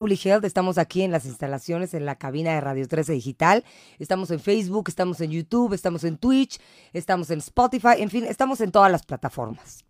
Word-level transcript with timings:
Health, 0.00 0.46
estamos 0.46 0.78
aquí 0.78 1.02
en 1.02 1.12
las 1.12 1.26
instalaciones 1.26 1.92
en 1.92 2.06
la 2.06 2.16
cabina 2.16 2.54
de 2.54 2.60
Radio 2.62 2.88
13 2.88 3.12
Digital. 3.12 3.64
Estamos 3.98 4.30
en 4.30 4.40
Facebook, 4.40 4.88
estamos 4.88 5.20
en 5.20 5.30
YouTube, 5.30 5.74
estamos 5.74 6.04
en 6.04 6.16
Twitch, 6.16 6.58
estamos 6.94 7.30
en 7.30 7.40
Spotify, 7.40 7.96
en 7.98 8.08
fin, 8.08 8.24
estamos 8.24 8.62
en 8.62 8.72
todas 8.72 8.90
las 8.90 9.04
plataformas. 9.04 9.84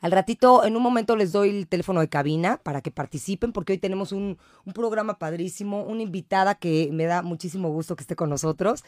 Al 0.00 0.10
ratito, 0.10 0.64
en 0.64 0.76
un 0.76 0.82
momento 0.82 1.14
les 1.14 1.30
doy 1.30 1.50
el 1.50 1.68
teléfono 1.68 2.00
de 2.00 2.08
cabina 2.08 2.60
para 2.64 2.80
que 2.80 2.90
participen, 2.90 3.52
porque 3.52 3.74
hoy 3.74 3.78
tenemos 3.78 4.10
un, 4.10 4.38
programa 4.74 5.20
padrísimo, 5.20 5.84
una 5.84 6.02
invitada 6.02 6.56
que 6.56 6.90
me 6.92 7.04
da 7.04 7.22
muchísimo 7.22 7.70
gusto 7.70 7.94
que 7.94 8.02
esté 8.02 8.16
con 8.16 8.30
nosotros 8.30 8.82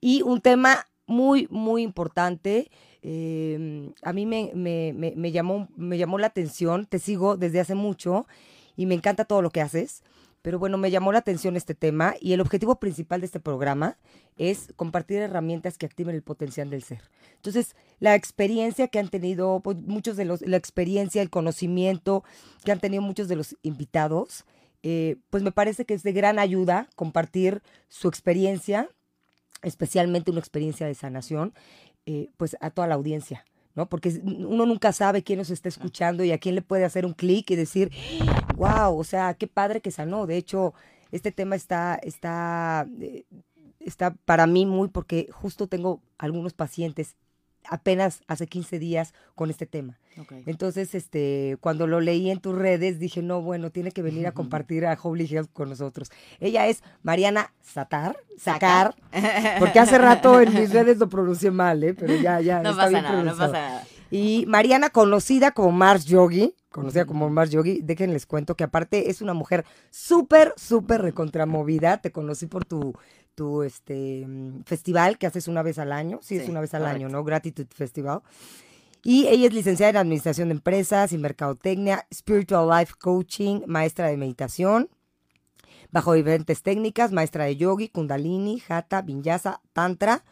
y 0.00 0.22
un 0.22 0.40
tema 0.40 0.86
muy, 1.08 1.48
muy 1.50 1.82
importante. 1.82 2.70
Eh, 3.02 3.92
a 4.02 4.12
mí 4.12 4.24
me, 4.24 4.52
me, 4.54 4.92
me, 4.92 5.32
llamó, 5.32 5.66
me 5.74 5.98
llamó 5.98 6.18
la 6.18 6.28
atención, 6.28 6.86
te 6.86 7.00
sigo 7.00 7.36
desde 7.36 7.58
hace 7.58 7.74
mucho 7.74 8.26
y 8.76 8.86
me 8.86 8.94
encanta 8.94 9.24
todo 9.24 9.42
lo 9.42 9.50
que 9.50 9.60
haces. 9.60 10.02
Pero 10.42 10.60
bueno, 10.60 10.78
me 10.78 10.92
llamó 10.92 11.10
la 11.10 11.18
atención 11.18 11.56
este 11.56 11.74
tema 11.74 12.14
y 12.20 12.32
el 12.32 12.40
objetivo 12.40 12.78
principal 12.78 13.20
de 13.20 13.26
este 13.26 13.40
programa 13.40 13.98
es 14.36 14.68
compartir 14.76 15.18
herramientas 15.18 15.76
que 15.76 15.86
activen 15.86 16.14
el 16.14 16.22
potencial 16.22 16.70
del 16.70 16.84
ser. 16.84 17.00
Entonces, 17.34 17.74
la 17.98 18.14
experiencia 18.14 18.86
que 18.86 19.00
han 19.00 19.08
tenido 19.08 19.58
pues, 19.58 19.76
muchos 19.78 20.16
de 20.16 20.24
los, 20.24 20.42
la 20.42 20.56
experiencia, 20.56 21.20
el 21.20 21.30
conocimiento 21.30 22.22
que 22.64 22.70
han 22.70 22.78
tenido 22.78 23.02
muchos 23.02 23.26
de 23.26 23.34
los 23.34 23.56
invitados, 23.62 24.44
eh, 24.84 25.16
pues 25.30 25.42
me 25.42 25.50
parece 25.50 25.84
que 25.84 25.94
es 25.94 26.04
de 26.04 26.12
gran 26.12 26.38
ayuda 26.38 26.88
compartir 26.94 27.60
su 27.88 28.06
experiencia, 28.06 28.88
especialmente 29.62 30.30
una 30.30 30.38
experiencia 30.38 30.86
de 30.86 30.94
sanación, 30.94 31.54
eh, 32.04 32.28
pues 32.36 32.56
a 32.60 32.70
toda 32.70 32.86
la 32.86 32.94
audiencia. 32.94 33.44
¿No? 33.76 33.88
Porque 33.88 34.20
uno 34.24 34.66
nunca 34.66 34.92
sabe 34.92 35.22
quién 35.22 35.38
nos 35.38 35.50
está 35.50 35.68
escuchando 35.68 36.24
y 36.24 36.32
a 36.32 36.38
quién 36.38 36.54
le 36.54 36.62
puede 36.62 36.84
hacer 36.84 37.06
un 37.06 37.12
clic 37.12 37.50
y 37.50 37.56
decir, 37.56 37.92
wow, 38.56 38.98
o 38.98 39.04
sea, 39.04 39.34
qué 39.34 39.46
padre 39.46 39.80
que 39.80 39.90
sanó. 39.90 40.26
De 40.26 40.36
hecho, 40.36 40.74
este 41.12 41.30
tema 41.30 41.54
está, 41.54 41.94
está, 42.02 42.88
eh, 43.00 43.24
está 43.78 44.14
para 44.24 44.46
mí 44.46 44.66
muy 44.66 44.88
porque 44.88 45.28
justo 45.30 45.68
tengo 45.68 46.02
algunos 46.18 46.54
pacientes 46.54 47.14
apenas 47.68 48.22
hace 48.26 48.46
15 48.46 48.78
días 48.78 49.14
con 49.34 49.50
este 49.50 49.66
tema. 49.66 49.98
Okay. 50.18 50.42
Entonces, 50.46 50.94
este, 50.94 51.58
cuando 51.60 51.86
lo 51.86 52.00
leí 52.00 52.30
en 52.30 52.40
tus 52.40 52.56
redes, 52.56 52.98
dije, 52.98 53.22
no, 53.22 53.42
bueno, 53.42 53.70
tiene 53.70 53.92
que 53.92 54.02
venir 54.02 54.26
a 54.26 54.32
compartir 54.32 54.86
a 54.86 54.98
Holy 55.00 55.26
Health 55.26 55.50
con 55.52 55.68
nosotros. 55.68 56.10
Ella 56.40 56.66
es 56.66 56.82
Mariana 57.02 57.52
Satar, 57.62 58.16
Sacar, 58.38 58.94
porque 59.58 59.78
hace 59.78 59.98
rato 59.98 60.40
en 60.40 60.54
mis 60.54 60.72
redes 60.72 60.98
lo 60.98 61.08
pronuncié 61.08 61.50
mal, 61.50 61.82
¿eh? 61.84 61.94
pero 61.94 62.14
ya, 62.16 62.40
ya. 62.40 62.62
No 62.62 62.70
está 62.70 62.84
pasa 62.84 62.88
bien 62.88 63.02
nada, 63.02 63.22
no 63.22 63.36
pasa 63.36 63.52
nada. 63.52 63.86
Y 64.10 64.44
Mariana, 64.46 64.90
conocida 64.90 65.50
como 65.50 65.72
Mars 65.72 66.04
Yogi, 66.04 66.54
conocida 66.70 67.06
como 67.06 67.28
Mars 67.28 67.50
Yogi, 67.50 67.80
déjenles 67.82 68.26
cuento 68.26 68.54
que 68.54 68.64
aparte 68.64 69.10
es 69.10 69.20
una 69.20 69.34
mujer 69.34 69.64
súper, 69.90 70.54
súper 70.56 71.02
recontramovida. 71.02 71.98
Te 71.98 72.12
conocí 72.12 72.46
por 72.46 72.64
tu, 72.64 72.94
tu 73.36 73.62
este, 73.62 74.26
mm, 74.26 74.64
festival 74.64 75.18
que 75.18 75.28
haces 75.28 75.46
una 75.46 75.62
vez 75.62 75.78
al 75.78 75.92
año. 75.92 76.18
Sí, 76.22 76.36
es 76.36 76.48
una 76.48 76.60
vez 76.60 76.74
al 76.74 76.82
correcto. 76.82 76.96
año, 77.04 77.08
¿no? 77.08 77.22
Gratitude 77.22 77.68
Festival. 77.72 78.22
Y 79.04 79.28
ella 79.28 79.46
es 79.46 79.54
licenciada 79.54 79.90
en 79.90 79.96
Administración 79.98 80.48
de 80.48 80.54
Empresas 80.54 81.12
y 81.12 81.18
Mercadotecnia, 81.18 82.08
Spiritual 82.12 82.68
Life 82.68 82.94
Coaching, 82.98 83.60
maestra 83.66 84.08
de 84.08 84.16
meditación, 84.16 84.88
bajo 85.92 86.14
diferentes 86.14 86.62
técnicas, 86.62 87.12
maestra 87.12 87.44
de 87.44 87.56
yogi, 87.56 87.88
kundalini, 87.88 88.60
hatha, 88.68 89.02
vinyasa, 89.02 89.60
tantra, 89.72 90.24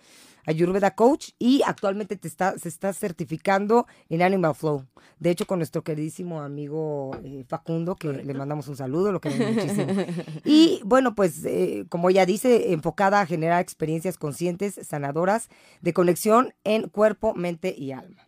ayurveda 0.46 0.94
coach 0.94 1.30
y 1.38 1.62
actualmente 1.64 2.16
te 2.16 2.28
está, 2.28 2.58
se 2.58 2.68
está 2.68 2.92
certificando 2.92 3.86
en 4.08 4.22
Animal 4.22 4.54
Flow. 4.54 4.86
De 5.18 5.30
hecho, 5.30 5.46
con 5.46 5.58
nuestro 5.58 5.82
queridísimo 5.82 6.42
amigo 6.42 7.12
eh, 7.24 7.44
Facundo, 7.48 7.96
que 7.96 8.12
le 8.12 8.34
mandamos 8.34 8.68
un 8.68 8.76
saludo, 8.76 9.12
lo 9.12 9.20
queremos 9.20 9.54
muchísimo. 9.54 9.86
Y 10.44 10.80
bueno, 10.84 11.14
pues 11.14 11.44
eh, 11.44 11.86
como 11.88 12.10
ella 12.10 12.26
dice, 12.26 12.72
enfocada 12.72 13.20
a 13.20 13.26
generar 13.26 13.60
experiencias 13.60 14.18
conscientes, 14.18 14.78
sanadoras, 14.82 15.48
de 15.80 15.92
conexión 15.92 16.54
en 16.64 16.88
cuerpo, 16.88 17.34
mente 17.34 17.74
y 17.76 17.92
alma. 17.92 18.23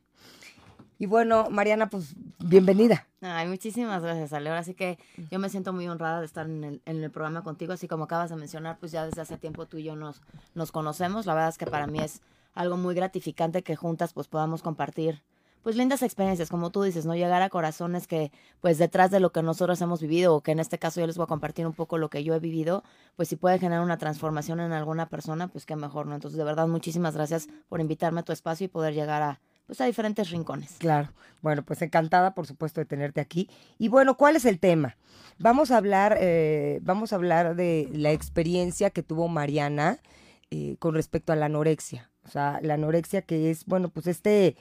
Y 0.98 1.06
bueno, 1.06 1.50
Mariana, 1.50 1.90
pues 1.90 2.14
bienvenida. 2.38 3.06
Ay, 3.20 3.48
muchísimas 3.48 4.02
gracias, 4.02 4.32
Ale. 4.32 4.48
Ahora 4.48 4.62
sí 4.62 4.74
que 4.74 4.98
yo 5.30 5.38
me 5.38 5.50
siento 5.50 5.72
muy 5.72 5.86
honrada 5.88 6.20
de 6.20 6.26
estar 6.26 6.46
en 6.46 6.64
el, 6.64 6.82
en 6.86 7.02
el 7.02 7.10
programa 7.10 7.42
contigo, 7.42 7.74
así 7.74 7.86
como 7.86 8.04
acabas 8.04 8.30
de 8.30 8.36
mencionar, 8.36 8.78
pues 8.78 8.92
ya 8.92 9.04
desde 9.04 9.20
hace 9.20 9.36
tiempo 9.36 9.66
tú 9.66 9.76
y 9.76 9.84
yo 9.84 9.94
nos, 9.94 10.22
nos 10.54 10.72
conocemos. 10.72 11.26
La 11.26 11.34
verdad 11.34 11.50
es 11.50 11.58
que 11.58 11.66
para 11.66 11.86
mí 11.86 11.98
es 11.98 12.22
algo 12.54 12.78
muy 12.78 12.94
gratificante 12.94 13.62
que 13.62 13.76
juntas 13.76 14.14
pues 14.14 14.26
podamos 14.26 14.62
compartir 14.62 15.22
pues 15.62 15.74
lindas 15.74 16.02
experiencias, 16.02 16.48
como 16.48 16.70
tú 16.70 16.84
dices, 16.84 17.06
¿no? 17.06 17.16
Llegar 17.16 17.42
a 17.42 17.50
corazones 17.50 18.06
que 18.06 18.30
pues 18.60 18.78
detrás 18.78 19.10
de 19.10 19.18
lo 19.18 19.32
que 19.32 19.42
nosotros 19.42 19.80
hemos 19.80 20.00
vivido, 20.00 20.36
o 20.36 20.40
que 20.40 20.52
en 20.52 20.60
este 20.60 20.78
caso 20.78 21.00
yo 21.00 21.08
les 21.08 21.16
voy 21.16 21.24
a 21.24 21.26
compartir 21.26 21.66
un 21.66 21.72
poco 21.72 21.98
lo 21.98 22.08
que 22.08 22.22
yo 22.22 22.34
he 22.34 22.38
vivido, 22.38 22.84
pues 23.16 23.28
si 23.28 23.34
puede 23.34 23.58
generar 23.58 23.82
una 23.82 23.98
transformación 23.98 24.60
en 24.60 24.70
alguna 24.70 25.08
persona, 25.08 25.48
pues 25.48 25.66
qué 25.66 25.74
mejor, 25.74 26.06
¿no? 26.06 26.14
Entonces, 26.14 26.38
de 26.38 26.44
verdad, 26.44 26.68
muchísimas 26.68 27.16
gracias 27.16 27.48
por 27.68 27.80
invitarme 27.80 28.20
a 28.20 28.22
tu 28.22 28.30
espacio 28.30 28.66
y 28.66 28.68
poder 28.68 28.94
llegar 28.94 29.24
a 29.24 29.40
pues 29.66 29.80
a 29.80 29.86
diferentes 29.86 30.30
rincones. 30.30 30.76
Claro. 30.78 31.12
Bueno, 31.42 31.64
pues 31.64 31.82
encantada, 31.82 32.34
por 32.34 32.46
supuesto, 32.46 32.80
de 32.80 32.86
tenerte 32.86 33.20
aquí. 33.20 33.48
Y 33.78 33.88
bueno, 33.88 34.16
¿cuál 34.16 34.36
es 34.36 34.44
el 34.44 34.58
tema? 34.58 34.96
Vamos 35.38 35.70
a 35.70 35.76
hablar, 35.76 36.16
eh, 36.20 36.80
vamos 36.82 37.12
a 37.12 37.16
hablar 37.16 37.56
de 37.56 37.88
la 37.92 38.12
experiencia 38.12 38.90
que 38.90 39.02
tuvo 39.02 39.28
Mariana 39.28 40.00
eh, 40.50 40.76
con 40.78 40.94
respecto 40.94 41.32
a 41.32 41.36
la 41.36 41.46
anorexia. 41.46 42.10
O 42.24 42.28
sea, 42.28 42.58
la 42.62 42.74
anorexia 42.74 43.22
que 43.22 43.50
es, 43.50 43.66
bueno, 43.66 43.90
pues 43.90 44.06
este, 44.06 44.56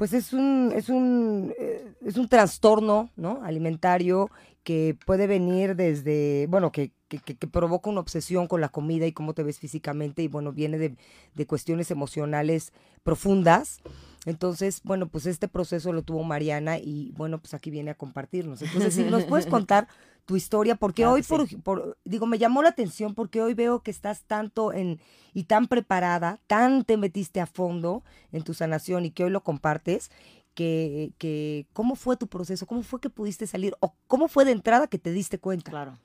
pues 0.00 0.14
es 0.14 0.32
un, 0.32 0.72
es 0.74 0.88
un, 0.88 1.52
eh, 1.58 1.92
es 2.06 2.16
un 2.16 2.26
trastorno, 2.26 3.10
¿no? 3.16 3.42
Alimentario 3.44 4.30
que 4.64 4.96
puede 5.04 5.26
venir 5.26 5.76
desde, 5.76 6.46
bueno, 6.48 6.72
que, 6.72 6.90
que, 7.08 7.18
que- 7.18 7.36
que 7.36 7.46
provoca 7.46 7.90
una 7.90 8.00
obsesión 8.00 8.46
con 8.46 8.62
la 8.62 8.70
comida 8.70 9.06
y 9.06 9.12
cómo 9.12 9.34
te 9.34 9.42
ves 9.42 9.58
físicamente 9.58 10.22
y 10.22 10.28
bueno, 10.28 10.52
viene 10.52 10.78
de, 10.78 10.96
de 11.34 11.46
cuestiones 11.46 11.90
emocionales 11.90 12.72
profundas. 13.02 13.80
Entonces, 14.24 14.80
bueno, 14.84 15.06
pues 15.08 15.26
este 15.26 15.48
proceso 15.48 15.92
lo 15.92 16.00
tuvo 16.00 16.24
Mariana 16.24 16.78
y 16.78 17.12
bueno, 17.18 17.38
pues 17.38 17.52
aquí 17.52 17.70
viene 17.70 17.90
a 17.90 17.94
compartirnos. 17.94 18.62
Entonces, 18.62 18.94
si 18.94 19.02
nos 19.04 19.24
puedes 19.24 19.44
contar 19.50 19.86
tu 20.26 20.36
historia, 20.36 20.76
porque 20.76 21.02
Claro 21.02 21.14
hoy, 21.14 21.22
por, 21.22 21.48
sí. 21.48 21.56
por- 21.56 21.98
digo, 22.04 22.26
me 22.26 22.38
llamó 22.38 22.62
la 22.62 22.68
atención 22.70 23.14
porque 23.14 23.42
hoy 23.42 23.54
veo 23.54 23.82
que 23.82 23.90
estás 23.90 24.22
tanto 24.24 24.72
en 24.72 25.00
y 25.34 25.44
tan 25.44 25.66
preparada, 25.66 26.38
tan 26.46 26.84
te 26.84 26.96
metiste 26.96 27.40
a 27.40 27.46
fondo 27.46 28.02
en 28.32 28.42
tu 28.42 28.54
sanación 28.54 29.04
y 29.06 29.10
que 29.10 29.24
hoy 29.24 29.30
lo 29.30 29.42
compartes, 29.42 30.10
que, 30.54 31.12
que 31.18 31.66
cómo 31.72 31.94
fue 31.94 32.16
tu 32.16 32.26
proceso, 32.26 32.66
cómo 32.66 32.82
fue 32.82 33.00
que 33.00 33.10
pudiste 33.10 33.46
salir 33.46 33.74
o 33.80 33.94
cómo 34.08 34.28
fue 34.28 34.44
de 34.44 34.52
entrada 34.52 34.86
que 34.88 34.98
te 34.98 35.12
diste 35.12 35.38
cuenta. 35.38 35.70
Claro. 35.70 35.98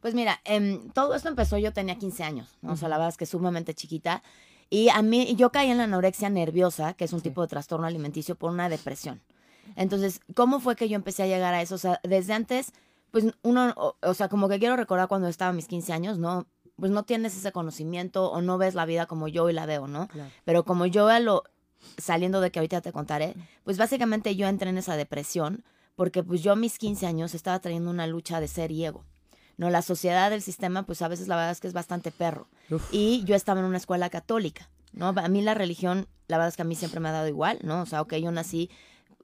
Pues 0.00 0.14
mira, 0.14 0.40
em, 0.44 0.88
todo 0.90 1.14
esto 1.14 1.28
empezó 1.28 1.58
yo 1.58 1.72
tenía 1.72 1.96
15 1.98 2.22
años, 2.24 2.56
¿no? 2.62 2.72
O 2.72 2.76
sea, 2.76 2.88
la 2.88 2.96
verdad 2.96 3.10
es 3.10 3.16
que 3.16 3.26
sumamente 3.26 3.74
chiquita. 3.74 4.22
Y 4.70 4.88
a 4.88 5.02
mí, 5.02 5.34
yo 5.36 5.50
caí 5.50 5.68
en 5.70 5.78
la 5.78 5.84
anorexia 5.84 6.30
nerviosa, 6.30 6.94
que 6.94 7.04
es 7.04 7.12
un 7.12 7.18
Sí. 7.18 7.24
tipo 7.24 7.42
de 7.42 7.48
trastorno 7.48 7.86
alimenticio 7.86 8.36
por 8.36 8.50
una 8.52 8.68
depresión. 8.68 9.20
Entonces, 9.76 10.20
¿cómo 10.34 10.60
fue 10.60 10.76
que 10.76 10.88
yo 10.88 10.94
empecé 10.96 11.24
a 11.24 11.26
llegar 11.26 11.52
a 11.54 11.60
eso? 11.60 11.74
O 11.74 11.78
sea, 11.78 12.00
desde 12.02 12.32
antes, 12.32 12.72
pues 13.10 13.26
uno, 13.42 13.72
o, 13.76 13.96
o 14.02 14.14
sea, 14.14 14.28
como 14.28 14.48
que 14.48 14.58
quiero 14.58 14.76
recordar 14.76 15.08
cuando 15.08 15.28
estaba 15.28 15.50
a 15.50 15.54
mis 15.54 15.66
15 15.66 15.92
años, 15.92 16.18
¿no? 16.18 16.46
Pues 16.76 16.90
no 16.90 17.04
tienes 17.04 17.36
ese 17.36 17.52
conocimiento 17.52 18.30
o 18.30 18.40
no 18.40 18.56
ves 18.58 18.74
la 18.74 18.86
vida 18.86 19.06
como 19.06 19.28
yo 19.28 19.44
hoy 19.44 19.52
la 19.52 19.66
veo, 19.66 19.86
¿no? 19.86 20.08
Claro. 20.08 20.30
Pero 20.44 20.64
como 20.64 20.86
yo 20.86 21.08
lo, 21.20 21.44
saliendo 21.98 22.40
de 22.40 22.50
que 22.50 22.58
ahorita 22.58 22.80
te 22.80 22.92
contaré, 22.92 23.34
pues 23.64 23.78
básicamente 23.78 24.36
yo 24.36 24.46
entré 24.46 24.70
en 24.70 24.78
esa 24.78 24.96
depresión 24.96 25.64
porque 25.96 26.22
pues 26.22 26.42
yo 26.42 26.52
a 26.52 26.56
mis 26.56 26.78
15 26.78 27.06
años 27.06 27.34
estaba 27.34 27.58
trayendo 27.58 27.90
una 27.90 28.06
lucha 28.06 28.40
de 28.40 28.48
ser 28.48 28.70
y 28.70 28.84
ego. 28.84 29.04
No, 29.58 29.68
la 29.68 29.82
sociedad 29.82 30.30
del 30.30 30.40
sistema, 30.40 30.84
pues 30.84 31.02
a 31.02 31.08
veces 31.08 31.28
la 31.28 31.36
verdad 31.36 31.50
es 31.50 31.60
que 31.60 31.66
es 31.66 31.74
bastante 31.74 32.10
perro. 32.10 32.48
Uf. 32.70 32.88
Y 32.90 33.22
yo 33.24 33.34
estaba 33.34 33.60
en 33.60 33.66
una 33.66 33.76
escuela 33.76 34.08
católica, 34.08 34.70
¿no? 34.92 35.08
A 35.08 35.28
mí 35.28 35.42
la 35.42 35.52
religión, 35.52 36.08
la 36.28 36.38
verdad 36.38 36.48
es 36.48 36.56
que 36.56 36.62
a 36.62 36.64
mí 36.64 36.74
siempre 36.74 37.00
me 37.00 37.10
ha 37.10 37.12
dado 37.12 37.28
igual, 37.28 37.58
¿no? 37.62 37.82
O 37.82 37.86
sea, 37.86 38.00
ok, 38.00 38.14
yo 38.14 38.30
nací 38.32 38.70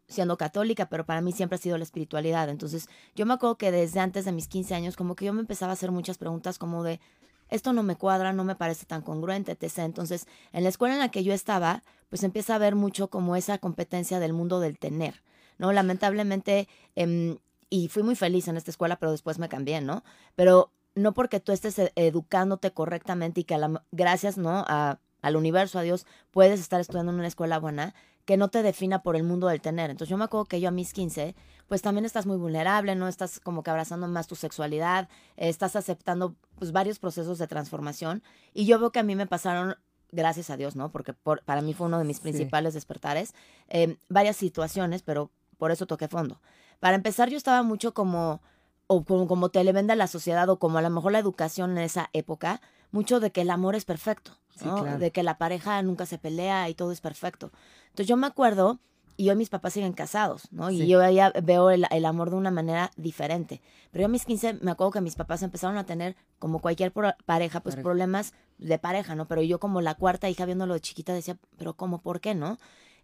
siendo 0.09 0.37
católica, 0.37 0.89
pero 0.89 1.05
para 1.05 1.21
mí 1.21 1.33
siempre 1.33 1.57
ha 1.57 1.59
sido 1.61 1.79
la 1.79 1.85
espiritualidad. 1.85 2.49
Entonces, 2.49 2.89
yo 3.15 3.27
me 3.27 3.35
acuerdo 3.35 3.57
que 3.59 3.71
desde 3.73 4.01
antes 4.01 4.25
de 4.25 4.33
mis 4.33 4.49
15 4.49 4.75
años, 4.75 4.97
como 4.97 5.17
que 5.17 5.25
yo 5.25 5.33
me 5.33 5.41
empezaba 5.41 5.73
a 5.73 5.75
hacer 5.75 5.91
muchas 5.91 6.19
preguntas 6.19 6.59
como 6.59 6.83
de, 6.85 7.01
esto 7.49 7.73
no 7.73 7.83
me 7.83 7.97
cuadra, 7.97 8.33
no 8.33 8.45
me 8.45 8.57
parece 8.57 8.87
tan 8.87 9.03
congruente, 9.03 9.53
etc. 9.53 9.85
Entonces, 9.85 10.27
en 10.53 10.63
la 10.65 10.69
escuela 10.69 10.95
en 10.95 11.01
la 11.01 11.11
que 11.11 11.25
yo 11.25 11.33
estaba, 11.33 11.83
pues 12.09 12.23
empieza 12.23 12.55
a 12.55 12.59
ver 12.59 12.75
mucho 12.75 13.09
como 13.09 13.37
esa 13.37 13.59
competencia 13.59 14.19
del 14.21 14.33
mundo 14.33 14.61
del 14.61 14.79
tener, 14.79 15.23
¿no? 15.59 15.73
Lamentablemente, 15.73 16.69
em, 16.95 17.39
y 17.71 17.89
fui 17.89 18.03
muy 18.03 18.15
feliz 18.17 18.49
en 18.49 18.57
esta 18.57 18.71
escuela, 18.71 18.97
pero 18.99 19.13
después 19.13 19.39
me 19.39 19.49
cambié, 19.49 19.81
¿no? 19.81 20.05
Pero 20.35 20.71
no 20.95 21.15
porque 21.15 21.41
tú 21.41 21.53
estés 21.53 21.79
e- 21.79 21.93
educándote 21.97 22.73
correctamente 22.73 23.41
y 23.41 23.45
que 23.45 23.59
la- 23.59 23.83
gracias, 23.93 24.39
¿no? 24.39 24.65
A, 24.69 24.99
al 25.23 25.37
universo, 25.37 25.79
a 25.79 25.83
Dios, 25.83 26.07
puedes 26.31 26.61
estar 26.61 26.81
estudiando 26.81 27.13
en 27.13 27.19
una 27.19 27.29
escuela 27.29 27.59
buena, 27.59 27.95
que 28.27 28.37
no 28.37 28.49
te 28.49 28.63
defina 28.63 29.03
por 29.03 29.17
el 29.17 29.23
mundo 29.23 29.47
del 29.47 29.63
tener. 29.63 29.89
Entonces 29.91 30.11
yo 30.11 30.19
me 30.19 30.25
acuerdo 30.25 30.45
que 30.45 30.61
yo 30.61 30.69
a 30.69 30.73
mis 30.73 30.93
15, 30.93 31.35
pues 31.69 31.81
también 31.81 32.05
estás 32.05 32.27
muy 32.27 32.37
vulnerable, 32.37 32.95
¿no? 32.95 33.09
Estás 33.09 33.41
como 33.41 33.63
que 33.63 33.71
abrazando 33.71 34.07
más 34.09 34.27
tu 34.27 34.35
sexualidad, 34.37 35.09
eh, 35.37 35.49
estás 35.49 35.75
aceptando 35.77 36.35
pues 36.59 36.73
varios 36.73 36.99
procesos 36.99 37.39
de 37.39 37.47
transformación 37.47 38.23
y 38.53 38.67
yo 38.67 38.79
veo 38.79 38.91
que 38.93 38.99
a 38.99 39.03
mí 39.05 39.17
me 39.17 39.27
pasaron 39.27 39.77
gracias 40.13 40.51
a 40.51 40.57
Dios, 40.57 40.77
¿no? 40.77 40.91
Porque 40.93 41.13
por- 41.15 41.43
para 41.45 41.63
mí 41.63 41.73
fue 41.73 41.87
uno 41.87 41.99
de 41.99 42.05
mis 42.05 42.19
Sí. 42.19 42.23
principales 42.25 42.75
despertares, 42.75 43.35
eh, 43.69 43.97
varias 44.09 44.37
situaciones, 44.37 45.03
pero 45.03 45.31
por 45.59 45.71
eso 45.71 45.87
toqué 45.87 46.09
fondo. 46.09 46.41
Para 46.81 46.97
empezar, 46.97 47.31
yo 47.31 47.37
estaba 47.37 47.63
mucho 47.63 47.95
como 47.95 48.41
o 48.89 49.05
como, 49.05 49.27
como 49.27 49.49
te 49.49 49.65
le 49.65 49.73
vende 49.73 49.97
la 49.97 50.07
sociedad 50.07 50.49
o 50.49 50.59
como 50.61 50.79
a 50.79 50.83
lo 50.83 50.91
mejor 50.91 51.11
la 51.11 51.19
educación 51.19 51.73
en 51.73 51.79
esa 51.79 52.09
época, 52.13 52.61
mucho 52.97 53.21
de 53.21 53.31
que 53.31 53.43
el 53.43 53.51
amor 53.51 53.75
es 53.77 53.85
perfecto, 53.85 54.33
¿no? 54.65 54.83
claro. 54.83 54.99
de 54.99 55.11
que 55.13 55.23
la 55.23 55.39
pareja 55.39 55.81
nunca 55.83 56.07
se 56.07 56.19
pelea 56.19 56.69
y 56.69 56.75
todo 56.75 56.91
es 56.93 57.01
perfecto. 57.01 57.53
Entonces 57.91 58.07
yo 58.09 58.17
me 58.17 58.27
acuerdo, 58.27 58.79
y 59.19 59.31
hoy 59.31 59.37
mis 59.37 59.49
papás 59.49 59.73
siguen 59.73 59.95
casados, 59.95 60.53
¿no? 60.53 60.71
Y 60.71 60.87
yo 60.87 61.09
ya 61.11 61.33
veo 61.43 61.71
el, 61.71 61.87
el 61.91 62.05
amor 62.05 62.29
de 62.31 62.37
una 62.37 62.51
manera 62.51 62.91
diferente. 62.97 63.63
Pero 63.91 64.03
yo 64.03 64.07
a 64.07 64.09
mis 64.11 64.27
15 64.27 64.55
me 64.61 64.71
acuerdo 64.71 64.91
que 64.91 65.01
mis 65.01 65.15
papás 65.15 65.43
empezaron 65.43 65.79
a 65.79 65.85
tener, 65.87 66.17
como 66.39 66.59
cualquier 66.61 66.93
pro- 66.93 67.15
pareja, 67.25 67.61
pues 67.61 67.77
Pareja. 67.77 67.83
problemas 67.87 68.35
de 68.59 68.79
pareja, 68.79 69.15
¿no? 69.15 69.27
Pero 69.27 69.41
yo 69.43 69.59
como 69.59 69.81
la 69.81 69.95
cuarta 69.95 70.29
hija 70.29 70.45
viéndolo 70.45 70.75
de 70.75 70.81
chiquita 70.81 71.15
decía, 71.15 71.39
pero 71.57 71.75
¿cómo? 71.77 72.03
¿Por 72.03 72.21
qué, 72.21 72.35
no? 72.35 72.59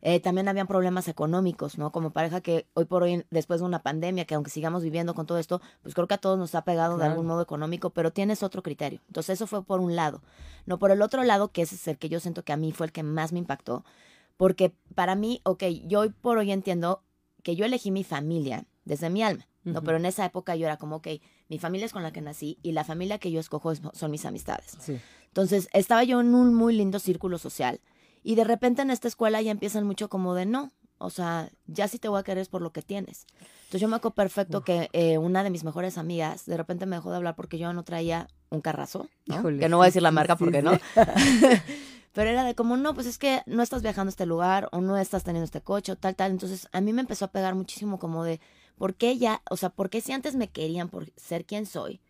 Eh, 0.04 0.18
también 0.18 0.48
habían 0.48 0.66
problemas 0.66 1.06
económicos, 1.06 1.78
¿no? 1.78 1.92
Como 1.92 2.10
pareja 2.10 2.40
que 2.40 2.66
hoy 2.74 2.86
por 2.86 3.04
hoy, 3.04 3.24
después 3.30 3.60
de 3.60 3.66
una 3.66 3.84
pandemia, 3.84 4.24
que 4.24 4.34
aunque 4.34 4.50
sigamos 4.50 4.82
viviendo 4.82 5.14
con 5.14 5.26
todo 5.26 5.38
esto, 5.38 5.60
pues 5.82 5.94
creo 5.94 6.08
que 6.08 6.14
a 6.14 6.18
todos 6.18 6.36
nos 6.38 6.56
ha 6.56 6.62
pegado 6.64 6.96
de 6.98 7.04
algún 7.12 7.26
modo 7.26 7.40
económico, 7.40 7.90
pero 7.90 8.12
tienes 8.12 8.42
otro 8.42 8.62
criterio. 8.64 9.00
Entonces 9.06 9.34
eso 9.38 9.46
fue 9.46 9.64
por 9.64 9.78
un 9.78 9.94
lado. 9.94 10.20
No, 10.66 10.78
por 10.80 10.90
el 10.90 11.02
otro 11.02 11.22
lado, 11.22 11.52
que 11.52 11.62
ese 11.62 11.76
es 11.76 11.86
el 11.86 11.98
que 11.98 12.08
yo 12.08 12.18
siento 12.18 12.42
que 12.44 12.52
a 12.52 12.56
mí 12.56 12.72
fue 12.72 12.86
el 12.86 12.92
que 12.92 13.04
más 13.04 13.32
me 13.32 13.38
impactó, 13.38 13.84
porque 14.36 14.74
para 14.96 15.14
mí, 15.14 15.40
ok, 15.44 15.62
yo 15.86 16.00
hoy 16.00 16.10
por 16.10 16.38
hoy 16.38 16.50
entiendo 16.50 17.04
que 17.44 17.54
yo 17.54 17.64
elegí 17.64 17.92
mi 17.92 18.02
familia 18.02 18.66
desde 18.84 19.08
mi 19.08 19.22
alma, 19.22 19.46
¿no? 19.62 19.82
Pero 19.84 19.98
en 19.98 20.06
esa 20.06 20.24
época 20.24 20.56
yo 20.56 20.66
era 20.66 20.78
como, 20.78 20.96
ok, 20.96 21.08
mi 21.48 21.60
familia 21.60 21.86
es 21.86 21.92
con 21.92 22.02
la 22.02 22.12
que 22.12 22.20
nací 22.20 22.58
y 22.62 22.72
la 22.72 22.82
familia 22.82 23.18
que 23.18 23.30
yo 23.30 23.38
escojo 23.38 23.70
es- 23.70 23.80
son 23.92 24.10
mis 24.10 24.24
amistades. 24.24 24.76
Sí. 24.80 24.98
Entonces 25.28 25.68
estaba 25.72 26.02
yo 26.02 26.20
en 26.20 26.34
un 26.34 26.54
muy 26.54 26.74
lindo 26.74 26.98
círculo 26.98 27.38
social 27.38 27.80
y 28.22 28.34
de 28.34 28.44
repente 28.44 28.82
en 28.82 28.90
esta 28.90 29.08
escuela 29.08 29.40
ya 29.42 29.50
empiezan 29.50 29.84
mucho 29.84 30.08
como 30.08 30.34
de 30.34 30.46
no, 30.46 30.72
o 30.98 31.10
sea, 31.10 31.50
ya 31.66 31.88
sí 31.88 31.98
te 31.98 32.08
voy 32.08 32.20
a 32.20 32.22
querer 32.22 32.42
es 32.42 32.48
por 32.48 32.62
lo 32.62 32.72
que 32.72 32.82
tienes. 32.82 33.26
Entonces 33.64 33.80
yo 33.80 33.88
me 33.88 33.96
acuerdo 33.96 34.14
perfecto 34.14 34.62
que 34.62 34.88
eh, 34.92 35.18
una 35.18 35.42
de 35.42 35.50
mis 35.50 35.64
mejores 35.64 35.98
amigas 35.98 36.46
de 36.46 36.56
repente 36.56 36.86
me 36.86 36.96
dejó 36.96 37.10
de 37.10 37.16
hablar 37.16 37.34
porque 37.34 37.58
yo 37.58 37.72
no 37.72 37.82
traía 37.82 38.28
un 38.50 38.60
carrazo, 38.60 39.08
¿no? 39.26 39.36
Híjole, 39.36 39.58
que 39.58 39.68
no 39.68 39.78
voy 39.78 39.84
a 39.84 39.88
decir 39.88 40.02
la 40.02 40.12
marca 40.12 40.36
sí, 40.38 40.44
porque 40.44 40.60
sí. 40.60 40.64
no. 40.64 40.72
Pero 42.12 42.30
era 42.30 42.44
de 42.44 42.54
como, 42.54 42.76
no, 42.76 42.94
pues 42.94 43.06
es 43.06 43.18
que 43.18 43.42
no 43.46 43.62
estás 43.62 43.82
viajando 43.82 44.10
a 44.10 44.12
este 44.12 44.26
lugar 44.26 44.68
o 44.70 44.80
no 44.80 44.96
estás 44.98 45.24
teniendo 45.24 45.44
este 45.44 45.62
coche 45.62 45.92
o 45.92 45.96
tal, 45.96 46.14
tal. 46.14 46.30
Entonces 46.30 46.68
a 46.72 46.80
mí 46.80 46.92
me 46.92 47.00
empezó 47.00 47.24
a 47.24 47.32
pegar 47.32 47.54
muchísimo 47.54 47.98
como 47.98 48.22
de, 48.22 48.40
¿por 48.76 48.94
qué 48.94 49.18
ya, 49.18 49.42
o 49.50 49.56
sea, 49.56 49.70
por 49.70 49.90
qué 49.90 50.00
si 50.00 50.12
antes 50.12 50.36
me 50.36 50.50
querían 50.50 50.88
por 50.88 51.10
ser 51.16 51.46
quien 51.46 51.66
soy, 51.66 52.00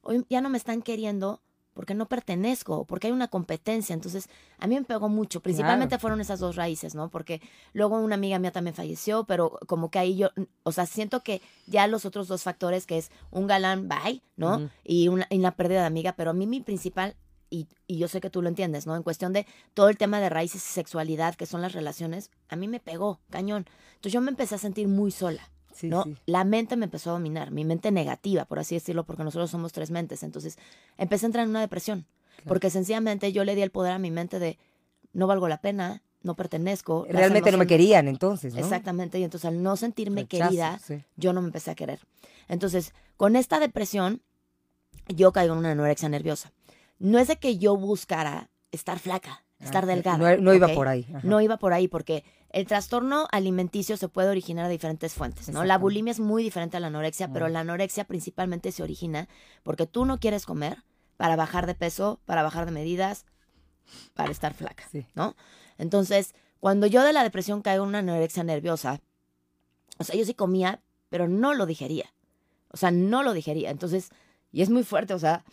hoy 0.00 0.24
ya 0.28 0.40
no 0.40 0.48
me 0.48 0.58
están 0.58 0.82
queriendo 0.82 1.42
porque 1.72 1.94
no 1.94 2.06
pertenezco, 2.06 2.84
porque 2.84 3.06
hay 3.06 3.12
una 3.12 3.28
competencia. 3.28 3.94
Entonces, 3.94 4.28
a 4.58 4.66
mí 4.66 4.74
me 4.74 4.84
pegó 4.84 5.08
mucho. 5.08 5.40
Principalmente 5.40 5.90
Claro. 5.94 6.00
fueron 6.00 6.20
esas 6.20 6.38
dos 6.40 6.56
raíces, 6.56 6.94
¿no? 6.94 7.08
Porque 7.10 7.40
luego 7.72 7.98
una 7.98 8.14
amiga 8.14 8.38
mía 8.38 8.52
también 8.52 8.74
falleció, 8.74 9.24
pero 9.24 9.58
como 9.66 9.90
que 9.90 9.98
ahí 9.98 10.16
yo, 10.16 10.30
o 10.62 10.72
sea, 10.72 10.86
siento 10.86 11.22
que 11.22 11.40
ya 11.66 11.86
los 11.86 12.04
otros 12.04 12.28
dos 12.28 12.42
factores, 12.42 12.86
que 12.86 12.98
es 12.98 13.10
un 13.30 13.46
galán, 13.46 13.88
bye, 13.88 14.22
¿no? 14.36 14.70
Y, 14.84 15.08
una, 15.08 15.26
y 15.30 15.38
una 15.38 15.56
pérdida 15.56 15.80
de 15.80 15.86
amiga, 15.86 16.12
pero 16.12 16.30
a 16.30 16.34
mí 16.34 16.46
mi 16.46 16.60
principal, 16.60 17.16
y, 17.50 17.68
y 17.86 17.98
yo 17.98 18.08
sé 18.08 18.20
que 18.20 18.30
tú 18.30 18.40
lo 18.42 18.48
entiendes, 18.48 18.86
¿no? 18.86 18.96
En 18.96 19.02
cuestión 19.02 19.32
de 19.32 19.46
todo 19.74 19.88
el 19.90 19.98
tema 19.98 20.20
de 20.20 20.28
raíces 20.30 20.64
y 20.66 20.72
sexualidad, 20.72 21.34
que 21.34 21.44
son 21.46 21.60
las 21.60 21.72
relaciones, 21.72 22.30
a 22.48 22.56
mí 22.56 22.66
me 22.68 22.80
pegó, 22.80 23.20
cañón. 23.30 23.66
Entonces 23.96 24.12
yo 24.12 24.20
me 24.22 24.30
empecé 24.30 24.54
a 24.54 24.58
sentir 24.58 24.88
muy 24.88 25.10
sola. 25.10 25.50
Sí, 25.74 25.88
¿no? 25.88 26.04
sí. 26.04 26.16
La 26.26 26.44
mente 26.44 26.76
me 26.76 26.84
empezó 26.84 27.10
a 27.10 27.12
dominar, 27.14 27.50
mi 27.50 27.64
mente 27.64 27.90
negativa, 27.90 28.44
por 28.44 28.58
así 28.58 28.74
decirlo, 28.74 29.04
porque 29.04 29.24
nosotros 29.24 29.50
somos 29.50 29.72
tres 29.72 29.90
mentes. 29.90 30.22
Entonces 30.22 30.58
empecé 30.98 31.26
a 31.26 31.28
entrar 31.28 31.44
en 31.44 31.50
una 31.50 31.60
depresión, 31.60 32.06
Claro. 32.36 32.48
porque 32.48 32.70
sencillamente 32.70 33.32
yo 33.32 33.44
le 33.44 33.54
di 33.54 33.62
el 33.62 33.70
poder 33.70 33.92
a 33.92 33.98
mi 33.98 34.10
mente 34.10 34.38
de 34.38 34.58
no 35.12 35.26
valgo 35.26 35.48
la 35.48 35.60
pena, 35.60 36.02
no 36.22 36.34
pertenezco. 36.34 37.06
Realmente 37.08 37.50
no 37.52 37.58
me 37.58 37.66
querían 37.66 38.08
entonces, 38.08 38.54
¿no? 38.54 38.60
Exactamente, 38.60 39.18
y 39.18 39.24
entonces 39.24 39.46
al 39.48 39.62
no 39.62 39.76
sentirme 39.76 40.22
Rechazo, 40.22 40.44
querida, 40.48 40.78
sí. 40.78 41.04
yo 41.16 41.32
no 41.32 41.40
me 41.42 41.48
empecé 41.48 41.70
a 41.70 41.74
querer. 41.74 42.00
Entonces, 42.48 42.94
con 43.16 43.36
esta 43.36 43.58
depresión, 43.60 44.22
yo 45.08 45.32
caigo 45.32 45.52
en 45.54 45.58
una 45.60 45.72
anorexia 45.72 46.08
nerviosa. 46.08 46.52
No 46.98 47.18
es 47.18 47.28
de 47.28 47.36
que 47.36 47.58
yo 47.58 47.76
buscara 47.76 48.48
estar 48.70 48.98
flaca, 48.98 49.44
estar 49.62 49.84
Ah, 49.84 49.86
delgada. 49.86 50.18
No, 50.18 50.36
no 50.42 50.54
iba 50.54 50.68
por 50.68 50.88
ahí. 50.88 51.06
ajá. 51.08 51.20
No 51.22 51.40
iba 51.40 51.56
por 51.56 51.72
ahí 51.72 51.88
porque 51.88 52.24
el 52.50 52.66
trastorno 52.66 53.26
alimenticio 53.32 53.96
se 53.96 54.08
puede 54.08 54.28
originar 54.28 54.66
de 54.66 54.72
diferentes 54.72 55.14
fuentes, 55.14 55.48
¿no? 55.48 55.64
La 55.64 55.78
bulimia 55.78 56.10
es 56.10 56.20
muy 56.20 56.42
diferente 56.42 56.76
a 56.76 56.80
la 56.80 56.88
anorexia, 56.88 57.28
pero 57.32 57.48
la 57.48 57.60
anorexia 57.60 58.04
principalmente 58.04 58.72
se 58.72 58.82
origina 58.82 59.28
porque 59.62 59.86
tú 59.86 60.04
no 60.04 60.18
quieres 60.18 60.44
comer 60.46 60.78
para 61.16 61.36
bajar 61.36 61.66
de 61.66 61.74
peso, 61.74 62.20
para 62.24 62.42
bajar 62.42 62.66
de 62.66 62.72
medidas, 62.72 63.24
para 64.14 64.30
estar 64.32 64.54
flaca, 64.54 64.84
Sí. 64.90 65.06
¿no? 65.14 65.36
Entonces, 65.78 66.34
cuando 66.60 66.86
yo 66.86 67.02
de 67.02 67.12
la 67.12 67.22
depresión 67.22 67.62
caigo 67.62 67.84
en 67.84 67.88
una 67.90 67.98
anorexia 67.98 68.44
nerviosa, 68.44 69.00
o 69.98 70.04
sea, 70.04 70.16
yo 70.16 70.24
sí 70.24 70.34
comía, 70.34 70.80
pero 71.08 71.28
no 71.28 71.54
lo 71.54 71.66
digería. 71.66 72.12
O 72.70 72.76
sea, 72.76 72.90
no 72.90 73.22
lo 73.22 73.32
digería. 73.34 73.70
Entonces, 73.70 74.10
y 74.50 74.62
es 74.62 74.70
muy 74.70 74.82
fuerte, 74.82 75.14
o 75.14 75.18
sea, 75.18 75.44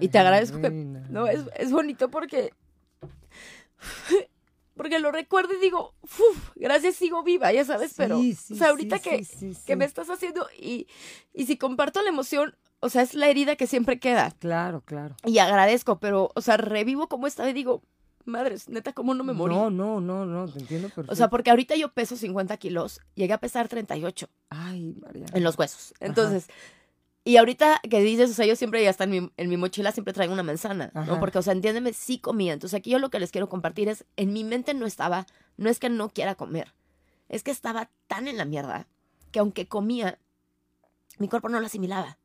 y 0.00 0.08
te 0.08 0.18
agradezco 0.18 0.60
que- 0.60 0.70
no, 0.70 1.26
es, 1.26 1.40
es 1.56 1.70
bonito 1.70 2.10
porque. 2.10 2.52
Porque 4.76 5.00
lo 5.00 5.10
recuerdo 5.10 5.54
y 5.54 5.60
digo, 5.60 5.94
"Uf, 6.02 6.50
gracias, 6.54 6.94
sigo 6.94 7.24
viva, 7.24 7.52
ya 7.52 7.64
sabes, 7.64 7.94
pero. 7.96 8.20
Sí, 8.20 8.34
sí, 8.34 8.54
o 8.54 8.56
sea, 8.56 8.68
ahorita 8.68 8.98
sí, 8.98 9.02
que, 9.02 9.24
sí, 9.24 9.54
sí, 9.54 9.60
que 9.66 9.72
sí. 9.72 9.76
me 9.76 9.84
estás 9.84 10.08
haciendo. 10.08 10.46
Y, 10.56 10.86
y 11.34 11.46
si 11.46 11.56
comparto 11.58 12.00
la 12.00 12.10
emoción, 12.10 12.54
o 12.80 12.88
sea, 12.88 13.02
es 13.02 13.14
la 13.14 13.26
herida 13.28 13.56
que 13.56 13.66
siempre 13.66 13.98
queda. 13.98 14.30
Claro, 14.38 14.82
claro. 14.82 15.16
Y 15.24 15.38
agradezco, 15.38 15.98
pero, 15.98 16.30
o 16.34 16.40
sea, 16.40 16.56
revivo 16.58 17.08
como 17.08 17.26
estaba 17.26 17.50
y 17.50 17.54
digo, 17.54 17.82
madres, 18.24 18.68
neta, 18.68 18.92
¿cómo 18.92 19.14
no 19.14 19.24
me 19.24 19.32
morí? 19.32 19.52
No, 19.52 19.68
no, 19.68 20.00
no, 20.00 20.24
no, 20.24 20.46
te 20.46 20.60
entiendo 20.60 20.88
perfecto. 20.90 21.12
o 21.12 21.16
sea, 21.16 21.28
porque 21.28 21.50
ahorita 21.50 21.74
yo 21.74 21.92
peso 21.92 22.16
50 22.16 22.56
kilos, 22.58 23.00
llegué 23.16 23.32
a 23.32 23.38
pesar 23.38 23.66
38 23.66 24.28
Ay, 24.50 24.94
María. 25.00 25.26
en 25.32 25.42
los 25.42 25.58
huesos. 25.58 25.92
Entonces, 25.98 26.46
y 27.28 27.36
ahorita 27.36 27.82
que 27.90 28.00
dices, 28.00 28.30
o 28.30 28.32
sea, 28.32 28.46
yo 28.46 28.56
siempre 28.56 28.82
ya 28.82 28.88
está 28.88 29.04
en 29.04 29.10
mi, 29.10 29.30
en 29.36 29.48
mi 29.50 29.58
mochila, 29.58 29.92
siempre 29.92 30.14
traigo 30.14 30.32
una 30.32 30.42
manzana, 30.42 30.90
¿no? 30.94 31.20
Porque, 31.20 31.36
o 31.36 31.42
sea, 31.42 31.52
entiéndeme, 31.52 31.92
sí 31.92 32.18
comía. 32.18 32.54
Entonces, 32.54 32.78
aquí 32.78 32.88
yo 32.88 32.98
lo 32.98 33.10
que 33.10 33.20
les 33.20 33.32
quiero 33.32 33.50
compartir 33.50 33.90
es, 33.90 34.06
en 34.16 34.32
mi 34.32 34.44
mente 34.44 34.72
no 34.72 34.86
estaba, 34.86 35.26
no 35.58 35.68
es 35.68 35.78
que 35.78 35.90
no 35.90 36.08
quiera 36.08 36.36
comer, 36.36 36.72
es 37.28 37.42
que 37.42 37.50
estaba 37.50 37.90
tan 38.06 38.28
en 38.28 38.38
la 38.38 38.46
mierda 38.46 38.88
que 39.30 39.40
aunque 39.40 39.68
comía, 39.68 40.18
mi 41.18 41.28
cuerpo 41.28 41.50
no 41.50 41.60
lo 41.60 41.66
asimilaba. 41.66 42.16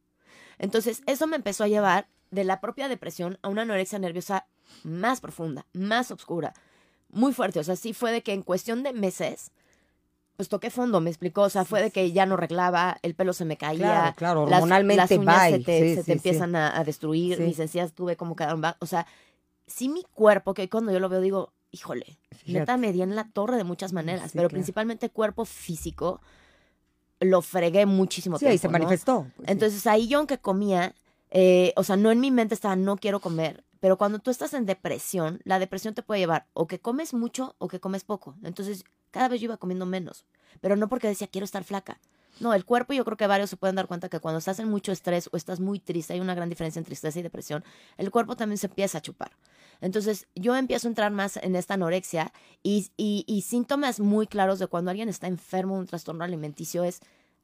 Entonces, 0.58 1.02
eso 1.06 1.28
me 1.28 1.36
empezó 1.36 1.66
a 1.66 1.68
llevar 1.68 2.08
de 2.32 2.46
la 2.46 2.62
propia 2.62 2.88
depresión 2.88 3.40
a 3.42 3.50
una 3.50 3.64
anorexia 3.64 4.00
nerviosa 4.00 4.48
más 4.84 5.20
profunda, 5.20 5.66
más 5.74 6.12
oscura, 6.12 6.54
muy 7.10 7.34
fuerte. 7.34 7.60
O 7.60 7.64
sea, 7.66 7.76
sí 7.76 7.92
fue 7.92 8.14
de 8.14 8.24
que 8.24 8.32
en 8.32 8.42
cuestión 8.42 8.84
de 8.84 8.94
meses, 8.94 9.52
pues 10.36 10.50
toqué 10.50 10.70
fondo, 10.70 11.00
me 11.02 11.10
explicó. 11.10 11.42
O 11.44 11.50
sea, 11.50 11.64
fue 11.66 11.82
de 11.82 11.92
que 11.92 12.12
ya 12.12 12.26
no 12.26 12.34
arreglaba, 12.36 12.98
el 13.04 13.14
pelo 13.16 13.34
se 13.34 13.46
me 13.46 13.58
caía. 13.58 13.78
Claro, 13.78 14.16
claro, 14.16 14.44
hormonalmente 14.44 14.98
las 14.98 15.12
uñas 15.12 15.42
bye. 15.44 15.52
se 15.60 15.64
te, 15.64 15.80
Sí, 15.80 15.90
se 15.90 15.96
sí, 15.96 15.96
te 15.98 16.04
sí. 16.04 16.12
empiezan 16.14 16.56
a, 16.56 16.78
a 16.78 16.84
destruir, 16.84 17.40
mis 17.40 17.60
encías 17.60 17.94
tuve 17.94 18.16
como 18.18 18.36
quedaron 18.36 18.62
O 18.80 18.86
sea, 18.86 19.06
sí 19.68 19.90
mi 19.90 20.04
cuerpo, 20.14 20.54
que 20.54 20.70
cuando 20.70 20.92
yo 20.92 21.00
lo 21.00 21.10
veo 21.10 21.22
digo, 21.22 21.54
híjole, 21.72 22.18
Fíjate. 22.32 22.52
neta 22.60 22.78
me 22.78 22.92
di 22.94 23.02
en 23.02 23.16
la 23.16 23.30
torre 23.30 23.58
de 23.58 23.64
muchas 23.64 23.94
maneras, 23.94 24.32
pero 24.34 24.44
claro. 24.44 24.50
principalmente 24.50 25.10
cuerpo 25.10 25.46
físico, 25.46 26.22
lo 27.20 27.42
fregué 27.42 27.86
muchísimo 27.86 28.38
Sí, 28.38 28.58
se 28.58 28.68
¿no? 28.68 28.72
manifestó. 28.74 29.28
pues. 29.38 29.50
Entonces 29.50 29.86
ahí 29.88 30.08
yo 30.08 30.18
aunque 30.20 30.38
comía, 30.40 30.94
eh, 31.32 31.74
o 31.76 31.84
sea, 31.84 31.96
no 31.96 32.12
en 32.12 32.20
mi 32.20 32.32
mente 32.32 32.54
estaba 32.54 32.76
no 32.76 32.98
quiero 32.98 33.20
comer, 33.22 33.64
pero 33.80 33.98
cuando 33.98 34.20
tú 34.20 34.30
estás 34.32 34.54
en 34.54 34.66
depresión, 34.66 35.42
la 35.46 35.60
depresión 35.60 35.94
te 35.94 36.04
puede 36.04 36.20
llevar 36.22 36.48
o 36.54 36.68
que 36.68 36.80
comes 36.80 37.14
mucho 37.14 37.56
o 37.60 37.68
que 37.68 37.80
comes 37.80 38.04
poco. 38.04 38.36
Entonces 38.44 38.84
cada 39.14 39.30
vez 39.30 39.40
yo 39.40 39.46
iba 39.46 39.58
comiendo 39.58 39.86
menos, 39.86 40.26
pero 40.60 40.76
no 40.76 40.90
porque 40.90 41.08
decía 41.08 41.28
quiero 41.28 41.46
estar 41.46 41.64
flaca. 41.64 42.02
No, 42.40 42.56
el 42.56 42.66
cuerpo 42.66 42.94
yo 42.94 43.06
creo 43.06 43.16
que 43.16 43.28
varios 43.28 43.52
se 43.52 43.58
pueden 43.58 43.76
dar 43.76 43.86
cuenta 43.88 44.10
que 44.10 44.20
cuando 44.20 44.40
estás 44.40 44.58
en 44.60 44.68
mucho 44.68 44.92
estrés 44.92 45.30
o 45.32 45.38
estás 45.38 45.60
muy 45.60 45.80
triste, 45.80 46.14
hay 46.14 46.20
una 46.20 46.34
gran 46.34 46.50
diferencia 46.50 46.80
entre 46.80 46.90
tristeza 46.90 47.20
y 47.20 47.22
depresión, 47.22 47.64
el 47.98 48.10
cuerpo 48.10 48.36
también 48.36 48.58
se 48.58 48.66
empieza 48.66 48.98
a 48.98 49.02
chupar. 49.02 49.32
Entonces 49.82 50.28
yo 50.34 50.56
empiezo 50.56 50.88
a 50.88 50.92
entrar 50.92 51.12
más 51.12 51.38
en 51.38 51.56
esta 51.56 51.76
anorexia 51.76 52.34
y, 52.64 52.92
y- 52.98 53.42
síntomas 53.44 54.00
muy 54.00 54.26
claros 54.26 54.58
de 54.58 54.66
cuando 54.68 54.90
alguien 54.90 55.10
está 55.10 55.28
enfermo 55.28 55.76
de 55.76 55.82
un 55.82 55.88
trastorno 55.88 56.24
alimenticio 56.24 56.84
es, 56.84 57.02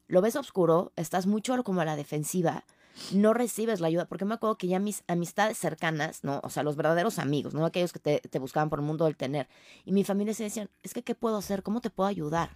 lo 0.08 0.22
ves 0.22 0.34
oscuro, 0.34 0.92
estás 0.96 1.26
mucho 1.26 1.62
como 1.62 1.82
a 1.82 1.84
la 1.84 1.94
defensiva, 1.94 2.64
no 3.12 3.34
recibes 3.34 3.80
la 3.80 3.88
ayuda, 3.88 4.06
porque 4.06 4.24
me 4.24 4.34
acuerdo 4.34 4.56
que 4.56 4.66
ya 4.66 4.78
mis 4.78 5.04
amistades 5.06 5.58
cercanas, 5.58 6.24
¿no? 6.24 6.40
O 6.42 6.50
sea, 6.50 6.62
los 6.62 6.76
verdaderos 6.76 7.18
amigos, 7.18 7.54
¿no? 7.54 7.64
Aquellos 7.64 7.92
que 7.92 7.98
te, 7.98 8.20
te 8.20 8.38
buscaban 8.38 8.70
por 8.70 8.80
el 8.80 8.84
mundo 8.84 9.04
del 9.04 9.16
tener. 9.16 9.48
Y 9.84 9.92
mi 9.92 10.04
familia 10.04 10.34
se 10.34 10.44
decían, 10.44 10.70
es 10.82 10.94
que, 10.94 11.02
¿qué 11.02 11.14
puedo 11.14 11.36
hacer? 11.36 11.62
¿Cómo 11.62 11.80
te 11.80 11.90
puedo 11.90 12.08
ayudar? 12.08 12.50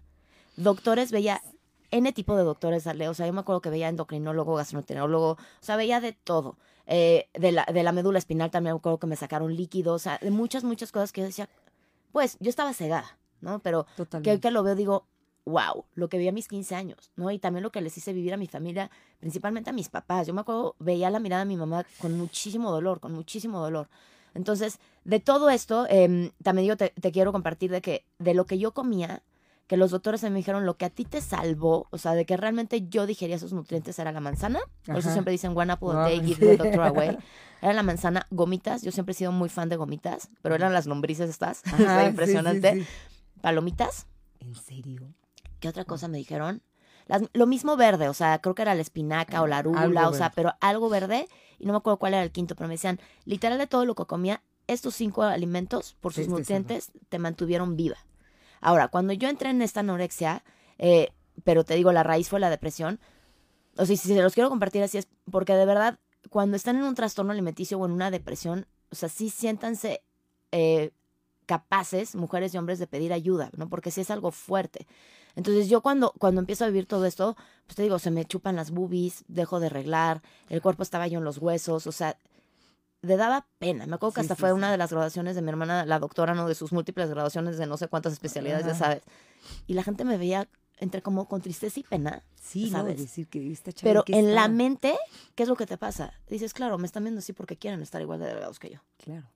Doctores 0.57 1.11
veía 1.11 1.43
N 1.91 2.13
tipo 2.13 2.37
de 2.37 2.43
doctores, 2.43 2.87
Ale. 2.87 3.09
O 3.09 3.15
sea, 3.15 3.27
yo 3.27 3.33
me 3.33 3.41
acuerdo 3.41 3.61
que 3.61 3.71
veía 3.71 3.89
endocrinólogo, 3.89 4.55
gastroenterólogo, 4.55 5.31
o 5.33 5.39
sea, 5.61 5.77
veía 5.77 6.01
de 6.01 6.13
todo. 6.13 6.57
Eh, 6.87 7.29
de, 7.35 7.53
la, 7.53 7.65
de 7.65 7.83
la 7.83 7.93
médula 7.93 8.19
espinal 8.19 8.51
también 8.51 8.75
me 8.75 8.79
acuerdo 8.79 8.99
que 8.99 9.07
me 9.07 9.17
sacaron 9.17 9.55
líquidos, 9.55 9.95
o 9.95 9.99
sea, 9.99 10.19
de 10.21 10.31
muchas, 10.31 10.65
muchas 10.65 10.93
cosas 10.93 11.13
que 11.13 11.23
yo 11.23 11.27
decía, 11.29 11.49
pues, 12.13 12.37
yo 12.41 12.51
estaba 12.51 12.75
cegada, 12.75 13.17
¿no? 13.41 13.61
Pero 13.61 13.87
que 14.23 14.33
hoy 14.33 14.41
que 14.41 14.51
lo 14.51 14.63
veo 14.63 14.75
digo, 14.75 15.07
wow, 15.47 15.85
lo 15.95 16.09
que 16.09 16.19
vi 16.19 16.29
a 16.29 16.33
mis 16.33 16.49
15 16.49 16.75
años, 16.75 17.11
¿no? 17.17 17.31
Y 17.31 17.39
también 17.39 17.63
lo 17.63 17.71
que 17.71 17.81
les 17.81 17.97
hice 17.99 18.13
vivir 18.13 18.33
a 18.33 18.37
mi 18.37 18.47
familia, 18.47 18.91
principalmente 19.21 19.71
a 19.71 19.73
mis 19.73 19.89
papás. 19.89 20.27
Yo 20.27 20.35
me 20.35 20.41
acuerdo, 20.41 20.75
veía 20.79 21.11
la 21.11 21.21
mirada 21.21 21.45
de 21.45 21.49
mi 21.49 21.57
mamá 21.57 21.85
con 21.99 22.17
muchísimo 22.17 22.71
dolor, 22.71 23.01
con 23.01 23.13
muchísimo 23.13 23.61
dolor. 23.61 23.89
Entonces, 24.35 24.79
de 25.05 25.21
todo 25.21 25.51
esto, 25.51 25.87
em, 25.89 26.31
también 26.43 26.67
yo 26.67 26.77
te, 26.77 26.91
te 27.01 27.13
quiero 27.13 27.31
compartir 27.33 27.71
de 27.71 27.81
que 27.83 28.05
de 28.19 28.35
lo 28.35 28.47
que 28.47 28.59
yo 28.59 28.73
comía, 28.73 29.23
que 29.67 29.77
los 29.77 29.91
doctores 29.91 30.23
me 30.23 30.31
dijeron 30.35 30.67
lo 30.67 30.77
que 30.77 30.85
a 30.85 30.91
ti 30.91 31.05
te 31.05 31.21
salvó, 31.21 31.87
o 31.91 31.99
sea, 31.99 32.13
de 32.13 32.27
que 32.27 32.37
realmente 32.37 32.87
yo 32.89 33.07
digería 33.07 33.37
esos 33.37 33.53
nutrientes 33.53 33.99
era 33.99 34.13
la 34.13 34.21
manzana. 34.21 34.61
Por 34.85 34.99
eso 34.99 35.11
siempre 35.11 35.33
dicen 35.33 35.57
one 35.57 35.73
apple 35.73 35.91
a 35.93 36.01
day, 36.01 36.21
give 36.21 36.39
the 36.39 36.57
doctor 36.57 36.83
away. 36.83 37.17
Era 37.63 37.73
la 37.73 37.83
manzana, 37.83 38.27
gomitas. 38.31 38.83
Yo 38.83 38.93
siempre 38.93 39.13
he 39.13 39.15
sido 39.15 39.33
muy 39.33 39.49
fan 39.49 39.71
de 39.71 39.77
gomitas, 39.77 40.29
pero 40.43 40.55
eran 40.55 40.75
las 40.75 40.85
lombrices 40.85 41.31
estas. 41.31 41.63
Ajá, 41.65 41.77
Está 41.79 41.99
sí, 42.01 42.05
sí, 42.05 42.11
impresionante. 42.11 42.75
sí. 42.75 42.87
Palomitas. 43.41 44.07
¿En 44.41 44.55
serio? 44.55 45.15
¿Qué 45.61 45.69
otra 45.69 45.85
cosa 45.85 46.09
me 46.09 46.19
dijeron? 46.19 46.63
Las- 47.07 47.23
lo 47.35 47.47
mismo 47.47 47.77
verde, 47.77 48.09
o 48.09 48.15
sea, 48.15 48.39
creo 48.41 48.55
que 48.55 48.63
era 48.63 48.75
la 48.75 48.81
espinaca 48.81 49.43
o 49.43 49.47
la 49.47 49.59
arúgula, 49.59 50.09
o 50.09 50.13
sea, 50.15 50.31
pero 50.31 50.55
algo 50.61 50.89
verde, 50.89 51.29
y 51.59 51.67
no 51.67 51.73
me 51.73 51.79
acuerdo 51.79 51.99
cuál 51.99 52.15
era 52.15 52.23
el 52.23 52.31
quinto, 52.33 52.55
pero 52.57 52.69
me 52.69 52.75
decían, 52.75 52.99
literal 53.27 53.59
de 53.59 53.67
todo 53.67 53.85
lo 53.85 53.95
que 53.95 54.07
comía, 54.07 54.43
estos 54.67 54.95
cinco 54.95 55.23
alimentos, 55.23 55.97
por 56.01 56.15
sus 56.15 56.25
Sí, 56.25 56.31
nutrientes, 56.31 56.93
te 57.11 57.19
mantuvieron 57.19 57.77
viva. 57.77 57.97
Ahora, 58.63 58.89
cuando 58.89 59.13
yo 59.13 59.29
entré 59.29 59.51
en 59.51 59.61
esta 59.61 59.81
anorexia, 59.81 60.43
eh, 60.79 61.11
pero 61.45 61.65
te 61.65 61.75
digo, 61.75 61.93
la 61.93 62.03
raíz 62.03 62.29
fue 62.31 62.41
la 62.41 62.49
depresión, 62.49 63.01
o 63.77 63.85
sea, 63.87 63.97
si 63.97 64.09
se 64.09 64.23
los 64.23 64.35
quiero 64.35 64.49
compartir 64.49 64.83
así 64.83 64.99
es 64.99 65.09
porque 65.31 65.55
de 65.55 65.67
verdad, 65.67 65.99
cuando 66.31 66.57
están 66.57 66.77
en 66.77 66.85
un 66.85 66.95
trastorno 66.95 67.33
alimenticio 67.33 67.79
o 67.79 67.87
en 67.87 67.93
una 67.93 68.11
depresión, 68.11 68.67
o 68.91 68.95
sea, 68.95 69.09
sí 69.09 69.31
siéntanse 69.31 70.03
eh, 70.53 70.93
capaces, 71.47 72.15
mujeres 72.15 72.55
y 72.55 72.59
hombres, 72.59 72.79
de 72.79 72.87
pedir 72.87 73.13
ayuda, 73.13 73.51
¿no? 73.57 73.69
Porque 73.69 73.91
sí 73.91 74.01
es 74.01 74.11
algo 74.11 74.31
fuerte. 74.31 74.87
Entonces 75.37 75.69
yo 75.69 75.81
cuando, 75.81 76.13
cuando 76.19 76.41
empiezo 76.41 76.65
a 76.65 76.69
vivir 76.69 76.87
todo 76.87 77.07
esto, 77.07 77.37
pues 77.67 77.77
te 77.77 77.83
digo, 77.83 77.99
se 77.99 78.11
me 78.11 78.25
chupan 78.25 78.57
las 78.57 78.71
boobies, 78.71 79.25
dejo 79.29 79.61
de 79.61 79.67
arreglar, 79.67 80.23
el 80.49 80.63
cuerpo 80.63 80.83
estaba 80.83 81.07
yo 81.09 81.19
en 81.19 81.25
los 81.25 81.39
huesos, 81.39 81.87
o 81.87 81.93
sea, 81.93 82.17
le 83.03 83.17
daba 83.17 83.47
pena. 83.59 83.87
Me 83.87 83.97
acuerdo 83.97 84.15
que 84.15 84.21
Sí, 84.21 84.25
hasta 84.27 84.37
sí, 84.37 84.41
fue 84.41 84.51
sí. 84.51 84.55
una 84.55 84.71
de 84.71 84.79
las 84.79 84.91
graduaciones 84.91 85.35
de 85.35 85.43
mi 85.43 85.51
hermana, 85.51 85.85
la 85.85 85.99
doctora, 85.99 86.35
¿no? 86.35 86.49
De 86.49 86.55
sus 86.55 86.73
múltiples 86.73 87.11
graduaciones 87.11 87.59
de 87.59 87.67
no 87.67 87.77
sé 87.77 87.89
cuántas 87.89 88.13
especialidades, 88.13 88.65
ya 88.67 88.75
sabes. 88.75 89.03
Y 89.67 89.75
la 89.75 89.83
gente 89.83 90.05
me 90.05 90.17
veía 90.17 90.49
entre 90.79 91.03
como 91.03 91.29
con 91.29 91.41
tristeza 91.41 91.81
y 91.81 91.83
pena. 91.83 92.23
Sí, 92.41 92.71
no, 92.71 92.79
¿Sabes? 92.79 92.95
es 92.97 93.03
decir 93.03 93.29
que 93.29 93.57
Pero 93.83 94.05
¿qué 94.05 94.19
en 94.19 94.35
la 94.35 94.49
mente, 94.49 94.97
¿qué 95.35 95.43
es 95.45 95.49
lo 95.49 95.57
que 95.57 95.67
te 95.67 95.77
pasa? 95.77 96.15
Dices, 96.29 96.53
claro, 96.53 96.79
me 96.79 96.87
están 96.87 97.05
viendo 97.05 97.21
así 97.21 97.33
porque 97.33 97.57
quieren 97.57 97.83
estar 97.83 98.01
igual 98.01 98.21
de 98.21 98.27
delgados 98.27 98.59
que 98.59 98.71
yo. 98.71 98.81
Claro. 98.99 99.27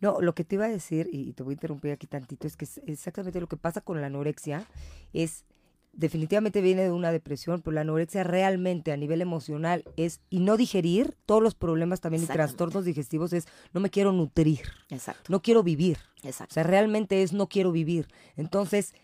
No, 0.00 0.20
lo 0.20 0.34
que 0.34 0.44
te 0.44 0.56
iba 0.56 0.66
a 0.66 0.68
decir, 0.68 1.08
y 1.12 1.32
te 1.32 1.42
voy 1.42 1.52
a 1.52 1.54
interrumpir 1.54 1.92
aquí 1.92 2.06
tantito, 2.06 2.46
es 2.46 2.56
que 2.56 2.66
exactamente 2.86 3.40
lo 3.40 3.46
que 3.48 3.56
pasa 3.56 3.80
con 3.80 4.00
la 4.00 4.06
anorexia 4.08 4.66
es, 5.12 5.44
definitivamente 5.92 6.60
viene 6.60 6.82
de 6.82 6.92
una 6.92 7.10
depresión, 7.10 7.60
pero 7.62 7.74
la 7.74 7.80
anorexia 7.80 8.22
realmente 8.22 8.92
a 8.92 8.96
nivel 8.96 9.20
emocional 9.20 9.84
es, 9.96 10.20
y 10.30 10.38
no 10.40 10.56
digerir 10.56 11.16
todos 11.26 11.42
los 11.42 11.54
problemas 11.54 12.00
también 12.00 12.22
y 12.22 12.26
trastornos 12.26 12.84
digestivos 12.84 13.32
es, 13.32 13.46
no 13.72 13.80
me 13.80 13.90
quiero 13.90 14.12
nutrir, 14.12 14.60
Exacto, 14.90 15.24
no 15.32 15.42
quiero 15.42 15.62
vivir. 15.62 15.98
O 16.22 16.28
exacto. 16.28 16.54
sea, 16.54 16.62
realmente 16.62 17.22
es, 17.22 17.32
no 17.32 17.48
quiero 17.48 17.72
vivir. 17.72 18.06
Entonces, 18.36 18.94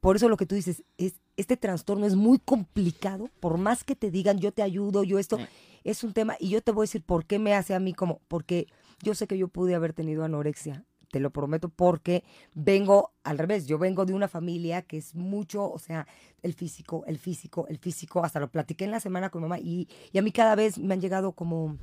por 0.00 0.16
eso 0.16 0.28
lo 0.28 0.36
que 0.36 0.46
tú 0.46 0.54
dices, 0.54 0.82
es, 0.98 1.14
este 1.36 1.56
trastorno 1.56 2.04
es 2.06 2.16
muy 2.16 2.38
complicado, 2.38 3.30
por 3.40 3.56
más 3.56 3.84
que 3.84 3.96
te 3.96 4.10
digan, 4.10 4.38
yo 4.38 4.52
te 4.52 4.62
ayudo, 4.62 5.04
yo 5.04 5.18
esto, 5.18 5.38
Sí. 5.38 5.44
es 5.84 6.04
un 6.04 6.12
tema, 6.12 6.36
y 6.38 6.50
yo 6.50 6.60
te 6.60 6.72
voy 6.72 6.82
a 6.82 6.88
decir 6.88 7.02
por 7.02 7.24
qué 7.24 7.38
me 7.38 7.54
hace 7.54 7.74
a 7.74 7.80
mí 7.80 7.94
como, 7.94 8.20
porque 8.28 8.66
yo 9.02 9.14
sé 9.14 9.26
que 9.26 9.36
yo 9.36 9.48
pude 9.48 9.74
haber 9.74 9.92
tenido 9.92 10.24
anorexia, 10.24 10.84
te 11.10 11.20
lo 11.20 11.30
prometo, 11.30 11.68
porque 11.68 12.24
vengo 12.54 13.12
al 13.22 13.36
revés, 13.36 13.66
yo 13.66 13.76
vengo 13.78 14.06
de 14.06 14.14
una 14.14 14.28
familia 14.28 14.80
que 14.80 14.96
es 14.96 15.14
mucho, 15.14 15.70
o 15.70 15.78
sea, 15.78 16.06
el 16.42 16.54
físico, 16.54 17.04
el 17.06 17.18
físico, 17.18 17.66
el 17.68 17.76
físico, 17.78 18.24
hasta 18.24 18.40
lo 18.40 18.50
platiqué 18.50 18.84
en 18.86 18.92
la 18.92 19.00
semana 19.00 19.28
con 19.28 19.42
mi 19.42 19.48
mamá, 19.48 19.60
y, 19.60 19.88
y 20.10 20.16
a 20.18 20.22
mí 20.22 20.32
cada 20.32 20.54
vez 20.54 20.78
me 20.78 20.94
han 20.94 21.02
llegado 21.02 21.32
como 21.32 21.76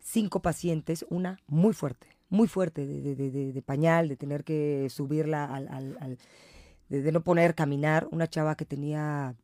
cinco 0.00 0.40
pacientes, 0.40 1.04
una 1.10 1.38
muy 1.46 1.72
fuerte, 1.74 2.08
muy 2.28 2.48
fuerte, 2.48 2.86
de, 2.86 3.00
de- 3.14 3.30
de- 3.30 3.52
de- 3.52 3.62
pañal, 3.62 4.08
de 4.08 4.16
tener 4.16 4.44
que 4.44 4.88
subirla 4.90 5.44
al, 5.44 5.68
al- 5.68 5.96
al- 6.00 6.18
de, 6.88 7.12
no 7.12 7.22
poner 7.22 7.54
caminar, 7.54 8.08
una 8.10 8.26
chava 8.28 8.56
que 8.56 8.64
tenía 8.64 9.34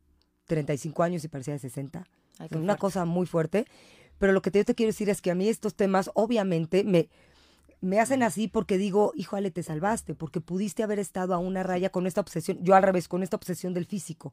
35 0.47 1.03
años 1.03 1.25
y 1.25 1.29
parecía 1.29 1.55
de 1.55 1.61
60, 1.61 2.05
Ay, 2.39 2.49
qué 2.49 2.57
una 2.57 2.65
fuerte. 2.75 2.81
cosa 2.81 3.05
muy 3.05 3.27
fuerte, 3.27 3.67
pero 4.19 4.33
lo 4.33 4.43
que 4.43 4.51
te, 4.51 4.59
yo 4.59 4.65
te 4.65 4.75
quiero 4.75 4.91
decir 4.91 5.11
es 5.11 5.21
que 5.21 5.31
a 5.31 5.35
mí 5.35 5.49
estos 5.49 5.75
temas 5.75 6.11
obviamente 6.15 6.85
me, 6.85 7.09
me 7.81 8.01
hacen 8.01 8.23
así 8.23 8.49
porque 8.49 8.79
digo, 8.79 9.13
híjole, 9.15 9.51
te 9.51 9.63
salvaste, 9.63 10.15
porque 10.15 10.41
pudiste 10.41 10.83
haber 10.83 10.99
estado 10.99 11.35
a 11.35 11.39
una 11.39 11.63
raya 11.63 11.91
con 11.91 12.07
esta 12.07 12.21
obsesión, 12.21 12.59
yo 12.63 12.75
al 12.75 12.83
revés, 12.83 13.09
con 13.09 13.23
esta 13.23 13.37
obsesión 13.37 13.75
del 13.75 13.87
físico. 13.87 14.33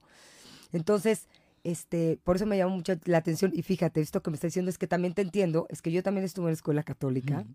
Entonces, 0.71 1.27
este, 1.63 2.17
por 2.23 2.38
eso 2.38 2.45
me 2.45 2.57
llamó 2.57 2.75
mucho 2.75 2.93
la 3.05 3.17
atención 3.17 3.51
y 3.53 3.61
fíjate, 3.61 4.01
esto 4.01 4.23
que 4.23 4.31
me 4.31 4.35
está 4.35 4.47
diciendo 4.47 4.69
es 4.69 4.77
que 4.77 4.88
también 4.88 5.13
te 5.13 5.21
entiendo, 5.21 5.67
es 5.69 5.81
que 5.81 5.91
yo 5.91 6.01
también 6.01 6.25
estuve 6.25 6.47
en 6.47 6.53
escuela 6.53 6.83
católica 6.83 7.45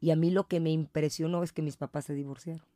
y 0.00 0.10
a 0.10 0.16
mí 0.16 0.30
lo 0.30 0.48
que 0.48 0.60
me 0.60 0.70
impresionó 0.70 1.42
es 1.42 1.52
que 1.52 1.62
mis 1.62 1.76
papás 1.76 2.06
se 2.06 2.14
divorciaron. 2.14 2.66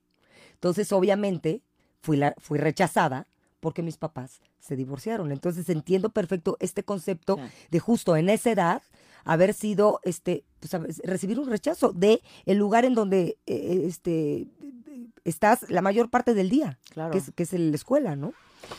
Entonces, 0.52 0.92
obviamente, 0.92 1.62
fui, 2.00 2.16
la, 2.16 2.34
fui 2.38 2.58
rechazada 2.58 3.26
porque 3.66 3.82
mis 3.82 3.96
papás 3.96 4.40
se 4.60 4.76
divorciaron. 4.76 5.32
Entonces, 5.32 5.68
entiendo 5.68 6.10
perfecto 6.10 6.56
este 6.60 6.84
concepto 6.84 7.34
Claro. 7.34 7.50
de 7.68 7.78
justo 7.80 8.16
en 8.16 8.28
esa 8.28 8.52
edad 8.52 8.82
haber 9.24 9.54
sido, 9.54 9.98
este, 10.04 10.44
pues, 10.60 10.72
recibir 11.02 11.40
un 11.40 11.48
rechazo 11.50 11.90
de 11.92 12.22
el 12.44 12.58
lugar 12.58 12.84
en 12.84 12.94
donde, 12.94 13.38
eh, 13.46 13.82
este, 13.88 14.46
estás 15.24 15.68
la 15.68 15.82
mayor 15.82 16.10
parte 16.10 16.32
del 16.32 16.48
día, 16.48 16.78
Claro. 16.90 17.10
que 17.10 17.18
es, 17.18 17.32
que 17.34 17.42
es 17.42 17.52
la 17.54 17.74
escuela, 17.74 18.14
¿no? 18.14 18.34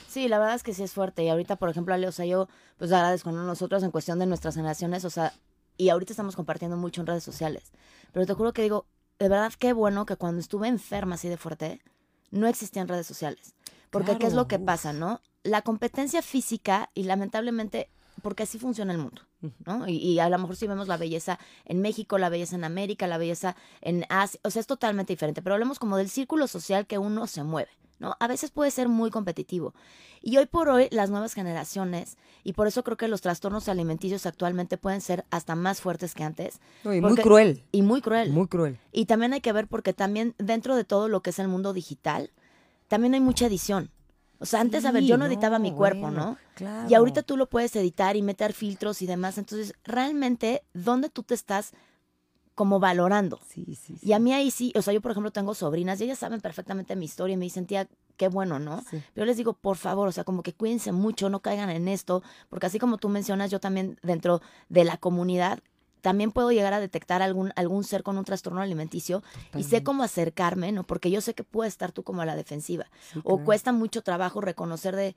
Sí, 0.07 0.29
la 0.29 0.39
verdad 0.39 0.55
es 0.55 0.63
que 0.63 0.73
sí 0.73 0.83
es 0.83 0.93
fuerte. 0.93 1.21
Y 1.25 1.27
ahorita, 1.27 1.57
por 1.57 1.69
ejemplo, 1.69 1.93
Ale, 1.93 2.07
o 2.07 2.13
sea, 2.13 2.25
yo 2.25 2.47
pues 2.77 2.93
agradezco 2.93 3.33
¿no? 3.33 3.43
nosotros 3.43 3.83
en 3.83 3.91
cuestión 3.91 4.19
de 4.19 4.25
nuestras 4.25 4.55
generaciones, 4.55 5.03
o 5.03 5.09
sea, 5.09 5.33
y 5.75 5.89
ahorita 5.89 6.13
estamos 6.13 6.37
compartiendo 6.37 6.77
mucho 6.77 7.01
en 7.01 7.07
redes 7.07 7.25
sociales. 7.25 7.73
Pero 8.13 8.25
te 8.25 8.33
juro 8.33 8.53
que 8.53 8.61
digo, 8.61 8.85
de 9.19 9.27
verdad 9.27 9.51
qué 9.59 9.73
bueno 9.73 10.05
que 10.05 10.15
cuando 10.15 10.39
estuve 10.39 10.69
enferma 10.69 11.15
así 11.15 11.27
de 11.27 11.35
fuerte, 11.35 11.81
no 12.31 12.47
existían 12.47 12.87
redes 12.87 13.05
sociales. 13.05 13.53
Porque 13.89 14.17
¿qué 14.17 14.27
es 14.27 14.33
lo 14.33 14.47
que 14.47 14.59
pasa, 14.59 14.93
no? 14.93 15.21
La 15.43 15.61
competencia 15.61 16.21
física 16.21 16.89
y 16.93 17.03
lamentablemente, 17.03 17.89
porque 18.21 18.43
así 18.43 18.59
funciona 18.59 18.91
el 18.91 18.99
mundo, 18.99 19.21
¿no? 19.65 19.87
Y, 19.87 19.95
y 19.97 20.19
a 20.19 20.29
lo 20.29 20.37
mejor 20.37 20.55
si 20.55 20.67
vemos 20.67 20.87
la 20.87 20.97
belleza 20.97 21.39
en 21.65 21.81
México, 21.81 22.17
la 22.17 22.29
belleza 22.29 22.55
en 22.55 22.63
América, 22.63 23.07
la 23.07 23.17
belleza 23.17 23.55
en 23.81 24.05
Asia, 24.09 24.39
o 24.43 24.49
sea, 24.49 24.59
es 24.59 24.67
totalmente 24.67 25.13
diferente. 25.13 25.41
Pero 25.41 25.53
hablemos 25.55 25.79
como 25.79 25.97
del 25.97 26.09
círculo 26.09 26.47
social 26.47 26.85
que 26.85 26.97
uno 26.97 27.27
se 27.27 27.43
mueve, 27.43 27.69
¿no? 27.99 28.15
A 28.19 28.27
veces 28.27 28.51
puede 28.51 28.71
ser 28.71 28.89
muy 28.89 29.09
competitivo. 29.09 29.73
Y 30.21 30.37
hoy 30.37 30.47
por 30.47 30.67
hoy 30.67 30.87
las 30.91 31.09
nuevas 31.11 31.33
generaciones, 31.33 32.17
y 32.43 32.53
por 32.53 32.67
eso 32.67 32.83
creo 32.83 32.97
que 32.97 33.07
los 33.07 33.21
trastornos 33.21 33.69
alimenticios 33.69 34.25
actualmente 34.25 34.77
pueden 34.77 34.99
ser 34.99 35.25
hasta 35.29 35.55
más 35.55 35.79
fuertes 35.79 36.13
que 36.15 36.23
antes, 36.23 36.59
No, 36.83 36.93
y 36.93 36.99
muy 36.99 37.15
cruel, 37.15 37.63
y 37.71 37.83
muy 37.83 38.01
cruel. 38.01 38.31
muy 38.31 38.47
cruel. 38.47 38.79
Y 38.91 39.05
también 39.05 39.33
hay 39.33 39.41
que 39.41 39.53
ver 39.53 39.67
porque 39.67 39.93
también 39.93 40.33
dentro 40.39 40.75
de 40.75 40.83
todo 40.83 41.07
lo 41.07 41.21
que 41.21 41.29
es 41.29 41.39
el 41.39 41.47
mundo 41.47 41.71
digital, 41.71 42.31
también 42.87 43.13
hay 43.13 43.19
mucha 43.19 43.47
edición. 43.47 43.91
O 44.39 44.45
sea, 44.45 44.61
antes, 44.61 44.85
a 44.85 44.91
ver, 44.91 45.03
yo 45.03 45.17
no 45.17 45.25
editaba 45.25 45.57
mi 45.57 45.71
cuerpo, 45.71 46.01
bueno, 46.01 46.17
¿no? 46.17 46.37
Claro. 46.55 46.87
Y 46.89 46.93
ahorita 46.93 47.23
tú 47.23 47.37
lo 47.37 47.47
puedes 47.47 47.75
editar 47.75 48.15
y 48.15 48.21
meter 48.21 48.53
filtros 48.53 49.01
y 49.01 49.07
demás. 49.07 49.37
Entonces, 49.37 49.73
realmente, 49.83 50.63
¿dónde 50.73 51.09
tú 51.09 51.23
te 51.23 51.33
estás 51.33 51.73
como 52.53 52.79
valorando? 52.79 53.39
Sí, 53.47 53.65
sí, 53.65 53.97
sí. 53.97 54.07
Y 54.07 54.13
a 54.13 54.19
mí 54.19 54.33
ahí 54.33 54.51
sí, 54.51 54.73
o 54.75 54.81
sea, 54.81 54.93
yo 54.93 55.01
por 55.01 55.11
ejemplo 55.11 55.31
tengo 55.31 55.53
sobrinas 55.53 55.99
y 55.99 56.05
ellas 56.05 56.19
saben 56.19 56.41
perfectamente 56.41 56.95
mi 56.95 57.05
historia 57.05 57.33
y 57.33 57.37
me 57.37 57.45
dicen, 57.45 57.65
tía, 57.65 57.87
qué 58.15 58.27
bueno, 58.29 58.59
¿no? 58.59 58.81
Sí. 58.81 59.01
Pero 59.13 59.23
yo 59.23 59.25
les 59.25 59.37
digo, 59.37 59.53
por 59.53 59.77
favor, 59.77 60.07
o 60.07 60.11
sea, 60.11 60.23
como 60.23 60.43
que 60.43 60.53
cuídense 60.53 60.91
mucho, 60.91 61.29
no 61.29 61.39
caigan 61.39 61.69
en 61.69 61.87
esto, 61.87 62.23
porque 62.49 62.65
así 62.65 62.79
como 62.79 62.97
tú 62.97 63.09
mencionas, 63.09 63.51
yo 63.51 63.59
también 63.59 63.99
dentro 64.01 64.41
de 64.69 64.83
la 64.85 64.97
comunidad 64.97 65.59
también 66.01 66.31
puedo 66.31 66.51
llegar 66.51 66.73
a 66.73 66.79
detectar 66.79 67.21
algún, 67.21 67.51
algún 67.55 67.83
ser 67.83 68.03
con 68.03 68.17
un 68.17 68.25
trastorno 68.25 68.61
alimenticio 68.61 69.23
y 69.55 69.63
sé 69.63 69.83
cómo 69.83 70.03
acercarme, 70.03 70.71
¿no? 70.71 70.83
Porque 70.83 71.11
yo 71.11 71.21
sé 71.21 71.33
que 71.33 71.43
puede 71.43 71.67
estar 71.67 71.91
tú 71.91 72.03
como 72.03 72.21
a 72.21 72.25
la 72.25 72.35
defensiva. 72.35 72.85
Sí, 73.13 73.19
O 73.19 73.35
claro. 73.35 73.45
cuesta 73.45 73.71
mucho 73.71 74.01
trabajo 74.01 74.41
reconocer 74.41 74.95
de, 74.95 75.15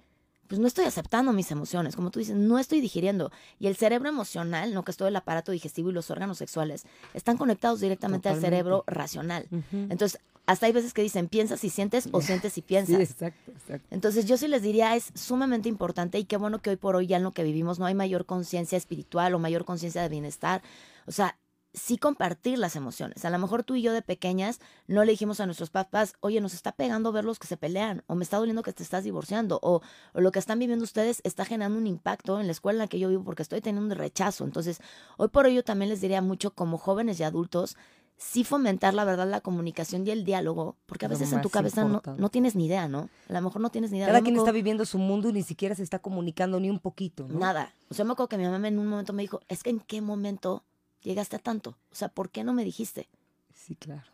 pues 0.49 0.59
no 0.59 0.67
estoy 0.67 0.85
aceptando 0.85 1.33
mis 1.33 1.51
emociones, 1.53 1.95
como 1.95 2.11
tú 2.11 2.19
dices, 2.19 2.35
no 2.37 2.59
estoy 2.59 2.81
digiriendo. 2.81 3.31
Y 3.59 3.69
el 3.69 3.77
cerebro 3.77 4.09
emocional, 4.09 4.75
no 4.75 4.83
que 4.85 4.91
es 4.91 4.97
todo 4.97 5.07
el 5.09 5.15
aparato 5.17 5.53
digestivo 5.53 5.91
y 5.91 5.93
los 5.93 6.11
órganos 6.11 6.39
sexuales, 6.39 6.87
están 7.15 7.37
conectados 7.37 7.81
directamente 7.81 8.29
al 8.29 8.41
cerebro 8.41 8.83
racional. 8.87 9.47
Entonces, 9.73 10.19
hasta 10.51 10.67
hay 10.67 10.73
veces 10.73 10.93
que 10.93 11.03
dicen, 11.03 11.29
piensas 11.29 11.63
y 11.63 11.71
sientes 11.71 12.09
o 12.11 12.21
sientes 12.21 12.59
y 12.59 12.63
piensas. 12.71 12.97
Sí, 12.97 13.03
exacto, 13.03 13.53
exacto. 13.53 13.87
Entonces 13.93 14.27
yo 14.27 14.37
sí 14.37 14.49
les 14.49 14.63
diría, 14.63 14.97
es 14.97 15.13
sumamente 15.15 15.69
importante 15.69 16.19
y 16.19 16.25
qué 16.25 16.37
bueno 16.37 16.61
que 16.61 16.71
hoy 16.71 16.77
por 16.77 16.97
hoy 16.97 17.07
ya 17.07 17.19
en 17.19 17.23
lo 17.23 17.31
que 17.31 17.45
vivimos 17.45 17.79
no 17.79 17.87
hay 17.87 17.95
mayor 17.95 18.27
conciencia 18.27 18.77
espiritual 18.77 19.33
o 19.35 19.39
mayor 19.39 19.65
conciencia 19.65 20.03
de 20.03 20.09
bienestar. 20.09 20.61
O 21.07 21.13
sea, 21.13 21.39
sí 21.73 21.99
compartir 21.99 22.59
las 22.59 22.75
emociones. 22.75 23.25
A 23.25 23.31
lo 23.31 23.39
mejor 23.39 23.63
tú 23.63 23.77
y 23.77 23.83
yo 23.83 23.93
de 23.93 24.03
pequeñas 24.03 24.59
no 24.89 25.05
le 25.05 25.13
dijimos 25.13 25.39
a 25.39 25.47
nuestros 25.47 25.71
papás, 25.71 26.15
oye, 26.19 26.41
nos 26.41 26.53
está 26.53 26.73
pegando 26.73 27.13
verlos 27.13 27.39
que 27.39 27.47
se 27.47 27.57
pelean, 27.57 28.03
o 28.09 28.17
me 28.17 28.25
está 28.25 28.39
doliendo 28.39 28.65
que 28.65 28.73
te 28.73 28.83
estás 28.83 29.05
divorciando, 29.05 29.61
o, 29.63 29.83
o 30.13 30.21
lo 30.21 30.33
que 30.33 30.41
están 30.41 30.59
viviendo 30.59 30.83
ustedes 30.83 31.21
está 31.23 31.45
generando 31.45 31.79
un 31.79 31.87
impacto 31.87 32.41
en 32.41 32.47
la 32.47 32.53
escuela 32.53 32.79
en 32.79 32.81
la 32.81 32.89
que 32.89 32.99
yo 32.99 33.09
vivo 33.09 33.23
porque 33.23 33.43
estoy 33.43 33.61
teniendo 33.61 33.95
un 33.95 33.99
rechazo. 33.99 34.43
Entonces, 34.43 34.81
hoy 35.17 35.29
por 35.29 35.47
hoy 35.47 35.55
yo 35.55 35.63
también 35.63 35.91
les 35.91 36.01
diría 36.01 36.23
mucho 36.23 36.53
como 36.53 36.77
jóvenes 36.77 37.21
y 37.21 37.23
adultos, 37.23 37.77
sí 38.21 38.45
fomentar 38.45 38.93
la 38.95 39.05
verdad 39.05 39.29
la 39.29 39.41
comunicación 39.41 40.07
y 40.07 40.11
el 40.11 40.25
diálogo, 40.25 40.77
porque 40.87 41.07
a 41.07 41.09
veces 41.09 41.33
en 41.33 41.41
tu 41.41 41.49
cabeza 41.49 41.85
no, 41.85 42.03
no 42.19 42.29
tienes 42.29 42.55
ni 42.55 42.67
idea, 42.67 42.87
¿no? 42.87 43.09
A 43.29 43.33
lo 43.33 43.41
mejor 43.41 43.63
no 43.63 43.71
tienes 43.71 43.91
ni 43.91 43.99
idea. 43.99 44.09
Cada 44.09 44.21
quien 44.21 44.37
está 44.37 44.53
viviendo 44.53 44.85
su 44.85 44.99
mundo 44.99 45.31
y 45.31 45.33
ni 45.33 45.43
siquiera 45.43 45.75
se 45.75 45.83
está 45.83 45.99
comunicando 45.99 46.61
ni 46.61 46.69
un 46.69 46.79
poquito, 46.79 47.27
¿no? 47.27 47.39
Nada. 47.39 47.75
O 47.89 47.95
sea, 47.95 48.05
me 48.05 48.13
acuerdo 48.13 48.29
que 48.29 48.39
mi 48.39 48.45
mamá 48.45 48.69
en 48.69 48.79
un 48.79 48.87
momento 48.87 49.13
me 49.15 49.23
dijo, 49.23 49.41
es 49.49 49.63
que 49.63 49.71
en 49.71 49.81
qué 49.81 50.03
momento 50.03 50.63
llegaste 51.03 51.37
a 51.37 51.39
tanto. 51.39 51.71
O 51.91 51.95
sea, 51.95 52.09
¿por 52.09 52.31
qué 52.31 52.45
no 52.45 52.53
me 52.53 52.63
dijiste? 52.63 53.09
Sí, 53.55 53.75
claro. 53.75 54.11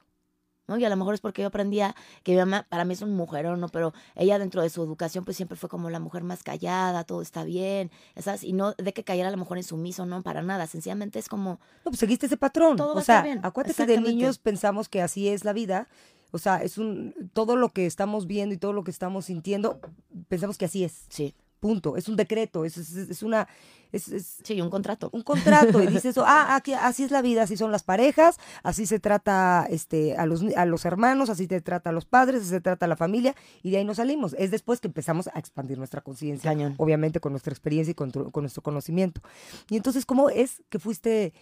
¿No? 0.68 0.76
Y 0.78 0.84
a 0.84 0.88
lo 0.88 0.96
mejor 0.96 1.14
es 1.14 1.20
porque 1.20 1.42
yo 1.42 1.48
aprendía 1.48 1.94
que 2.22 2.32
mi 2.32 2.38
mamá, 2.38 2.66
para 2.68 2.84
mí 2.84 2.94
es 2.94 3.02
un 3.02 3.14
mujerón, 3.14 3.60
¿no? 3.60 3.68
Pero 3.68 3.92
ella 4.14 4.38
dentro 4.38 4.62
de 4.62 4.70
su 4.70 4.82
educación, 4.82 5.24
pues 5.24 5.36
siempre 5.36 5.56
fue 5.56 5.68
como 5.68 5.90
la 5.90 6.00
mujer 6.00 6.24
más 6.24 6.42
callada, 6.42 7.04
todo 7.04 7.22
está 7.22 7.44
bien, 7.44 7.90
¿sabes? 8.16 8.44
Y 8.44 8.52
no 8.52 8.72
de 8.72 8.92
que 8.92 9.04
cayera 9.04 9.28
a 9.28 9.32
lo 9.32 9.36
mejor 9.38 9.58
en 9.58 9.64
sumiso, 9.64 10.06
no, 10.06 10.22
para 10.22 10.42
nada. 10.42 10.66
Sencillamente 10.66 11.18
es 11.18 11.28
como... 11.28 11.60
No, 11.84 11.90
pues 11.90 11.98
seguiste 11.98 12.26
ese 12.26 12.36
patrón. 12.36 12.76
Todo 12.76 12.88
va 12.88 12.94
o 12.94 12.98
a 12.98 13.00
estar 13.00 13.16
sea, 13.16 13.22
bien. 13.22 13.40
acuérdate 13.42 13.86
que 13.86 13.86
de 13.86 14.00
niños 14.00 14.38
pensamos 14.38 14.88
que 14.88 15.02
así 15.02 15.28
es 15.28 15.44
la 15.44 15.52
vida. 15.52 15.88
O 16.32 16.38
sea, 16.38 16.62
es 16.62 16.76
un 16.76 17.30
todo 17.32 17.56
lo 17.56 17.72
que 17.72 17.86
estamos 17.86 18.26
viendo 18.26 18.54
y 18.54 18.58
todo 18.58 18.72
lo 18.72 18.84
que 18.84 18.90
estamos 18.90 19.26
sintiendo, 19.26 19.80
pensamos 20.28 20.58
que 20.58 20.64
así 20.64 20.84
es. 20.84 21.06
Sí, 21.08 21.34
Punto. 21.60 21.96
Es 21.96 22.08
un 22.08 22.16
decreto, 22.16 22.64
es, 22.64 22.76
es, 22.76 22.94
es 22.94 23.22
una 23.22 23.48
es, 23.92 24.08
es 24.08 24.40
sí, 24.42 24.60
un 24.60 24.68
contrato. 24.68 25.08
un 25.12 25.22
contrato 25.22 25.82
y 25.82 25.86
dices 25.86 26.06
eso, 26.06 26.24
ah, 26.26 26.54
aquí, 26.56 26.74
así 26.74 27.02
es 27.04 27.10
la 27.10 27.22
vida, 27.22 27.42
así 27.44 27.56
son 27.56 27.72
las 27.72 27.82
parejas, 27.82 28.38
así 28.62 28.84
se 28.84 28.98
trata 28.98 29.66
este 29.70 30.16
a 30.16 30.26
los 30.26 30.42
a 30.54 30.66
los 30.66 30.84
hermanos, 30.84 31.30
así 31.30 31.46
te 31.46 31.60
trata 31.60 31.90
a 31.90 31.92
los 31.92 32.04
padres, 32.04 32.42
así 32.42 32.50
se 32.50 32.60
trata 32.60 32.86
a 32.86 32.88
la 32.88 32.96
familia 32.96 33.34
y 33.62 33.70
de 33.70 33.78
ahí 33.78 33.84
nos 33.84 33.96
salimos. 33.96 34.34
Es 34.38 34.50
después 34.50 34.80
que 34.80 34.88
empezamos 34.88 35.28
a 35.28 35.38
expandir 35.38 35.78
nuestra 35.78 36.00
conciencia, 36.02 36.50
obviamente 36.78 37.20
con 37.20 37.32
nuestra 37.32 37.52
experiencia 37.52 37.92
y 37.92 37.94
con, 37.94 38.10
tu- 38.12 38.30
con 38.30 38.42
nuestro 38.42 38.62
conocimiento. 38.62 39.20
Y 39.70 39.76
entonces, 39.76 40.04
¿cómo 40.04 40.28
es 40.30 40.62
que 40.68 40.78
fuiste 40.78 41.32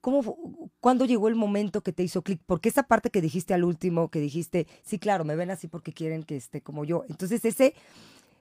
¿Cómo, 0.00 0.70
¿Cuándo 0.78 1.04
llegó 1.04 1.26
el 1.26 1.34
momento 1.34 1.80
que 1.82 1.92
te 1.92 2.04
hizo 2.04 2.22
clic? 2.22 2.40
Porque 2.46 2.68
esa 2.68 2.84
parte 2.84 3.10
que 3.10 3.20
dijiste 3.20 3.54
al 3.54 3.64
último, 3.64 4.08
que 4.08 4.20
dijiste, 4.20 4.68
sí, 4.84 5.00
claro, 5.00 5.24
me 5.24 5.34
ven 5.34 5.50
así 5.50 5.66
porque 5.66 5.92
quieren 5.92 6.22
que 6.22 6.36
esté 6.36 6.60
como 6.60 6.84
yo. 6.84 7.04
Entonces 7.08 7.44
ese, 7.44 7.74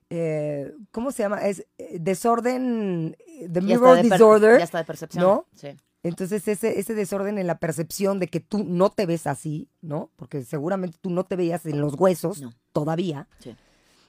eh, 0.09 0.73
¿cómo 0.91 1.11
se 1.11 1.23
llama? 1.23 1.41
Es 1.45 1.65
eh, 1.77 1.97
desorden, 1.99 3.15
eh, 3.27 3.49
the 3.51 3.61
mirror 3.61 3.95
de 3.97 4.03
disorder. 4.03 4.57
Ya 4.59 4.63
está 4.63 4.77
de 4.79 4.85
percepción. 4.85 5.23
¿no? 5.23 5.45
Sí. 5.55 5.69
Entonces 6.03 6.47
ese, 6.47 6.79
ese 6.79 6.93
desorden 6.93 7.39
en 7.39 7.47
la 7.47 7.57
percepción 7.57 8.19
de 8.19 8.27
que 8.27 8.39
tú 8.39 8.63
no 8.63 8.91
te 8.91 9.05
ves 9.07 9.25
así, 9.25 9.69
¿no? 9.81 10.11
Porque 10.17 10.43
seguramente 10.43 10.99
tú 11.01 11.09
no 11.09 11.23
te 11.23 11.35
veías 11.35 11.65
en 11.65 11.81
los 11.81 11.95
huesos 11.95 12.41
No. 12.41 12.53
todavía. 12.73 13.27
Sí. 13.39 13.55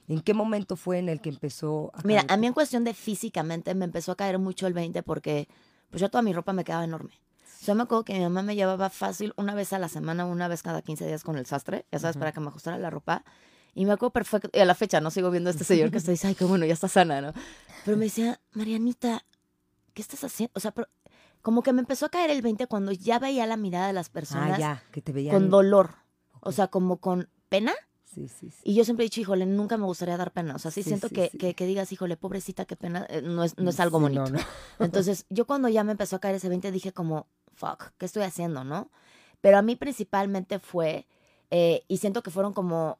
¿En 0.07 0.21
qué 0.21 0.33
momento 0.35 0.75
fue 0.75 0.99
en 0.99 1.09
el 1.09 1.19
que 1.21 1.29
empezó 1.29 1.91
a 1.95 2.01
Mira, 2.03 2.21
caer? 2.21 2.31
a 2.31 2.37
mí 2.37 2.47
en 2.47 2.53
cuestión 2.53 2.83
de 2.83 2.93
físicamente 2.93 3.73
me 3.75 3.85
empezó 3.85 4.11
a 4.11 4.15
caer 4.15 4.37
mucho 4.39 4.67
el 4.67 4.73
20 4.73 5.01
porque 5.03 5.47
pues 5.89 5.99
yo 5.99 6.09
toda 6.09 6.21
mi 6.21 6.33
ropa 6.33 6.53
me 6.53 6.63
quedaba 6.63 6.83
enorme. 6.83 7.19
O 7.61 7.65
sea, 7.65 7.73
me 7.73 7.83
acuerdo 7.83 8.05
que 8.05 8.13
mi 8.13 8.19
mamá 8.21 8.43
me 8.43 8.55
llevaba 8.55 8.89
fácil 8.91 9.33
una 9.35 9.55
vez 9.55 9.73
a 9.73 9.79
la 9.79 9.89
semana, 9.89 10.25
una 10.25 10.47
vez 10.47 10.61
cada 10.61 10.83
15 10.83 11.07
días 11.07 11.23
con 11.23 11.37
el 11.37 11.47
sastre, 11.47 11.87
ya 11.91 11.97
sabes, 11.97 12.15
para 12.15 12.31
que 12.31 12.39
me 12.39 12.47
ajustara 12.47 12.77
la 12.77 12.91
ropa. 12.91 13.25
Y 13.77 13.85
me 13.85 13.93
acuerdo 13.93 14.11
perfecto, 14.11 14.49
y 14.53 14.59
a 14.59 14.65
la 14.65 14.73
fecha 14.73 14.99
no 15.01 15.11
sigo 15.11 15.29
viendo 15.29 15.49
a 15.49 15.51
este 15.51 15.63
señor 15.63 15.91
que 15.91 15.97
está 15.99 16.09
dice, 16.11 16.27
ay, 16.27 16.33
qué 16.35 16.45
bueno, 16.45 16.65
ya 16.65 16.73
está 16.73 16.87
sana, 16.87 17.21
¿no? 17.21 17.31
Pero 17.85 17.95
me 17.95 18.05
decía, 18.05 18.39
Marianita, 18.53 19.23
¿qué 19.93 20.01
estás 20.01 20.23
haciendo? 20.23 20.51
O 20.55 20.59
sea, 20.59 20.71
pero 20.71 20.87
como 21.43 21.61
que 21.61 21.71
me 21.73 21.81
empezó 21.81 22.07
a 22.07 22.09
caer 22.09 22.31
el 22.31 22.41
20 22.41 22.65
cuando 22.65 22.91
ya 22.91 23.19
veía 23.19 23.45
la 23.45 23.55
mirada 23.55 23.85
de 23.87 23.93
las 23.93 24.07
Ah, 24.07 24.11
personas 24.13 24.57
ya, 24.59 24.83
que 24.91 25.01
te 25.03 25.11
veían. 25.11 25.33
con 25.35 25.49
dolor. 25.51 25.91
O 26.39 26.51
sea, 26.51 26.67
como 26.69 26.97
con 26.97 27.29
pena. 27.49 27.73
Sí, 28.03 28.27
sí, 28.27 28.49
sí. 28.49 28.57
Y 28.63 28.73
yo 28.73 28.83
siempre 28.83 29.03
he 29.05 29.09
dicho, 29.09 29.21
híjole, 29.21 29.45
nunca 29.45 29.77
me 29.77 29.85
gustaría 29.85 30.17
dar 30.17 30.31
pena. 30.31 30.55
O 30.55 30.59
sea, 30.59 30.71
sí, 30.71 30.81
siento 30.81 31.09
que. 31.09 31.29
Que, 31.29 31.53
que 31.53 31.65
digas, 31.67 31.91
híjole, 31.91 32.17
pobrecita, 32.17 32.65
qué 32.65 32.75
pena, 32.75 33.05
eh, 33.09 33.21
no 33.21 33.43
es, 33.43 33.57
no 33.59 33.69
es 33.69 33.79
algo 33.79 33.99
bonito. 33.99 34.23
no, 34.23 34.39
no. 34.39 34.39
Entonces, 34.79 35.25
yo 35.29 35.45
cuando 35.45 35.69
ya 35.69 35.83
me 35.83 35.91
empezó 35.91 36.15
a 36.15 36.19
caer 36.19 36.33
ese 36.35 36.49
20 36.49 36.71
dije 36.71 36.93
como, 36.93 37.27
fuck, 37.53 37.91
¿qué 37.99 38.07
estoy 38.07 38.23
haciendo, 38.23 38.63
no? 38.63 38.89
Pero 39.39 39.59
a 39.59 39.61
mí 39.61 39.75
principalmente 39.75 40.57
fue, 40.57 41.05
eh, 41.51 41.83
y 41.87 41.97
siento 41.97 42.23
que 42.23 42.31
fueron 42.31 42.53
como, 42.53 42.97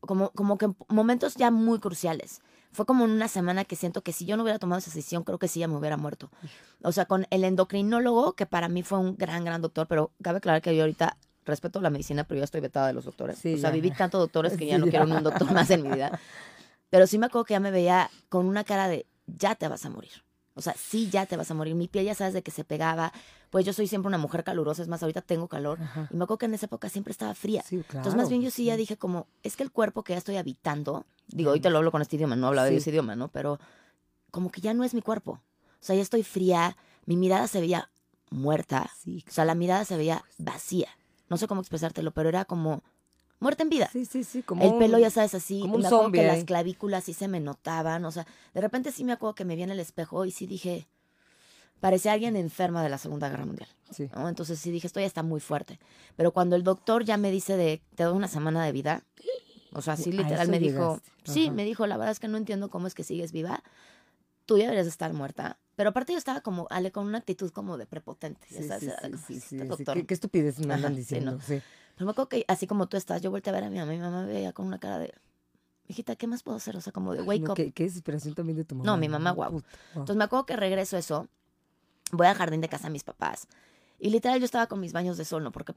como, 0.00 0.30
como 0.30 0.58
que 0.58 0.68
momentos 0.88 1.34
ya 1.36 1.50
muy 1.50 1.78
cruciales. 1.78 2.40
Fue 2.72 2.86
como 2.86 3.04
en 3.04 3.10
una 3.10 3.26
semana 3.28 3.64
que 3.64 3.74
siento 3.74 4.02
que 4.02 4.12
si 4.12 4.24
yo 4.26 4.36
no 4.36 4.44
hubiera 4.44 4.58
tomado 4.60 4.78
esa 4.78 4.90
decisión, 4.90 5.24
creo 5.24 5.38
que 5.38 5.48
sí 5.48 5.58
ya 5.60 5.66
me 5.68 5.76
hubiera 5.76 5.96
muerto. 5.96 6.30
O 6.82 6.92
sea, 6.92 7.04
con 7.06 7.26
el 7.30 7.42
endocrinólogo, 7.44 8.34
que 8.34 8.46
para 8.46 8.68
mí 8.68 8.82
fue 8.84 8.98
un 8.98 9.16
gran, 9.16 9.44
gran 9.44 9.60
doctor, 9.60 9.86
pero 9.88 10.12
cabe 10.22 10.38
aclarar 10.38 10.62
que 10.62 10.74
yo 10.76 10.82
ahorita 10.82 11.16
respeto 11.44 11.80
la 11.80 11.90
medicina, 11.90 12.22
pero 12.24 12.38
ya 12.38 12.44
estoy 12.44 12.60
vetada 12.60 12.86
de 12.86 12.92
los 12.92 13.04
doctores. 13.06 13.38
Sí, 13.38 13.54
o 13.54 13.58
sea, 13.58 13.70
ya. 13.70 13.74
viví 13.74 13.90
tanto 13.90 14.18
doctores 14.18 14.56
que 14.56 14.66
ya 14.66 14.76
Sí, 14.76 14.80
no 14.80 14.86
ya. 14.86 14.90
quiero 14.90 15.06
ni 15.06 15.12
un 15.12 15.22
doctor 15.24 15.50
más 15.52 15.68
en 15.70 15.82
mi 15.82 15.90
vida. 15.90 16.18
Pero 16.90 17.06
sí 17.08 17.18
me 17.18 17.26
acuerdo 17.26 17.44
que 17.44 17.54
ya 17.54 17.60
me 17.60 17.70
veía 17.72 18.08
con 18.28 18.46
una 18.46 18.62
cara 18.62 18.86
de, 18.88 19.06
ya 19.26 19.54
te 19.56 19.66
vas 19.66 19.84
a 19.84 19.90
morir. 19.90 20.12
O 20.60 20.62
sea, 20.62 20.74
sí, 20.78 21.08
ya 21.10 21.24
te 21.24 21.36
vas 21.36 21.50
a 21.50 21.54
morir. 21.54 21.74
Mi 21.74 21.88
piel 21.88 22.04
ya 22.04 22.14
sabes 22.14 22.34
de 22.34 22.42
que 22.42 22.50
se 22.50 22.64
pegaba. 22.64 23.12
Pues 23.48 23.64
yo 23.64 23.72
soy 23.72 23.86
siempre 23.86 24.08
una 24.08 24.18
mujer 24.18 24.44
calurosa, 24.44 24.82
es 24.82 24.88
más, 24.88 25.02
ahorita 25.02 25.22
tengo 25.22 25.48
calor. 25.48 25.80
Ajá. 25.80 26.08
Y 26.12 26.16
me 26.16 26.24
acuerdo 26.24 26.38
que 26.38 26.46
en 26.46 26.54
esa 26.54 26.66
época 26.66 26.90
siempre 26.90 27.12
estaba 27.12 27.34
fría. 27.34 27.62
Sí, 27.62 27.78
claro. 27.78 28.00
Entonces, 28.00 28.14
más 28.14 28.28
bien 28.28 28.42
yo 28.42 28.50
sí 28.50 28.66
ya 28.66 28.76
dije 28.76 28.98
como, 28.98 29.26
es 29.42 29.56
que 29.56 29.62
el 29.62 29.72
cuerpo 29.72 30.04
que 30.04 30.12
ya 30.12 30.18
estoy 30.18 30.36
habitando, 30.36 31.06
digo, 31.28 31.48
ahorita 31.50 31.70
lo 31.70 31.78
hablo 31.78 31.90
con 31.90 32.02
este 32.02 32.16
idioma, 32.16 32.36
no 32.36 32.48
hablaba 32.48 32.68
de 32.68 32.76
ese 32.76 32.90
idioma, 32.90 33.16
¿no? 33.16 33.28
Pero 33.28 33.58
como 34.30 34.50
que 34.50 34.60
ya 34.60 34.74
no 34.74 34.84
es 34.84 34.92
mi 34.92 35.00
cuerpo. 35.00 35.32
O 35.32 35.82
sea, 35.82 35.96
ya 35.96 36.02
estoy 36.02 36.22
fría, 36.22 36.76
mi 37.06 37.16
mirada 37.16 37.48
se 37.48 37.60
veía 37.60 37.90
muerta, 38.30 38.90
Sí, 39.02 39.24
o 39.26 39.32
sea, 39.32 39.44
la 39.44 39.54
mirada 39.54 39.84
se 39.84 39.96
veía 39.96 40.24
vacía. 40.38 40.88
No 41.28 41.36
sé 41.36 41.48
cómo 41.48 41.60
expresártelo, 41.60 42.12
pero 42.12 42.28
era 42.28 42.44
como 42.44 42.82
muerta 43.40 43.62
en 43.62 43.70
vida. 43.70 43.88
sí, 43.92 44.04
sí, 44.04 44.22
sí, 44.22 44.42
como 44.42 44.64
el 44.64 44.78
pelo, 44.78 44.98
ya 44.98 45.10
sabes, 45.10 45.34
así. 45.34 45.60
como 45.60 45.74
un 45.74 45.80
me 45.80 45.86
acuerdo 45.86 46.04
zombie 46.04 46.20
que 46.20 46.26
las 46.26 46.44
clavículas 46.44 47.04
sí 47.04 47.14
se 47.14 47.26
me 47.26 47.40
notaban. 47.40 48.04
O 48.04 48.12
sea, 48.12 48.26
de 48.54 48.60
repente 48.60 48.92
sí 48.92 49.04
me 49.04 49.12
acuerdo 49.12 49.34
que 49.34 49.44
me 49.44 49.56
vi 49.56 49.62
en 49.62 49.70
el 49.70 49.80
espejo 49.80 50.24
y 50.24 50.30
sí 50.30 50.46
dije, 50.46 50.86
parecía 51.80 52.12
alguien 52.12 52.36
enferma 52.36 52.82
de 52.82 52.90
la 52.90 52.98
Segunda 52.98 53.28
Guerra 53.28 53.46
Mundial. 53.46 53.68
Sí. 53.90 54.08
¿no? 54.14 54.28
Entonces 54.28 54.58
sí 54.60 54.70
dije, 54.70 54.86
esto 54.86 55.00
ya 55.00 55.06
está 55.06 55.22
muy 55.22 55.40
fuerte. 55.40 55.80
Pero 56.16 56.32
cuando 56.32 56.54
el 56.54 56.62
doctor 56.62 57.04
ya 57.04 57.16
me 57.16 57.30
dice 57.30 57.56
de, 57.56 57.82
te 57.96 58.04
doy 58.04 58.16
una 58.16 58.28
semana 58.28 58.64
de 58.64 58.72
vida, 58.72 59.02
o 59.72 59.82
sea, 59.82 59.96
sí 59.96 60.12
literal 60.12 60.48
me 60.48 60.58
dijo, 60.58 60.96
llegaste. 60.96 61.10
sí, 61.32 61.46
Ajá. 61.46 61.52
me 61.52 61.64
dijo, 61.64 61.86
la 61.86 61.96
verdad 61.96 62.12
es 62.12 62.20
que 62.20 62.28
no 62.28 62.36
entiendo 62.36 62.68
cómo 62.70 62.86
es 62.86 62.94
que 62.94 63.04
sigues 63.04 63.32
viva. 63.32 63.62
Tú 64.46 64.58
ya 64.58 64.64
deberías 64.64 64.86
de 64.86 64.90
estar 64.90 65.12
muerta. 65.12 65.58
Pero 65.80 65.88
aparte 65.90 66.12
yo 66.12 66.18
estaba 66.18 66.42
como, 66.42 66.66
Ale, 66.68 66.92
con 66.92 67.06
una 67.06 67.16
actitud 67.16 67.50
como 67.52 67.78
de 67.78 67.86
prepotente. 67.86 68.46
ya 68.50 68.60
Sí, 68.60 68.68
sabes, 68.68 68.82
sí, 68.82 68.90
era 68.90 69.00
sí, 69.00 69.10
como, 69.12 69.24
sí, 69.26 69.34
"Este 69.38 69.56
sí, 69.62 69.64
doctor". 69.64 69.96
¿Qué, 69.96 70.04
qué 70.06 70.12
estupidez 70.12 70.58
me 70.58 70.74
andan 70.74 70.92
sí, 70.92 70.98
diciendo? 70.98 71.32
no. 71.32 71.40
sí. 71.40 71.62
Pero 71.94 72.04
me 72.04 72.10
acuerdo 72.10 72.28
que 72.28 72.44
así 72.48 72.66
como 72.66 72.86
tú 72.86 72.98
estás, 72.98 73.22
yo 73.22 73.30
volteé 73.30 73.50
a 73.50 73.54
ver 73.54 73.64
a 73.64 73.70
mi 73.70 73.78
mamá 73.78 73.94
y 73.94 73.96
mi 73.96 74.02
mamá 74.02 74.26
me 74.26 74.30
veía 74.30 74.52
con 74.52 74.66
una 74.66 74.78
cara 74.78 74.98
de, 74.98 75.14
hijita, 75.88 76.16
¿qué 76.16 76.26
más 76.26 76.42
puedo 76.42 76.58
hacer? 76.58 76.76
O 76.76 76.82
sea, 76.82 76.92
como 76.92 77.14
de 77.14 77.20
Ay, 77.20 77.26
wake 77.26 77.40
no, 77.44 77.52
up. 77.52 77.56
qué, 77.56 77.72
qué 77.72 77.84
desesperación 77.84 78.34
también 78.34 78.58
de 78.58 78.64
tu 78.66 78.74
mamá. 78.74 78.84
No, 78.90 78.98
mi 78.98 79.08
mamá. 79.08 79.30
Puta, 79.34 79.48
guau. 79.48 79.62
Entonces 79.94 80.16
me 80.16 80.24
acuerdo 80.24 80.44
que 80.44 80.56
regreso 80.56 80.98
eso, 80.98 81.28
voy 82.12 82.26
al 82.26 82.34
jardín 82.36 82.60
de 82.60 82.68
casa 82.68 82.88
de 82.88 82.90
mis 82.92 83.04
papás. 83.04 83.48
Y 83.98 84.10
literal 84.10 84.38
yo 84.38 84.44
estaba 84.44 84.66
con 84.66 84.80
mis 84.80 84.92
baños 84.92 85.16
de 85.16 85.24
sol, 85.24 85.42
¿no? 85.42 85.50
Porque 85.50 85.72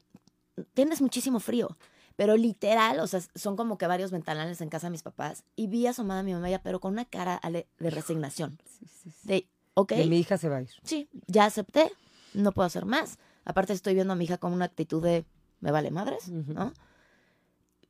tienes 0.73 1.01
muchísimo 1.01 1.39
frío. 1.39 1.77
Pero 2.17 2.35
literal, 2.35 2.99
o 2.99 3.07
sea, 3.07 3.21
son 3.35 3.55
como 3.55 3.77
que 3.77 3.87
varios 3.87 4.11
ventanales 4.11 4.59
en 4.59 4.67
casa 4.67 4.87
de 4.87 4.91
mis 4.91 5.01
papás. 5.01 5.45
Y 5.55 5.67
vi 5.67 5.87
asomada 5.87 6.19
a 6.19 6.23
mi 6.23 6.33
mamá 6.33 6.49
ya, 6.49 6.61
pero 6.61 6.81
con 6.81 6.91
una 6.91 7.05
cara 7.05 7.39
de 7.49 7.65
resignación. 7.79 8.59
Sí, 8.65 8.85
sí, 8.85 9.09
sí. 9.11 9.27
De, 9.27 9.47
ok, 9.75 9.93
De 9.93 10.05
mi 10.05 10.19
hija 10.19 10.37
se 10.37 10.49
va 10.49 10.57
a 10.57 10.61
ir. 10.61 10.69
sí, 10.83 11.07
ya 11.27 11.45
acepté, 11.45 11.91
no 12.33 12.51
puedo 12.51 12.65
hacer 12.65 12.85
más. 12.85 13.17
Aparte 13.45 13.73
estoy 13.73 13.93
viendo 13.93 14.13
a 14.13 14.15
mi 14.15 14.25
hija 14.25 14.37
con 14.37 14.53
una 14.53 14.65
actitud 14.65 15.03
de, 15.03 15.25
me 15.59 15.71
vale 15.71 15.91
madres, 15.91 16.27
Ujú. 16.29 16.53
¿no? 16.53 16.73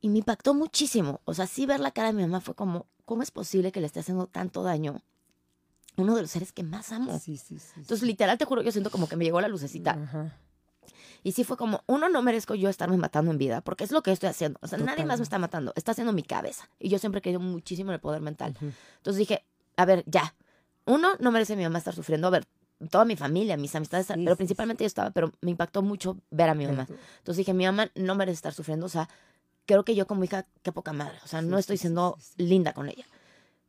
Y 0.02 0.10
me 0.10 0.19
impactó 0.19 0.54
muchísimo. 0.54 1.22
O 1.26 1.34
sea, 1.34 1.48
sí 1.48 1.65
ver 1.65 1.80
la 1.80 1.91
cara 1.91 2.08
de 2.10 2.13
mi 2.13 2.24
mamá 2.24 2.41
fue 2.41 2.56
como, 2.56 2.88
¿cómo 3.06 3.22
es 3.24 3.32
posible 3.32 3.72
que 3.72 3.80
le 3.80 3.86
esté 3.88 4.00
haciendo 4.02 4.28
tanto 4.28 4.63
daño 4.63 5.02
uno 5.96 6.15
de 6.15 6.24
los 6.24 6.32
seres 6.32 6.52
que 6.52 6.63
más 6.63 6.91
amo? 6.91 7.17
Sí, 7.19 7.38
sí, 7.38 7.60
sí. 7.60 7.72
Entonces, 7.78 8.02
literal, 8.06 8.38
te 8.38 8.46
juro, 8.46 8.62
yo 8.63 8.72
siento 8.72 8.89
como 8.89 9.08
que 9.08 9.15
me 9.15 9.24
llegó 9.24 9.39
la 9.39 9.48
lucecita. 9.48 9.91
Ajá. 9.91 10.36
Y 11.26 11.32
sí 11.32 11.46
fue 11.46 11.56
como, 11.56 11.84
uno, 11.88 12.10
no 12.10 12.22
merezco 12.22 12.54
yo 12.56 12.67
estarme 12.67 12.98
matando 12.98 13.32
en 13.32 13.38
vida, 13.38 13.62
porque 13.62 13.86
es 13.86 13.91
lo 13.91 14.02
que 14.04 14.12
estoy 14.12 14.28
haciendo. 14.28 14.60
O 14.62 14.67
sea, 14.67 14.78
nadie 14.80 15.06
más 15.06 15.19
me 15.19 15.24
está 15.24 15.39
matando, 15.39 15.72
está 15.78 15.91
haciendo 15.91 16.12
mi 16.12 16.24
cabeza. 16.24 16.67
Y 16.80 16.89
yo 16.89 17.00
siempre 17.00 17.19
he 17.19 17.22
creído 17.22 17.39
muchísimo 17.39 17.91
en 17.91 17.96
el 17.96 18.02
poder 18.02 18.19
mental. 18.22 18.54
Ujú. 18.58 18.74
Entonces 18.98 19.19
dije, 19.19 19.46
a 19.78 19.86
ver, 19.86 20.04
ya. 20.06 20.36
Uno, 20.86 21.15
no 21.19 21.32
merece 21.32 21.56
mi 21.56 21.63
mamá 21.63 21.78
estar 21.78 21.96
sufriendo. 21.96 22.28
A 22.28 22.32
ver, 22.32 22.46
toda 22.89 23.06
mi 23.06 23.15
familia, 23.15 23.58
mis 23.58 23.76
amistades, 23.76 24.08
Sí, 24.08 24.13
pero 24.24 24.36
principalmente 24.36 24.84
yo 24.84 24.88
estaba, 24.88 25.12
pero 25.12 25.32
me 25.41 25.52
impactó 25.52 25.82
mucho 25.82 26.17
ver 26.32 26.50
a 26.50 26.56
mi 26.56 26.65
mamá. 26.65 26.88
Entonces 27.17 27.38
dije, 27.38 27.54
mi 27.54 27.65
mamá 27.65 27.89
no 27.96 28.15
merece 28.15 28.36
estar 28.36 28.54
sufriendo. 28.54 28.86
O 28.86 28.89
sea, 28.89 29.10
creo 29.65 29.86
que 29.86 29.96
yo 29.96 30.08
como 30.08 30.24
hija, 30.24 30.46
qué 30.62 30.72
poca 30.72 30.93
madre. 30.93 31.17
O 31.24 31.28
sea, 31.28 31.41
no 31.41 31.58
estoy 31.58 31.78
siendo 31.78 32.17
linda 32.38 32.74
con 32.74 32.89
ella. 32.89 33.06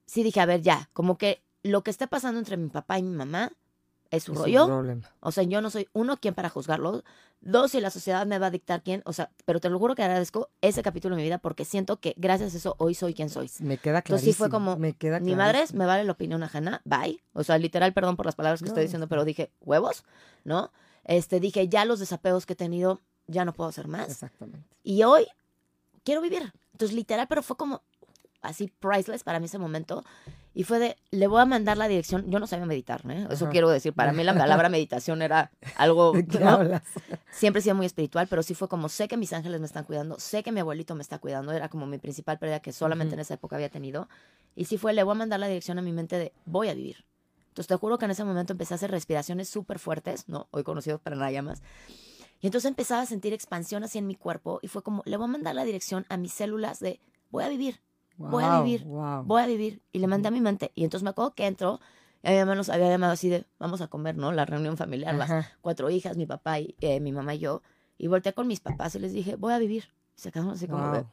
Sí 0.07 0.23
dije, 0.23 0.41
a 0.41 0.47
ver, 0.47 0.63
ya. 0.63 0.91
Como 0.93 1.19
que 1.19 1.43
lo 1.63 1.83
que 1.83 1.91
esté 1.91 2.07
pasando 2.07 2.39
entre 2.39 2.57
mi 2.57 2.69
papá 2.69 2.99
y 2.99 3.03
mi 3.03 3.15
mamá 3.17 3.53
es 4.11 4.25
su 4.25 4.33
es 4.33 4.39
un 4.39 4.45
rollo. 4.45 4.67
problema. 4.67 5.11
O 5.21 5.33
sea, 5.33 5.43
yo 5.45 5.61
no 5.61 5.71
soy, 5.71 5.89
uno, 5.93 6.17
quién 6.19 6.35
para 6.35 6.49
juzgarlo. 6.49 7.03
Dos, 7.41 7.73
si 7.73 7.81
la 7.81 7.91
sociedad 7.91 8.25
me 8.27 8.39
va 8.39 8.47
a 8.47 8.51
dictar 8.51 8.83
quién. 8.83 9.03
O 9.05 9.13
sea, 9.13 9.31
pero 9.45 9.61
te 9.61 9.69
lo 9.69 9.79
juro 9.79 9.95
que 9.95 10.03
agradezco 10.03 10.49
ese 10.63 10.83
capítulo 10.83 11.15
de 11.15 11.23
mi 11.23 11.27
vida 11.29 11.39
porque 11.39 11.65
siento 11.67 11.99
que 12.01 12.15
gracias 12.17 12.55
a 12.55 12.57
eso 12.57 12.75
hoy 12.79 12.95
soy 12.95 13.13
quien 13.13 13.29
soy. 13.29 13.51
Me 13.61 13.77
queda 13.77 14.01
claro. 14.03 14.17
Entonces 14.17 14.25
sí 14.25 14.33
fue 14.33 14.49
como, 14.49 14.77
me 14.79 14.95
queda 14.95 15.21
Ni 15.21 15.35
madres, 15.35 15.55
clarísimo. 15.57 15.79
me 15.81 15.87
vale 15.87 16.05
la 16.05 16.13
opinión 16.13 16.43
ajena, 16.43 16.81
bye. 16.85 17.23
O 17.35 17.45
sea, 17.45 17.59
literal, 17.59 17.93
perdón 17.93 18.17
por 18.17 18.25
las 18.27 18.35
palabras 18.35 18.61
que 18.61 18.67
No, 18.67 18.71
estoy 18.71 18.85
diciendo, 18.85 19.09
pero 19.09 19.25
dije, 19.25 19.51
huevos, 19.61 20.05
¿no? 20.45 20.73
Este, 21.05 21.39
dije, 21.39 21.69
ya 21.69 21.85
los 21.85 22.01
desapegos 22.01 22.47
que 22.47 22.55
he 22.55 22.57
tenido, 22.57 23.03
ya 23.27 23.45
no 23.45 23.53
puedo 23.53 23.69
hacer 23.69 23.89
más. 23.89 24.09
Exactamente. 24.09 24.67
Y 24.83 25.03
hoy 25.03 25.27
quiero 26.03 26.23
vivir. 26.23 26.51
Entonces, 26.73 26.97
literal, 26.97 27.27
pero 27.29 27.43
fue 27.43 27.57
como 27.59 27.83
así 28.41 28.73
priceless 28.81 29.23
para 29.23 29.39
mí 29.39 29.47
ese 29.47 29.59
momento. 29.59 30.03
Y 30.57 30.63
fue 30.63 30.79
de, 30.79 30.97
le 31.11 31.27
voy 31.27 31.41
a 31.41 31.47
mandar 31.47 31.77
la 31.77 31.89
dirección. 31.89 32.31
Yo 32.31 32.39
no 32.39 32.47
sabía 32.47 32.65
meditar, 32.65 33.03
¿eh? 33.11 33.27
Eso 33.29 33.47
Ajá. 33.47 33.53
quiero 33.53 33.69
decir. 33.69 33.93
Para 33.93 34.13
mí 34.13 34.23
la 34.23 34.35
palabra 34.35 34.69
meditación 34.71 35.21
era 35.21 35.51
algo, 35.77 36.13
¿De 36.13 36.25
qué 36.25 36.39
¿no? 36.39 36.51
hablas? 36.51 36.83
Siempre 37.33 37.59
he 37.59 37.63
sido 37.63 37.75
muy 37.75 37.87
espiritual, 37.87 38.29
pero 38.29 38.43
sí 38.45 38.55
fue 38.55 38.69
como, 38.69 38.89
sé 38.89 39.09
que 39.09 39.17
mis 39.17 39.33
ángeles 39.33 39.59
me 39.59 39.67
están 39.67 39.85
cuidando, 39.85 40.19
sé 40.21 40.45
que 40.45 40.53
mi 40.53 40.61
abuelito 40.61 40.95
me 40.95 41.03
está 41.03 41.19
cuidando. 41.19 41.51
Era 41.53 41.69
como 41.69 41.87
mi 41.87 41.99
principal 41.99 42.39
pérdida 42.39 42.61
que 42.61 42.73
solamente 42.73 43.15
en 43.15 43.21
esa 43.21 43.35
época 43.35 43.57
había 43.57 43.69
tenido. 43.69 44.09
Y 44.55 44.67
sí 44.67 44.79
fue, 44.79 44.93
le 44.93 45.03
voy 45.03 45.13
a 45.13 45.19
mandar 45.19 45.41
la 45.41 45.49
dirección 45.49 45.79
a 45.79 45.83
mi 45.83 45.93
mente 45.93 46.17
de, 46.17 46.33
voy 46.47 46.69
a 46.69 46.75
vivir. 46.75 47.05
Entonces 47.49 47.67
te 47.67 47.77
juro 47.77 47.99
que 47.99 48.05
en 48.05 48.13
ese 48.13 48.25
momento 48.25 48.53
empecé 48.53 48.75
a 48.75 48.77
hacer 48.77 48.91
respiraciones 48.93 49.49
súper 49.49 49.81
fuertes, 49.81 50.29
¿no? 50.29 50.47
Hoy 50.53 50.63
conocido 50.63 50.99
para 50.99 51.17
nada 51.17 51.43
más. 51.43 51.63
Y 52.41 52.47
entonces 52.47 52.69
empezaba 52.69 53.03
a 53.03 53.07
sentir 53.07 53.33
expansión 53.33 53.85
así 53.85 53.99
en 53.99 54.07
mi 54.07 54.15
cuerpo 54.17 54.59
y 54.63 54.69
fue 54.69 54.83
como, 54.83 55.03
le 55.07 55.17
voy 55.17 55.25
a 55.25 55.29
mandar 55.29 55.55
la 55.55 55.65
dirección 55.65 56.05
a 56.09 56.17
mis 56.17 56.33
células 56.33 56.79
de, 56.79 57.01
voy 57.31 57.43
a 57.43 57.49
vivir, 57.49 57.81
voy 58.17 58.45
a 58.45 58.61
vivir, 58.61 58.85
wow. 58.85 59.23
voy 59.25 59.43
a 59.43 59.47
vivir. 59.47 59.83
Y 59.93 59.99
le 59.99 60.07
mandé 60.07 60.29
a 60.29 60.31
mi 60.31 60.41
mente. 60.41 60.73
Y 60.75 60.85
entonces 60.85 61.03
me 61.05 61.11
acuerdo 61.11 61.35
que 61.35 61.47
entró, 61.47 61.81
y 62.23 62.29
a 62.29 62.31
mi 62.31 62.39
mamá 62.39 62.55
nos 62.55 62.69
había 62.69 62.89
llamado 62.89 63.13
así 63.13 63.29
de, 63.29 63.45
vamos 63.59 63.81
a 63.81 63.89
comer, 63.89 64.17
¿no? 64.17 64.33
La 64.33 64.45
reunión 64.45 64.77
familiar, 64.77 65.15
las 65.15 65.31
Ajá. 65.31 65.51
cuatro 65.61 65.91
hijas, 65.91 66.17
mi 66.17 66.27
papá, 66.27 66.59
y, 66.61 66.75
eh, 66.81 67.01
mi 67.01 67.13
mamá 67.13 67.35
y 67.35 67.39
yo. 67.41 67.63
Y 67.99 68.07
volteé 68.09 68.33
con 68.33 68.47
mis 68.47 68.61
papás 68.61 68.95
y 68.95 68.99
les 68.99 69.13
dije, 69.13 69.37
voy 69.37 69.53
a 69.53 69.59
vivir. 69.59 69.91
Y 70.17 70.21
se 70.21 70.33
quedaron 70.33 70.53
así 70.53 70.67
como 70.67 70.91
de, 70.93 71.05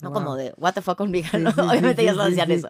no 0.00 0.12
como 0.12 0.34
de, 0.36 0.54
what 0.56 0.74
the 0.74 0.82
fuck 0.82 0.96
conmigo, 0.96 1.28
Sí, 1.30 1.38
¿no? 1.38 1.50
sí, 1.50 1.56
sí, 1.56 1.60
Obviamente 1.68 1.96
sí, 1.96 2.02
ellas 2.02 2.16
no 2.16 2.24
sí, 2.24 2.30
decían 2.30 2.48
sí. 2.48 2.54
eso. 2.54 2.68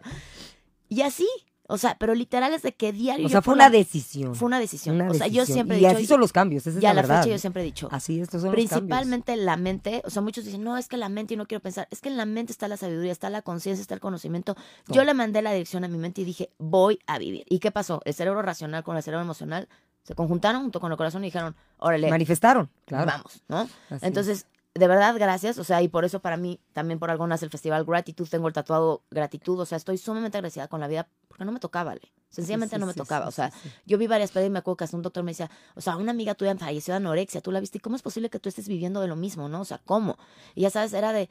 Y 0.89 1.01
así, 1.03 1.29
o 1.69 1.79
sea, 1.79 1.97
pero 1.99 2.15
literal 2.15 2.53
es 2.53 2.63
de 2.63 2.73
que 2.75 2.93
diario. 2.93 3.27
O 3.27 3.29
sea, 3.29 3.41
fue 3.41 3.55
una 3.55 3.71
decisión. 3.71 4.35
Fue 4.35 4.47
una 4.47 4.59
decisión. 4.59 4.97
Una 4.97 5.11
o 5.11 5.15
sea, 5.15 5.27
yo 5.29 5.47
siempre 5.47 5.77
he 5.77 5.81
Y 5.81 5.85
dicho. 5.87 5.97
así 5.97 6.07
son 6.07 6.21
los 6.21 6.33
cambios, 6.33 6.67
esa 6.67 6.77
es 6.79 6.83
la 6.83 6.91
a 6.91 6.95
la 6.95 7.03
verdad. 7.03 7.23
fecha 7.23 7.33
yo 7.35 7.39
siempre 7.39 7.63
he 7.63 7.65
dicho. 7.65 7.89
Así, 7.91 8.21
estos 8.21 8.43
son 8.43 8.51
los 8.51 8.57
cambios. 8.57 8.71
Principalmente 8.73 9.37
la 9.37 9.57
mente, 9.57 10.03
o 10.05 10.11
sea, 10.11 10.23
muchos 10.23 10.45
dicen, 10.45 10.63
no, 10.65 10.77
es 10.77 10.89
que 10.89 10.97
la 10.97 11.09
mente 11.09 11.35
y 11.35 11.37
no 11.37 11.47
quiero 11.47 11.63
pensar, 11.63 11.89
es 11.91 12.01
que 12.01 12.09
en 12.09 12.17
la 12.17 12.27
mente 12.27 12.53
está 12.53 12.69
la 12.69 12.77
sabiduría, 12.77 13.13
está 13.13 13.31
la 13.31 13.43
conciencia, 13.43 13.81
está 13.81 13.95
el 13.95 14.01
conocimiento. 14.01 14.57
Yo 14.89 15.05
le 15.05 15.15
mandé 15.15 15.41
la 15.41 15.53
dirección 15.53 15.85
a 15.85 15.89
mi 15.89 15.99
mente 15.99 16.21
y 16.21 16.25
dije, 16.25 16.51
voy 16.59 16.99
a 17.07 17.19
vivir. 17.19 17.45
¿Y 17.49 17.59
qué 17.61 17.71
pasó? 17.71 18.01
El 18.05 18.15
cerebro 18.15 18.43
racional 18.43 18.83
con 18.83 18.97
el 18.97 19.03
cerebro 19.03 19.23
emocional 19.25 19.69
se 20.03 20.15
conjuntaron 20.15 20.63
junto 20.63 20.81
con 20.81 20.91
el 20.91 20.99
corazón 20.99 21.23
y 21.23 21.29
dijeron, 21.29 21.55
órale, 21.79 22.11
Manifestaron, 22.11 22.69
claro. 22.87 23.07
vamos, 23.07 23.43
¿no? 23.49 23.61
Así 23.89 24.05
Entonces, 24.07 24.47
de 24.75 24.89
verdad, 24.89 25.15
gracias, 25.19 25.59
o 25.59 25.65
sea, 25.65 25.83
y 25.83 25.89
por 25.89 26.05
eso 26.05 26.21
para 26.21 26.37
mí, 26.39 26.61
también 26.73 26.99
por 26.99 27.11
algo 27.11 27.27
nace 27.27 27.45
el 27.45 27.51
festival 27.51 27.85
Gratitud, 27.85 28.27
tengo 28.29 28.49
el 28.49 28.55
tatuado 28.55 29.03
Gratitud, 29.11 29.61
o 29.61 29.67
sea, 29.67 29.77
estoy 29.77 29.99
sumamente 29.99 30.39
agradecida 30.39 30.69
con 30.69 30.81
la 30.81 30.89
vida 30.89 31.09
porque 31.29 31.45
no 31.45 31.53
me 31.53 31.61
tocaba, 31.61 31.91
¿vale? 31.91 32.13
Sencillamente 32.31 32.77
Sí, 32.77 32.81
no 32.81 32.87
me 32.87 32.95
sí, 32.95 32.99
tocaba, 32.99 33.29
o 33.29 33.31
sea, 33.31 33.53
yo 33.85 33.99
vi 33.99 34.07
varias 34.07 34.31
peleas 34.31 34.49
y 34.49 34.51
me 34.51 34.61
acuerdo 34.61 34.79
que 34.79 34.85
hasta 34.85 34.97
un 34.97 35.03
doctor 35.03 35.25
me 35.25 35.33
decía, 35.33 35.51
o 35.75 35.83
sea, 35.83 35.97
una 35.97 36.13
amiga 36.13 36.35
tuya 36.35 36.57
falleció 36.57 36.95
de 36.95 36.97
anorexia, 36.97 37.43
tú 37.43 37.53
la 37.53 37.61
viste, 37.61 37.79
¿y 37.79 37.81
cómo 37.83 37.97
es 37.97 38.03
posible 38.03 38.31
que 38.31 38.39
tú 38.39 38.49
estés 38.49 38.67
viviendo 38.67 39.03
de 39.03 39.09
lo 39.09 39.17
mismo, 39.17 39.51
no? 39.51 39.61
O 39.61 39.65
sea, 39.67 39.79
¿cómo? 39.85 40.17
Y 40.55 40.63
ya 40.63 40.71
sabes, 40.71 40.95
era 40.95 41.13
de, 41.13 41.29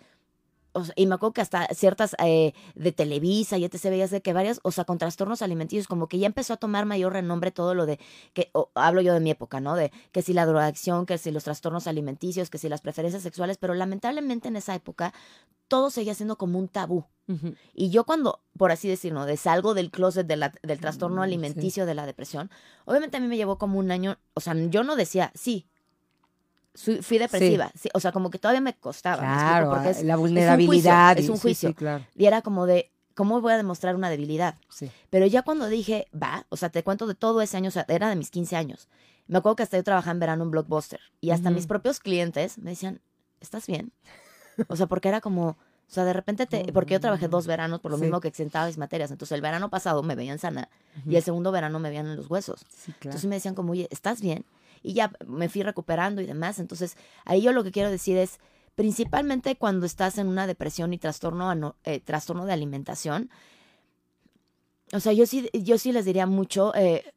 o 0.73 0.83
sea, 0.85 0.93
y 0.97 1.05
me 1.05 1.15
acuerdo 1.15 1.33
que 1.33 1.41
hasta 1.41 1.67
ciertas 1.73 2.15
eh, 2.23 2.53
de 2.75 2.91
Televisa 2.91 3.57
y 3.57 3.65
etc. 3.65 3.89
veías 3.89 4.11
de 4.11 4.21
que 4.21 4.33
varias, 4.33 4.59
o 4.63 4.71
sea, 4.71 4.83
con 4.85 4.97
trastornos 4.97 5.41
alimenticios, 5.41 5.87
como 5.87 6.07
que 6.07 6.17
ya 6.19 6.27
empezó 6.27 6.53
a 6.53 6.57
tomar 6.57 6.85
mayor 6.85 7.13
renombre 7.13 7.51
todo 7.51 7.73
lo 7.75 7.85
de, 7.85 7.99
que 8.33 8.49
o, 8.53 8.69
hablo 8.75 9.01
yo 9.01 9.13
de 9.13 9.19
mi 9.19 9.29
época, 9.31 9.59
¿no? 9.59 9.75
De 9.75 9.91
que 10.11 10.21
si 10.21 10.33
la 10.33 10.45
drogadicción, 10.45 11.05
que 11.05 11.17
si 11.17 11.31
los 11.31 11.43
trastornos 11.43 11.87
alimenticios, 11.87 12.49
que 12.49 12.57
si 12.57 12.69
las 12.69 12.81
preferencias 12.81 13.23
sexuales, 13.23 13.57
pero 13.57 13.73
lamentablemente 13.73 14.47
en 14.47 14.55
esa 14.55 14.75
época 14.75 15.13
todo 15.67 15.89
seguía 15.89 16.13
siendo 16.13 16.37
como 16.37 16.59
un 16.59 16.67
tabú. 16.67 17.05
Y 17.73 17.91
yo 17.91 18.03
cuando, 18.03 18.41
por 18.57 18.73
así 18.73 18.89
decirlo, 18.89 19.25
de 19.25 19.37
salgo 19.37 19.73
del 19.73 19.89
closet 19.89 20.27
de 20.27 20.35
la- 20.35 20.53
del 20.63 20.81
trastorno 20.81 21.21
Mm, 21.21 21.23
sí. 21.23 21.27
alimenticio, 21.29 21.85
de 21.85 21.93
la 21.93 22.05
depresión, 22.05 22.51
obviamente 22.83 23.15
a 23.15 23.19
mí 23.21 23.27
me 23.27 23.37
llevó 23.37 23.57
como 23.57 23.79
un 23.79 23.89
año, 23.89 24.17
o 24.33 24.41
sea, 24.41 24.53
yo 24.53 24.83
no 24.83 24.97
decía, 24.97 25.31
sí, 25.33 25.69
fui, 26.75 27.17
depresiva, 27.17 27.71
sí, 27.75 27.89
o 27.93 27.99
sea, 27.99 28.11
como 28.11 28.29
que 28.29 28.39
todavía 28.39 28.61
me 28.61 28.73
costaba, 28.75 29.21
¿me 29.21 29.27
explico? 29.27 29.49
Claro, 29.49 29.69
porque 29.71 29.89
es, 29.89 30.03
la 30.03 30.15
vulnerabilidad. 30.15 31.17
es 31.17 31.29
un 31.29 31.35
y- 31.35 31.37
sí, 31.37 31.41
juicio. 31.41 31.69
Sí, 31.69 31.75
claro. 31.75 32.05
y 32.15 32.25
era 32.25 32.41
como 32.41 32.65
de, 32.65 32.91
¿cómo 33.15 33.41
voy 33.41 33.53
a 33.53 33.57
demostrar 33.57 33.95
una 33.95 34.09
debilidad? 34.09 34.55
Pero 35.09 35.25
ya 35.25 35.41
cuando 35.43 35.67
dije, 35.67 36.07
va, 36.15 36.45
o 36.49 36.57
sea, 36.57 36.69
te 36.69 36.83
cuento 36.83 37.07
de 37.07 37.15
todo 37.15 37.41
ese 37.41 37.57
año, 37.57 37.67
o 37.67 37.71
sea, 37.71 37.85
era 37.89 38.09
de 38.09 38.15
mis 38.15 38.31
15 38.31 38.55
años. 38.55 38.87
Me 39.27 39.37
acuerdo 39.37 39.55
que 39.57 39.63
hasta 39.63 39.77
yo 39.77 39.83
trabajaba 39.83 40.11
en 40.13 40.19
verano 40.19 40.43
en 40.43 40.51
Blockbuster 40.51 40.99
y 41.21 41.31
hasta 41.31 41.49
mis 41.51 41.67
propios 41.67 41.99
clientes 41.99 42.57
me 42.57 42.71
decían, 42.71 43.01
¿estás 43.39 43.67
bien? 43.67 43.91
O 44.67 44.75
sea, 44.75 44.87
porque 44.87 45.07
era 45.09 45.21
como, 45.21 45.47
o 45.49 45.57
sea, 45.87 46.03
de 46.05 46.13
repente 46.13 46.45
te, 46.47 46.71
porque 46.73 46.93
yo 46.95 46.99
trabajé 46.99 47.27
dos 47.27 47.47
veranos 47.47 47.79
por 47.79 47.91
lo 47.91 47.97
Sí. 47.97 48.03
mismo 48.03 48.19
que 48.19 48.27
exentaba 48.27 48.65
mis 48.67 48.77
materias. 48.77 49.11
Entonces, 49.11 49.33
el 49.35 49.41
verano 49.41 49.69
pasado 49.69 50.03
me 50.03 50.15
veían 50.15 50.39
sana 50.39 50.69
y 51.07 51.15
el 51.15 51.23
segundo 51.23 51.51
verano 51.51 51.79
me 51.79 51.89
veían 51.89 52.07
en 52.07 52.15
los 52.17 52.29
huesos. 52.29 52.61
Sí, 52.69 52.91
claro. 52.93 53.11
Entonces 53.11 53.25
me 53.29 53.35
decían 53.35 53.55
como, 53.55 53.71
oye, 53.71 53.87
¿estás 53.91 54.21
bien? 54.21 54.43
Y 54.81 54.93
ya 54.93 55.11
me 55.25 55.49
fui 55.49 55.63
recuperando 55.63 56.21
y 56.21 56.25
demás. 56.25 56.59
Entonces, 56.59 56.95
ahí 57.25 57.41
yo 57.41 57.53
lo 57.53 57.63
que 57.63 57.71
quiero 57.71 57.91
decir 57.91 58.17
es, 58.17 58.39
principalmente 58.75 59.55
cuando 59.55 59.85
estás 59.85 60.17
en 60.17 60.27
una 60.27 60.47
depresión 60.47 60.93
y 60.93 60.97
trastorno, 60.97 61.75
eh, 61.83 61.99
trastorno 61.99 62.45
de 62.45 62.53
alimentación, 62.53 63.29
o 64.93 64.99
sea, 64.99 65.13
yo 65.13 65.25
sí, 65.25 65.49
yo 65.53 65.77
sí 65.77 65.91
les 65.91 66.05
diría 66.05 66.25
mucho, 66.25 66.73
eh, 66.75 67.13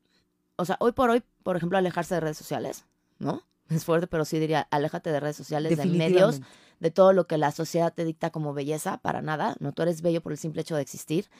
o 0.56 0.64
sea, 0.64 0.76
hoy 0.80 0.92
por 0.92 1.10
hoy, 1.10 1.22
por 1.42 1.56
ejemplo, 1.56 1.78
alejarse 1.78 2.14
de 2.14 2.20
redes 2.20 2.38
sociales, 2.38 2.84
¿no? 3.18 3.42
Es 3.70 3.86
fuerte, 3.86 4.06
pero 4.06 4.26
sí 4.26 4.38
diría, 4.38 4.68
aléjate 4.70 5.10
de 5.10 5.20
redes 5.20 5.36
sociales, 5.36 5.76
de 5.78 5.86
medios, 5.86 6.42
de 6.80 6.90
todo 6.90 7.14
lo 7.14 7.26
que 7.26 7.38
la 7.38 7.50
sociedad 7.50 7.94
te 7.94 8.04
dicta 8.04 8.30
como 8.30 8.52
belleza, 8.52 8.98
para 8.98 9.22
nada, 9.22 9.56
no, 9.58 9.72
tú 9.72 9.82
eres 9.82 10.02
bello 10.02 10.20
por 10.20 10.32
el 10.32 10.38
simple 10.38 10.60
hecho 10.60 10.76
de 10.76 10.82
existir. 10.82 11.30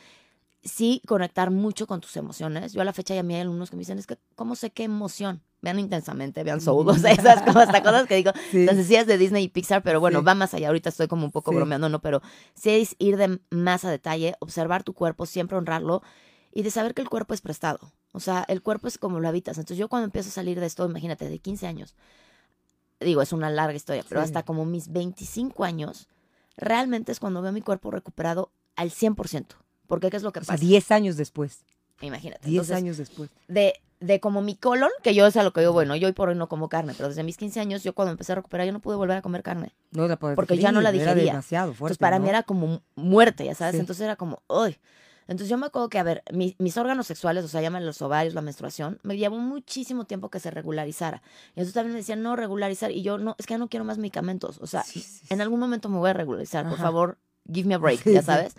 Sí, 0.65 1.03
conectar 1.07 1.51
mucho 1.51 1.87
con 1.87 2.01
tus 2.01 2.17
emociones. 2.17 2.73
Yo 2.73 2.81
a 2.81 2.85
la 2.85 2.95
fecha 2.95 3.15
ya 3.15 3.23
me 3.23 3.35
hay 3.35 3.43
alumnos 3.43 3.69
que 3.71 3.77
me 3.77 3.81
dicen, 3.81 3.99
es 3.99 4.07
que, 4.07 4.17
¿cómo 4.35 4.57
sé 4.57 4.71
qué 4.71 4.85
emoción? 4.85 5.43
Vean 5.61 5.79
intensamente, 5.79 6.43
vean 6.43 6.61
Soul, 6.63 6.89
o 6.89 6.95
sea, 6.95 7.13
esas 7.13 7.43
cosas, 7.43 7.69
cosas 7.83 8.07
que 8.07 8.17
digo, 8.17 8.33
Sí. 8.51 8.65
las 8.65 8.77
decías 8.77 9.07
de 9.07 9.19
Disney 9.19 9.45
y 9.45 9.49
Pixar, 9.49 9.83
pero 9.83 10.01
bueno, 10.01 10.21
Sí. 10.21 10.25
va 10.25 10.35
más 10.35 10.55
allá. 10.55 10.69
Ahorita 10.69 10.89
estoy 10.89 11.07
como 11.07 11.25
un 11.27 11.33
poco 11.33 11.51
Sí. 11.51 11.57
bromeando, 11.57 11.89
¿no? 11.91 12.01
Pero 12.01 12.23
sí 12.55 12.71
es 12.71 12.97
ir 12.99 13.17
de 13.19 13.41
más 13.51 13.85
a 13.85 13.91
detalle, 13.91 14.37
observar 14.41 14.85
tu 14.85 14.95
cuerpo, 14.95 15.27
siempre 15.27 15.57
honrarlo 15.59 16.03
y 16.51 16.63
de 16.63 16.71
saber 16.71 16.95
que 16.95 17.03
el 17.03 17.11
cuerpo 17.11 17.35
es 17.35 17.41
prestado. 17.43 17.93
O 18.13 18.21
sea, 18.21 18.45
el 18.49 18.63
cuerpo 18.63 18.89
es 18.89 18.97
como 18.97 19.21
lo 19.21 19.29
habitas. 19.29 19.59
Entonces 19.59 19.77
yo 19.77 19.89
cuando 19.89 20.05
empiezo 20.07 20.29
a 20.31 20.33
salir 20.33 20.61
de 20.61 20.67
esto, 20.67 20.87
imagínate, 20.87 21.29
de 21.29 21.39
15 21.41 21.67
años, 21.67 21.95
digo, 23.01 23.21
es 23.23 23.33
una 23.35 23.51
larga 23.51 23.75
historia, 23.77 24.05
pero 24.09 24.21
Sí. 24.23 24.25
hasta 24.27 24.45
como 24.45 24.65
mis 24.65 24.91
25 24.93 25.65
años, 25.65 26.09
realmente 26.57 27.13
es 27.13 27.21
cuando 27.21 27.43
veo 27.43 27.53
mi 27.53 27.61
cuerpo 27.61 27.91
recuperado 27.91 28.51
al 28.77 28.91
100%. 28.91 29.57
Porque 29.87 30.11
¿qué 30.11 30.17
es 30.17 30.23
lo 30.23 30.33
que 30.33 30.41
O 30.41 30.45
sea, 30.45 30.55
pasa? 30.55 30.65
10 30.65 30.91
años 30.91 31.17
después. 31.17 31.65
Imagínate. 32.01 32.49
10 32.49 32.55
Entonces, 32.63 32.77
años 32.77 32.97
después. 32.97 33.31
de, 33.49 33.75
de 34.01 34.21
como 34.21 34.43
mi 34.43 34.57
colon, 34.57 34.91
que 35.03 35.15
yo 35.15 35.27
es 35.27 35.37
a 35.37 35.43
lo 35.43 35.53
que 35.53 35.61
digo, 35.61 35.73
bueno, 35.73 35.95
yo 35.97 36.07
hoy 36.09 36.13
por 36.13 36.29
hoy 36.29 36.35
no 36.35 36.49
como 36.49 36.69
carne, 36.69 36.93
pero 36.97 37.09
desde 37.09 37.23
mis 37.23 37.37
15 37.37 37.61
años, 37.61 37.83
yo 37.85 37.95
cuando 37.95 38.13
empecé 38.13 38.33
a 38.33 38.35
recuperar, 38.37 38.67
yo 38.67 38.73
no 38.73 38.81
pude 38.81 38.97
volver 38.97 39.17
a 39.17 39.23
comer 39.23 39.43
carne. 39.43 39.73
No 39.93 40.07
la 40.09 40.17
podía 40.17 40.35
Porque 40.37 40.59
ya 40.59 40.73
no 40.73 40.81
la 40.81 40.91
digerir, 40.91 41.03
Era 41.09 41.15
digería. 41.15 41.33
demasiado 41.33 41.73
fuerte. 41.73 41.93
Entonces, 41.93 41.99
para 41.99 42.19
¿no? 42.19 42.25
mí 42.25 42.29
era 42.31 42.43
como 42.43 42.83
muerte, 42.97 43.45
ya 43.45 43.55
sabes. 43.55 43.75
Sí. 43.75 43.81
Entonces 43.81 44.05
era 44.05 44.17
como, 44.17 44.43
uy. 44.49 44.77
Entonces 45.27 45.49
yo 45.49 45.57
me 45.57 45.65
acuerdo 45.67 45.89
que, 45.89 45.99
a 45.99 46.03
ver, 46.03 46.23
mi- 46.33 46.55
mis 46.59 46.77
órganos 46.77 47.07
sexuales, 47.07 47.45
o 47.47 47.49
sea, 47.49 47.63
llaman 47.63 47.87
los 47.87 48.03
ovarios, 48.03 48.35
la 48.35 48.43
menstruación, 48.43 48.99
me 49.05 49.17
llevó 49.17 49.39
muchísimo 49.39 50.05
tiempo 50.05 50.29
que 50.29 50.39
se 50.39 50.51
regularizara. 50.51 51.23
Y 51.55 51.61
entonces 51.61 51.73
también 51.73 51.93
me 51.95 52.01
decían, 52.01 52.23
no, 52.23 52.37
regularizar. 52.37 52.91
Y 52.91 53.01
yo, 53.03 53.17
no, 53.17 53.35
es 53.39 53.47
que 53.47 53.55
ya 53.55 53.59
no 53.59 53.69
quiero 53.69 53.87
más 53.87 53.97
medicamentos. 53.97 54.59
O 54.61 54.67
sea, 54.67 54.83
Sí, 54.83 55.03
en 55.31 55.41
algún 55.41 55.61
momento 55.61 55.89
me 55.89 55.97
voy 55.97 56.11
a 56.11 56.13
regularizar. 56.13 56.65
Por 56.65 56.75
Ajá. 56.75 56.83
favor, 56.83 57.17
give 57.51 57.67
me 57.67 57.75
a 57.75 57.79
break, 57.79 58.05
ya 58.05 58.21
sabes. 58.23 58.55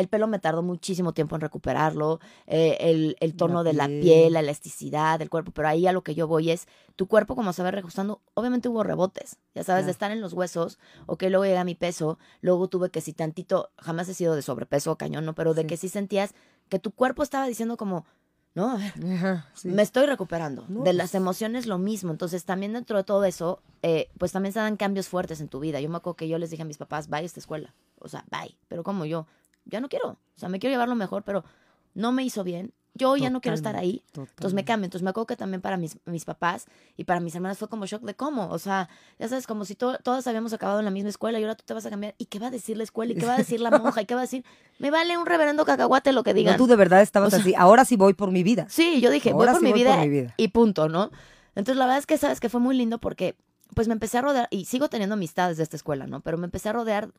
El 0.00 0.08
pelo 0.08 0.26
me 0.26 0.38
tardó 0.38 0.62
muchísimo 0.62 1.12
tiempo 1.12 1.34
en 1.36 1.42
recuperarlo, 1.42 2.20
eh, 2.46 2.76
el, 2.80 3.16
el 3.20 3.34
tono 3.36 3.62
de 3.64 3.72
la 3.74 3.86
piel. 3.86 4.32
la 4.32 4.40
elasticidad 4.40 5.18
del 5.18 5.30
cuerpo, 5.30 5.52
pero 5.52 5.68
ahí 5.68 5.86
a 5.86 5.92
lo 5.92 6.02
que 6.02 6.14
yo 6.14 6.26
voy 6.26 6.50
es, 6.50 6.66
tu 6.96 7.06
cuerpo 7.06 7.36
como 7.36 7.52
se 7.52 7.62
va 7.62 7.70
reajustando, 7.70 8.20
obviamente 8.34 8.68
hubo 8.68 8.82
rebotes, 8.82 9.36
ya 9.54 9.62
sabes, 9.62 9.84
de 9.84 9.90
estar 9.92 10.10
en 10.10 10.20
los 10.20 10.32
huesos, 10.32 10.78
ok, 11.06 11.22
luego 11.28 11.44
llega 11.44 11.64
mi 11.64 11.74
peso, 11.74 12.18
luego 12.40 12.68
tuve 12.68 12.90
que 12.90 13.00
si 13.00 13.12
tantito, 13.12 13.70
jamás 13.78 14.08
he 14.08 14.14
sido 14.14 14.34
de 14.34 14.42
sobrepeso 14.42 14.92
o 14.92 14.96
cañón, 14.96 15.24
¿no? 15.24 15.34
Pero 15.34 15.54
de 15.54 15.62
Sí. 15.62 15.66
que 15.68 15.76
sí 15.76 15.88
sentías 15.88 16.34
que 16.68 16.78
tu 16.78 16.90
cuerpo 16.92 17.22
estaba 17.22 17.46
diciendo 17.46 17.76
como, 17.76 18.06
no, 18.54 18.70
a 18.70 18.76
ver, 18.78 18.92
sí. 19.54 19.68
me 19.68 19.82
estoy 19.82 20.06
recuperando. 20.06 20.64
No, 20.68 20.82
de 20.82 20.92
las 20.92 21.10
pues- 21.10 21.14
emociones 21.16 21.66
lo 21.66 21.78
mismo. 21.78 22.10
Entonces, 22.10 22.44
también 22.44 22.72
dentro 22.72 22.96
de 22.96 23.04
todo 23.04 23.24
eso, 23.24 23.62
eh, 23.82 24.08
pues 24.18 24.32
también 24.32 24.52
se 24.52 24.58
dan 24.58 24.76
cambios 24.76 25.08
fuertes 25.08 25.40
en 25.40 25.48
tu 25.48 25.60
vida. 25.60 25.80
Yo 25.80 25.88
me 25.88 25.98
acuerdo 25.98 26.16
que 26.16 26.26
yo 26.28 26.36
les 26.38 26.50
dije 26.50 26.62
a 26.62 26.66
mis 26.66 26.76
papás, 26.78 27.08
vaya 27.08 27.22
a 27.22 27.26
esta 27.26 27.38
escuela. 27.38 27.74
O 28.00 28.08
sea, 28.08 28.24
bye. 28.30 28.56
Pero 28.66 28.82
como 28.82 29.04
yo, 29.04 29.26
ya 29.70 29.80
no 29.80 29.88
quiero. 29.88 30.08
O 30.10 30.18
sea, 30.38 30.48
me 30.48 30.58
quiero 30.58 30.72
llevarlo 30.74 30.94
mejor, 30.94 31.22
pero 31.22 31.44
no 31.94 32.12
me 32.12 32.22
hizo 32.24 32.44
bien. 32.44 32.72
Yo 32.94 33.16
ya 33.16 33.30
no 33.30 33.40
quiero 33.40 33.54
estar 33.54 33.76
ahí. 33.76 34.02
Entonces 34.16 34.52
me 34.52 34.64
cambio. 34.64 34.86
Entonces 34.86 35.04
me 35.04 35.10
acuerdo 35.10 35.26
que 35.28 35.36
también 35.36 35.60
para 35.60 35.76
mis, 35.76 35.96
mis 36.06 36.24
papás 36.24 36.66
y 36.96 37.04
para 37.04 37.20
mis 37.20 37.32
hermanas 37.36 37.56
fue 37.56 37.68
como 37.68 37.86
shock 37.86 38.02
de 38.02 38.14
cómo. 38.16 38.48
O 38.50 38.58
sea, 38.58 38.88
ya 39.18 39.28
sabes, 39.28 39.46
como 39.46 39.64
si 39.64 39.76
to- 39.76 39.96
todas 40.02 40.26
habíamos 40.26 40.52
acabado 40.52 40.80
en 40.80 40.84
la 40.86 40.90
misma 40.90 41.08
escuela 41.08 41.38
y 41.38 41.42
ahora 41.44 41.54
tú 41.54 41.62
te 41.64 41.72
vas 41.72 41.86
a 41.86 41.90
cambiar. 41.90 42.16
¿Y 42.18 42.26
qué 42.26 42.40
va 42.40 42.48
a 42.48 42.50
decir 42.50 42.76
la 42.76 42.82
escuela? 42.82 43.12
¿Y 43.12 43.16
qué 43.16 43.26
va 43.26 43.34
a 43.34 43.38
decir 43.38 43.60
la 43.60 43.70
monja? 43.78 44.02
¿Y 44.02 44.06
qué 44.06 44.14
va 44.14 44.22
a 44.22 44.24
decir? 44.24 44.44
Me 44.80 44.90
vale 44.90 45.16
un 45.16 45.24
reverendo 45.24 45.64
cacahuate 45.64 46.12
lo 46.12 46.24
que 46.24 46.34
digan. 46.34 46.54
No, 46.54 46.58
tú 46.58 46.66
de 46.66 46.74
verdad 46.74 47.00
estabas 47.00 47.28
O 47.28 47.30
sea- 47.30 47.38
así. 47.40 47.54
Ahora 47.56 47.84
sí 47.84 47.94
voy 47.96 48.12
por 48.14 48.32
mi 48.32 48.42
vida. 48.42 48.66
Sí, 48.68 49.00
yo 49.00 49.10
dije, 49.10 49.32
voy 49.32 49.46
por, 49.46 49.56
sí 49.58 49.62
mi 49.64 49.70
voy 49.70 49.80
vida 49.80 49.90
por 49.92 50.00
mi 50.00 50.08
vida. 50.08 50.34
y 50.36 50.48
punto, 50.48 50.88
¿no? 50.88 51.10
Entonces, 51.54 51.76
la 51.76 51.84
verdad 51.86 51.98
es 51.98 52.06
que, 52.06 52.18
¿sabes? 52.18 52.40
Que 52.40 52.48
fue 52.48 52.60
muy 52.60 52.76
lindo 52.76 52.98
porque, 52.98 53.36
pues, 53.76 53.86
me 53.86 53.92
empecé 53.94 54.18
a 54.18 54.22
rodear, 54.22 54.48
y 54.50 54.64
sigo 54.64 54.88
teniendo 54.88 55.14
amistades 55.14 55.56
de 55.58 55.62
esta 55.62 55.76
escuela, 55.76 56.08
¿no? 56.08 56.20
Pero 56.22 56.38
me 56.38 56.46
empecé 56.46 56.68
a 56.68 56.72
rodear 56.72 57.10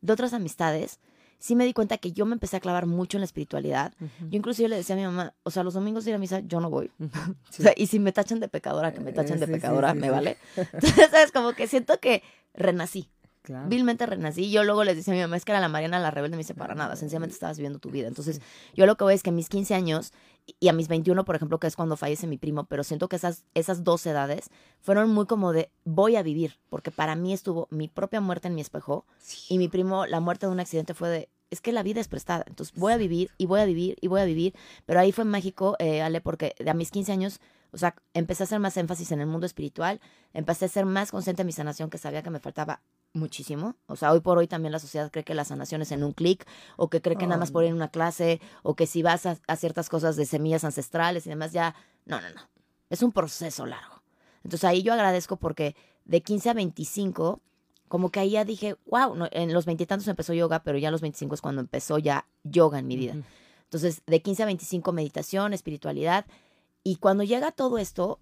de 0.00 0.12
otras 0.12 0.32
amistades. 0.32 1.00
Sí 1.38 1.54
me 1.54 1.64
di 1.64 1.72
cuenta 1.72 1.98
que 1.98 2.12
yo 2.12 2.26
me 2.26 2.32
empecé 2.34 2.56
a 2.56 2.60
clavar 2.60 2.86
mucho 2.86 3.16
en 3.16 3.20
la 3.20 3.24
espiritualidad. 3.26 3.92
Yo 4.00 4.36
inclusive 4.36 4.68
le 4.68 4.76
decía 4.76 4.94
a 4.96 4.98
mi 4.98 5.04
mamá, 5.04 5.34
o 5.44 5.50
sea, 5.50 5.62
los 5.62 5.74
domingos 5.74 6.04
de 6.04 6.10
ir 6.10 6.14
a 6.16 6.18
misa, 6.18 6.40
yo 6.40 6.60
no 6.60 6.68
voy. 6.70 6.90
Sí. 7.50 7.62
O 7.62 7.62
sea, 7.62 7.72
y 7.76 7.86
si 7.86 7.98
me 7.98 8.12
tachan 8.12 8.40
de 8.40 8.48
pecadora, 8.48 8.92
que 8.92 9.00
me 9.00 9.12
tachan 9.12 9.36
Eh, 9.36 9.40
de 9.40 9.46
sí, 9.46 9.52
pecadora, 9.52 9.92
sí, 9.92 9.98
me 9.98 10.10
vale. 10.10 10.36
Entonces, 10.56 11.10
¿sabes? 11.10 11.30
Como 11.32 11.52
que 11.52 11.66
siento 11.68 11.98
que 12.00 12.22
renací. 12.54 13.08
Claro. 13.42 13.68
Vilmente 13.68 14.04
renací. 14.04 14.44
Y 14.46 14.50
yo 14.50 14.64
luego 14.64 14.84
les 14.84 14.96
decía 14.96 15.14
a 15.14 15.16
mi 15.16 15.22
mamá, 15.22 15.36
es 15.36 15.44
que 15.44 15.52
era 15.52 15.60
la 15.60 15.68
Mariana 15.68 15.98
la 16.00 16.10
rebelde. 16.10 16.36
Me 16.36 16.42
dice, 16.42 16.54
para 16.54 16.74
nada, 16.74 16.96
sencillamente 16.96 17.32
estabas 17.34 17.56
viviendo 17.56 17.78
tu 17.78 17.90
vida. 17.90 18.08
Entonces, 18.08 18.42
yo 18.74 18.84
lo 18.84 18.96
que 18.96 19.04
veo 19.04 19.14
es 19.14 19.22
que 19.22 19.30
a 19.30 19.32
mis 19.32 19.48
15 19.48 19.74
años 19.74 20.12
y 20.60 20.68
a 20.68 20.72
mis 20.72 20.88
21, 20.88 21.24
por 21.24 21.36
ejemplo, 21.36 21.58
que 21.60 21.66
es 21.66 21.76
cuando 21.76 21.96
fallece 21.96 22.26
mi 22.26 22.38
primo, 22.38 22.64
pero 22.64 22.84
siento 22.84 23.08
que 23.08 23.16
esas, 23.16 23.44
esas 23.54 23.84
dos 23.84 24.04
edades 24.06 24.50
fueron 24.80 25.10
muy 25.10 25.26
como 25.26 25.52
de 25.52 25.70
voy 25.84 26.16
a 26.16 26.22
vivir, 26.22 26.58
porque 26.68 26.90
para 26.90 27.14
mí 27.16 27.32
estuvo 27.32 27.68
mi 27.70 27.88
propia 27.88 28.20
muerte 28.20 28.48
en 28.48 28.54
mi 28.54 28.60
espejo 28.60 29.04
Sí. 29.18 29.54
y 29.54 29.58
mi 29.58 29.68
primo, 29.68 30.06
la 30.06 30.20
muerte 30.20 30.46
de 30.46 30.52
un 30.52 30.60
accidente 30.60 30.94
fue 30.94 31.08
de, 31.08 31.28
es 31.50 31.60
que 31.60 31.72
la 31.72 31.82
vida 31.82 32.00
es 32.00 32.08
prestada, 32.08 32.44
entonces 32.46 32.74
voy 32.78 32.92
a 32.92 32.96
vivir 32.96 33.30
y 33.38 33.46
voy 33.46 33.60
a 33.60 33.64
vivir 33.64 33.96
y 34.00 34.06
voy 34.08 34.20
a 34.20 34.24
vivir, 34.24 34.54
pero 34.86 35.00
ahí 35.00 35.12
fue 35.12 35.24
mágico, 35.24 35.76
eh, 35.78 36.02
Ale, 36.02 36.20
porque 36.20 36.54
a 36.66 36.74
mis 36.74 36.90
15 36.90 37.12
años, 37.12 37.40
O 37.70 37.76
sea, 37.76 37.94
empecé 38.14 38.42
a 38.42 38.46
hacer 38.46 38.60
más 38.60 38.78
énfasis 38.78 39.12
en 39.12 39.20
el 39.20 39.26
mundo 39.26 39.44
espiritual, 39.44 40.00
empecé 40.32 40.64
a 40.64 40.68
ser 40.68 40.86
más 40.86 41.10
consciente 41.10 41.42
de 41.42 41.44
mi 41.46 41.52
sanación, 41.52 41.90
que 41.90 41.98
sabía 41.98 42.22
que 42.22 42.30
me 42.30 42.40
faltaba 42.40 42.80
muchísimo. 43.18 43.76
O 43.86 43.96
sea, 43.96 44.12
hoy 44.12 44.20
por 44.20 44.38
hoy 44.38 44.46
también 44.46 44.72
la 44.72 44.78
sociedad 44.78 45.10
cree 45.10 45.24
que 45.24 45.34
la 45.34 45.44
sanación 45.44 45.82
es 45.82 45.92
en 45.92 46.02
un 46.02 46.12
clic, 46.12 46.46
o 46.76 46.88
que 46.88 47.02
cree 47.02 47.16
que 47.16 47.26
nada 47.26 47.38
más 47.38 47.50
por 47.50 47.64
ir 47.64 47.70
en 47.70 47.76
una 47.76 47.90
clase, 47.90 48.40
o 48.62 48.74
que 48.74 48.86
si 48.86 49.02
vas 49.02 49.26
a, 49.26 49.38
a 49.46 49.56
ciertas 49.56 49.88
cosas 49.88 50.16
de 50.16 50.24
semillas 50.24 50.64
ancestrales 50.64 51.26
y 51.26 51.30
demás, 51.30 51.52
ya. 51.52 51.74
No, 52.06 52.20
no, 52.20 52.30
no. 52.30 52.40
Es 52.88 53.02
un 53.02 53.12
proceso 53.12 53.66
largo. 53.66 54.02
Entonces 54.44 54.64
ahí 54.64 54.82
yo 54.82 54.92
agradezco 54.92 55.36
porque 55.36 55.76
de 56.04 56.22
15 56.22 56.50
a 56.50 56.54
25, 56.54 57.40
como 57.88 58.10
que 58.10 58.20
ahí 58.20 58.30
ya 58.30 58.44
dije, 58.44 58.76
wow, 58.86 59.14
no, 59.14 59.28
en 59.30 59.52
los 59.52 59.66
veintitantos 59.66 60.08
empezó 60.08 60.32
yoga, 60.32 60.62
pero 60.62 60.78
ya 60.78 60.88
a 60.88 60.90
los 60.90 61.00
25 61.00 61.34
es 61.34 61.40
cuando 61.40 61.60
empezó 61.60 61.98
ya 61.98 62.26
yoga 62.44 62.78
en 62.78 62.86
mi 62.86 62.96
vida. 62.96 63.14
Entonces, 63.64 64.02
de 64.06 64.22
15 64.22 64.42
a 64.42 64.46
25, 64.46 64.92
meditación, 64.92 65.52
espiritualidad. 65.52 66.24
Y 66.82 66.96
cuando 66.96 67.24
llega 67.24 67.52
todo 67.52 67.76
esto, 67.76 68.20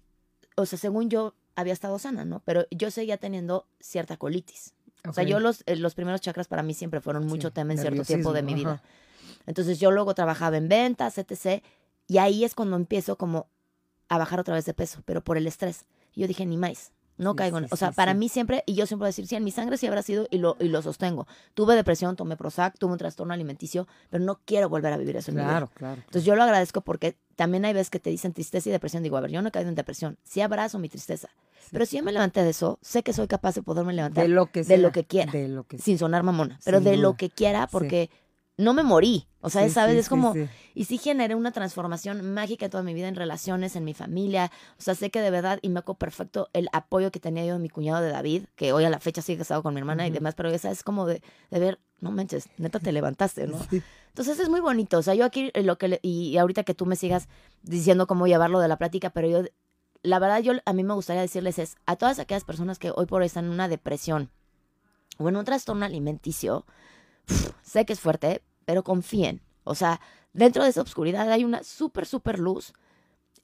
o 0.57 0.65
sea, 0.65 0.77
según 0.77 1.09
yo 1.09 1.33
había 1.55 1.73
estado 1.73 1.97
sana, 1.99 2.25
¿no? 2.25 2.41
Pero 2.43 2.65
yo 2.71 2.91
seguía 2.91 3.17
teniendo 3.17 3.65
cierta 3.79 4.17
colitis. 4.17 4.73
O 5.07 5.13
sea, 5.13 5.23
yo 5.23 5.39
los, 5.39 5.63
eh, 5.65 5.75
los 5.75 5.95
primeros 5.95 6.21
chakras 6.21 6.47
para 6.47 6.63
mí 6.63 6.73
siempre 6.73 7.01
fueron 7.01 7.25
mucho 7.25 7.49
Sí, 7.49 7.53
tema 7.53 7.73
en 7.73 7.79
cierto 7.79 8.03
tiempo 8.03 8.33
de 8.33 8.41
mi 8.41 8.53
vida. 8.53 8.81
Entonces 9.45 9.79
yo 9.79 9.91
luego 9.91 10.13
trabajaba 10.13 10.57
en 10.57 10.67
ventas, 10.67 11.17
etc. 11.17 11.63
Y 12.07 12.17
ahí 12.17 12.43
es 12.43 12.55
cuando 12.55 12.75
empiezo 12.75 13.17
como 13.17 13.47
a 14.09 14.17
bajar 14.17 14.39
otra 14.39 14.55
vez 14.55 14.65
de 14.65 14.73
peso, 14.73 15.01
pero 15.05 15.23
por 15.23 15.37
el 15.37 15.47
estrés. 15.47 15.85
Yo 16.15 16.27
dije, 16.27 16.45
ni 16.45 16.57
más, 16.57 16.91
no 17.17 17.31
Sí, 17.31 17.37
caigo 17.37 17.57
en... 17.57 17.63
sí, 17.65 17.69
O 17.71 17.75
sea, 17.75 17.89
sí, 17.89 17.95
para 17.95 18.11
sí. 18.13 18.17
mí 18.17 18.29
siempre, 18.29 18.63
y 18.65 18.73
yo 18.75 18.85
siempre 18.85 19.03
voy 19.03 19.07
a 19.07 19.09
decir, 19.09 19.27
sí, 19.27 19.35
en 19.35 19.43
mi 19.43 19.51
sangre 19.51 19.77
sí 19.77 19.87
habrá 19.87 20.01
sido 20.03 20.27
y 20.31 20.37
lo, 20.37 20.55
y 20.59 20.67
lo 20.69 20.81
sostengo. 20.81 21.27
Tuve 21.53 21.75
depresión, 21.75 22.15
tomé 22.15 22.37
Prozac, 22.37 22.77
tuve 22.77 22.91
un 22.91 22.97
trastorno 22.97 23.33
alimenticio, 23.33 23.87
pero 24.09 24.23
no 24.23 24.39
quiero 24.45 24.69
volver 24.69 24.93
a 24.93 24.97
vivir 24.97 25.15
eso 25.17 25.31
en 25.31 25.37
mi 25.37 25.41
vida. 25.41 25.49
Claro, 25.51 25.71
claro. 25.73 25.95
Entonces 26.05 26.23
yo 26.25 26.35
lo 26.35 26.43
agradezco 26.43 26.81
porque 26.81 27.15
también 27.35 27.65
hay 27.65 27.73
veces 27.73 27.89
que 27.89 27.99
te 27.99 28.09
dicen 28.09 28.33
tristeza 28.33 28.69
y 28.69 28.71
depresión. 28.71 29.03
Digo, 29.03 29.17
a 29.17 29.21
ver, 29.21 29.31
yo 29.31 29.41
no 29.41 29.49
he 29.49 29.51
caído 29.51 29.69
en 29.69 29.75
depresión. 29.75 30.17
Sí 30.23 30.41
abrazo 30.41 30.79
mi 30.79 30.89
tristeza. 30.89 31.29
Pero 31.71 31.85
si 31.85 31.97
yo 31.97 32.03
me 32.03 32.11
levanté 32.13 32.43
de 32.43 32.51
eso, 32.51 32.79
sé 32.81 33.03
que 33.03 33.11
soy 33.13 33.27
capaz 33.27 33.55
de 33.55 33.61
poderme 33.61 33.93
levantar 33.93 34.23
De 34.23 34.29
lo 34.29 34.45
que 34.51 34.59
de 34.59 34.65
sea, 34.65 34.77
lo 34.77 34.91
que 34.93 35.03
quiera. 35.03 35.31
De 35.31 35.47
lo 35.49 35.63
que 35.65 35.77
sin 35.79 35.97
sonar 35.97 36.23
mamona, 36.23 36.59
pero 36.63 36.77
Sin 36.77 36.85
de 36.85 36.91
duda. 36.91 37.01
lo 37.01 37.15
que 37.17 37.29
quiera 37.29 37.63
Sí. 37.63 37.67
porque 37.71 38.09
no 38.57 38.73
me 38.73 38.83
morí. 38.83 39.27
O 39.41 39.49
sea, 39.49 39.63
Sí, 39.67 39.69
¿sabes? 39.69 39.93
sí, 39.93 39.99
es 39.99 40.09
como... 40.09 40.33
sí. 40.33 40.47
Y 40.73 40.85
sí 40.85 40.97
generé 40.97 41.35
una 41.35 41.51
transformación 41.51 42.33
mágica 42.33 42.65
en 42.65 42.71
toda 42.71 42.83
mi 42.83 42.93
vida, 42.93 43.07
en 43.07 43.15
relaciones, 43.15 43.75
en 43.75 43.83
mi 43.83 43.93
familia. 43.93 44.51
O 44.77 44.81
sea, 44.81 44.93
sé 44.95 45.09
que 45.09 45.21
de 45.21 45.29
verdad, 45.31 45.59
y 45.61 45.69
me 45.69 45.79
acuerdo 45.79 45.99
perfecto 45.99 46.49
el 46.53 46.67
apoyo 46.73 47.11
que 47.11 47.19
tenía 47.19 47.45
yo 47.45 47.53
de 47.53 47.59
mi 47.59 47.69
cuñado 47.69 48.01
de 48.01 48.09
David, 48.11 48.45
que 48.55 48.73
hoy 48.73 48.83
a 48.83 48.89
la 48.89 48.99
fecha 48.99 49.21
sigue 49.21 49.39
casado 49.39 49.63
con 49.63 49.73
mi 49.73 49.79
hermana 49.79 50.05
y 50.07 50.11
demás, 50.11 50.33
pero 50.35 50.49
esa 50.49 50.69
es 50.71 50.83
como 50.83 51.05
de, 51.05 51.21
de 51.51 51.59
ver, 51.59 51.79
no 51.99 52.11
manches, 52.11 52.49
neta 52.57 52.79
te 52.79 52.91
levantaste, 52.91 53.47
¿no? 53.47 53.57
Sí. 53.69 53.81
Entonces 54.09 54.39
es 54.39 54.49
muy 54.49 54.59
bonito. 54.59 54.97
O 54.97 55.03
sea, 55.03 55.13
yo 55.15 55.23
aquí 55.25 55.51
eh, 55.53 55.63
lo 55.63 55.77
que 55.77 55.87
le- 55.87 55.99
y 56.03 56.29
y 56.29 56.37
ahorita 56.37 56.63
que 56.63 56.73
tú 56.73 56.85
me 56.85 56.95
sigas 56.95 57.27
diciendo 57.63 58.05
cómo 58.07 58.27
llevarlo 58.27 58.59
de 58.59 58.67
la 58.67 58.77
plática, 58.77 59.09
pero 59.11 59.27
yo 59.29 59.43
la 60.03 60.19
verdad 60.19 60.39
yo 60.41 60.53
a 60.65 60.73
mí 60.73 60.83
me 60.83 60.93
gustaría 60.93 61.21
decirles 61.21 61.57
es 61.59 61.75
a 61.85 61.95
todas 61.95 62.19
aquellas 62.19 62.43
personas 62.43 62.77
que 62.79 62.91
hoy 62.95 63.05
por 63.07 63.21
hoy 63.21 63.27
están 63.27 63.45
en 63.45 63.51
una 63.51 63.67
depresión 63.67 64.29
o 65.17 65.29
en 65.29 65.35
un 65.37 65.45
trastorno 65.45 65.85
alimenticio, 65.85 66.65
uf, 67.29 67.51
sé 67.63 67.85
que 67.85 67.93
es 67.93 67.99
fuerte, 67.99 68.43
pero 68.65 68.83
confíen. 68.83 69.41
O 69.63 69.75
sea, 69.75 69.99
dentro 70.33 70.63
de 70.63 70.69
esa 70.69 70.81
oscuridad 70.81 71.31
hay 71.31 71.43
una 71.43 71.63
súper, 71.63 72.05
súper 72.05 72.39
luz. 72.39 72.73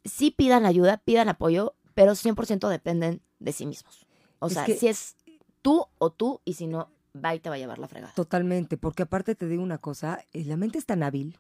Sí 0.06 0.32
pidan 0.32 0.66
ayuda, 0.66 0.98
pidan 0.98 1.30
apoyo, 1.30 1.76
pero 1.94 2.14
100% 2.16 2.68
dependen 2.70 3.22
de 3.40 3.52
sí 3.54 3.66
mismos. 3.66 4.06
O 4.40 4.48
Es 4.48 4.54
sea, 4.54 4.66
que- 4.66 4.78
si 4.78 4.88
es 4.88 5.16
tú 5.62 5.86
o 5.98 6.12
tú, 6.12 6.42
y 6.46 6.54
si 6.56 6.68
no, 6.68 6.90
va 7.16 7.36
y 7.36 7.40
te 7.40 7.50
va 7.50 7.56
a 7.56 7.60
llevar 7.60 7.80
la 7.80 7.88
fregada. 7.88 8.14
Totalmente, 8.16 8.78
porque 8.78 9.04
aparte 9.04 9.36
te 9.36 9.48
digo 9.48 9.64
una 9.64 9.78
cosa, 9.78 10.20
eh, 10.34 10.44
la 10.46 10.58
mente 10.58 10.78
es 10.78 10.86
tan 10.86 11.04
hábil, 11.04 11.38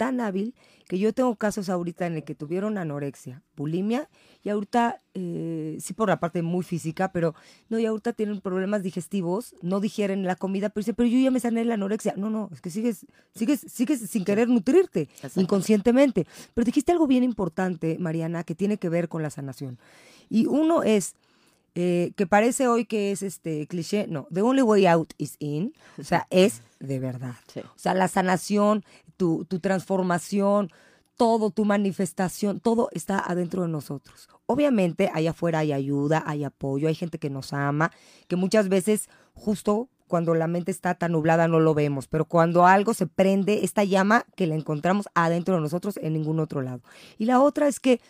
tan 0.00 0.18
hábil, 0.22 0.54
que 0.88 0.98
yo 0.98 1.12
tengo 1.12 1.36
casos 1.36 1.68
ahorita 1.68 2.06
en 2.06 2.14
el 2.14 2.24
que 2.24 2.34
tuvieron 2.34 2.78
anorexia, 2.78 3.42
bulimia, 3.54 4.08
y 4.42 4.48
ahorita, 4.48 4.98
eh, 5.12 5.76
sí 5.78 5.92
por 5.92 6.08
la 6.08 6.20
parte 6.20 6.40
muy 6.40 6.64
física, 6.64 7.12
pero 7.12 7.34
no, 7.68 7.78
y 7.78 7.84
ahorita 7.84 8.14
tienen 8.14 8.40
problemas 8.40 8.82
digestivos, 8.82 9.54
no 9.60 9.78
digieren 9.78 10.24
la 10.24 10.36
comida, 10.36 10.70
pero 10.70 10.80
dice, 10.80 10.94
pero 10.94 11.06
yo 11.06 11.18
ya 11.18 11.30
me 11.30 11.38
sané 11.38 11.66
la 11.66 11.74
anorexia. 11.74 12.14
No, 12.16 12.30
no, 12.30 12.48
es 12.50 12.62
que 12.62 12.70
sigues, 12.70 13.04
sigues, 13.34 13.60
sigues 13.68 14.00
sin 14.00 14.24
querer 14.24 14.48
nutrirte, 14.48 15.02
Exacto. 15.02 15.38
inconscientemente. 15.38 16.26
Pero 16.54 16.64
dijiste 16.64 16.92
algo 16.92 17.06
bien 17.06 17.24
importante, 17.24 17.98
Mariana, 17.98 18.42
que 18.44 18.54
tiene 18.54 18.78
que 18.78 18.88
ver 18.88 19.10
con 19.10 19.22
la 19.22 19.28
sanación. 19.28 19.78
Y 20.30 20.46
uno 20.46 20.82
es, 20.82 21.14
eh, 21.74 22.12
que 22.16 22.26
parece 22.26 22.68
hoy 22.68 22.86
que 22.86 23.12
es 23.12 23.20
este 23.20 23.66
cliché, 23.66 24.06
no, 24.08 24.26
the 24.32 24.40
only 24.40 24.62
way 24.62 24.86
out 24.86 25.12
is 25.18 25.36
in, 25.40 25.74
o 25.98 26.04
sea, 26.04 26.26
es 26.30 26.62
de 26.78 26.98
verdad. 26.98 27.34
Sí. 27.52 27.60
O 27.60 27.78
sea, 27.78 27.92
la 27.92 28.08
sanación, 28.08 28.82
tu, 29.20 29.60
transformación, 29.60 30.70
todo, 31.18 31.50
tu 31.50 31.66
manifestación, 31.66 32.58
todo 32.58 32.88
está 32.92 33.18
adentro 33.18 33.62
de 33.62 33.68
nosotros. 33.68 34.30
Obviamente, 34.46 35.10
allá 35.12 35.30
afuera 35.30 35.58
hay 35.58 35.72
ayuda, 35.72 36.22
hay 36.26 36.44
apoyo, 36.44 36.88
hay 36.88 36.94
gente 36.94 37.18
que 37.18 37.28
nos 37.28 37.52
ama, 37.52 37.92
que 38.28 38.36
muchas 38.36 38.70
veces 38.70 39.10
justo 39.34 39.90
cuando 40.08 40.34
la 40.34 40.46
mente 40.46 40.70
está 40.70 40.94
tan 40.94 41.12
nublada 41.12 41.46
no 41.46 41.60
lo 41.60 41.74
vemos, 41.74 42.08
pero 42.08 42.24
cuando 42.24 42.66
algo 42.66 42.94
se 42.94 43.06
prende, 43.06 43.62
esta 43.62 43.84
llama 43.84 44.24
que 44.34 44.46
la 44.46 44.54
encontramos 44.54 45.06
adentro 45.14 45.54
de 45.54 45.60
nosotros 45.60 45.98
en 45.98 46.14
ningún 46.14 46.40
otro 46.40 46.62
lado. 46.62 46.80
Y 47.18 47.26
la 47.26 47.40
otra 47.40 47.68
es 47.68 47.78
que 47.78 48.00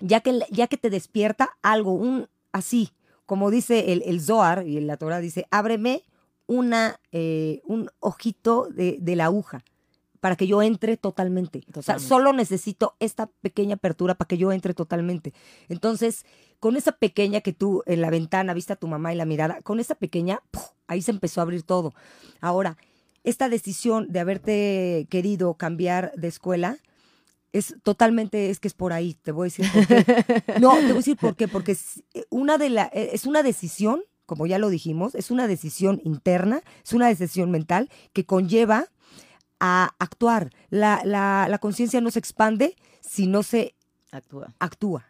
ya 0.00 0.20
que, 0.20 0.40
ya 0.50 0.66
que 0.66 0.76
te 0.76 0.90
despierta 0.90 1.50
algo, 1.62 1.92
un 1.92 2.28
así, 2.52 2.90
como 3.24 3.50
dice 3.50 3.92
el, 3.92 4.02
el 4.04 4.20
Zohar 4.20 4.66
y 4.66 4.80
la 4.80 4.96
Torah 4.96 5.20
dice, 5.20 5.46
ábreme 5.50 6.02
una, 6.46 7.00
eh, 7.12 7.62
un 7.64 7.88
ojito 8.00 8.68
de, 8.70 8.98
de 9.00 9.16
la 9.16 9.26
aguja 9.26 9.64
para 10.24 10.36
que 10.36 10.46
yo 10.46 10.62
entre 10.62 10.96
totalmente. 10.96 11.66
O 11.74 11.82
sea, 11.82 11.98
solo 11.98 12.32
necesito 12.32 12.96
esta 12.98 13.26
pequeña 13.42 13.74
apertura 13.74 14.14
para 14.14 14.26
que 14.26 14.38
yo 14.38 14.52
entre 14.52 14.72
totalmente. 14.72 15.34
Entonces, 15.68 16.24
con 16.60 16.76
esa 16.76 16.92
pequeña 16.92 17.42
que 17.42 17.52
tú 17.52 17.82
en 17.84 18.00
la 18.00 18.08
ventana 18.08 18.54
viste 18.54 18.72
a 18.72 18.76
tu 18.76 18.88
mamá 18.88 19.12
y 19.12 19.16
la 19.16 19.26
mirada, 19.26 19.60
con 19.60 19.80
esa 19.80 19.96
pequeña, 19.96 20.40
¡puf! 20.50 20.62
ahí 20.86 21.02
se 21.02 21.10
empezó 21.10 21.40
a 21.40 21.42
abrir 21.42 21.62
todo. 21.62 21.92
Ahora, 22.40 22.78
esta 23.22 23.50
decisión 23.50 24.10
de 24.10 24.20
haberte 24.20 25.06
querido 25.10 25.52
cambiar 25.58 26.10
de 26.16 26.28
escuela, 26.28 26.78
es 27.52 27.74
totalmente, 27.82 28.48
es 28.48 28.60
que 28.60 28.68
es 28.68 28.74
por 28.74 28.94
ahí, 28.94 29.18
te 29.20 29.30
voy 29.30 29.48
a 29.48 29.50
decir 29.50 29.70
por 29.70 29.86
qué. 29.86 30.42
No, 30.58 30.70
te 30.76 30.84
voy 30.84 30.90
a 30.92 30.94
decir 30.94 31.18
por 31.18 31.36
qué, 31.36 31.48
porque 31.48 31.72
es 31.72 32.02
una, 32.30 32.56
de 32.56 32.70
la, 32.70 32.84
eh, 32.94 33.10
es 33.12 33.26
una 33.26 33.42
decisión, 33.42 34.02
como 34.24 34.46
ya 34.46 34.58
lo 34.58 34.70
dijimos, 34.70 35.14
es 35.14 35.30
una 35.30 35.46
decisión 35.46 36.00
interna, 36.02 36.62
es 36.82 36.94
una 36.94 37.08
decisión 37.08 37.50
mental 37.50 37.90
que 38.14 38.24
conlleva 38.24 38.88
a 39.60 39.94
actuar. 39.98 40.50
La, 40.70 41.00
la, 41.04 41.46
la 41.48 41.58
conciencia 41.58 42.00
no 42.00 42.10
se 42.10 42.18
expande 42.18 42.76
si 43.00 43.26
no 43.26 43.42
se 43.42 43.74
Actúa. 44.10 44.54
actúa. 44.58 45.04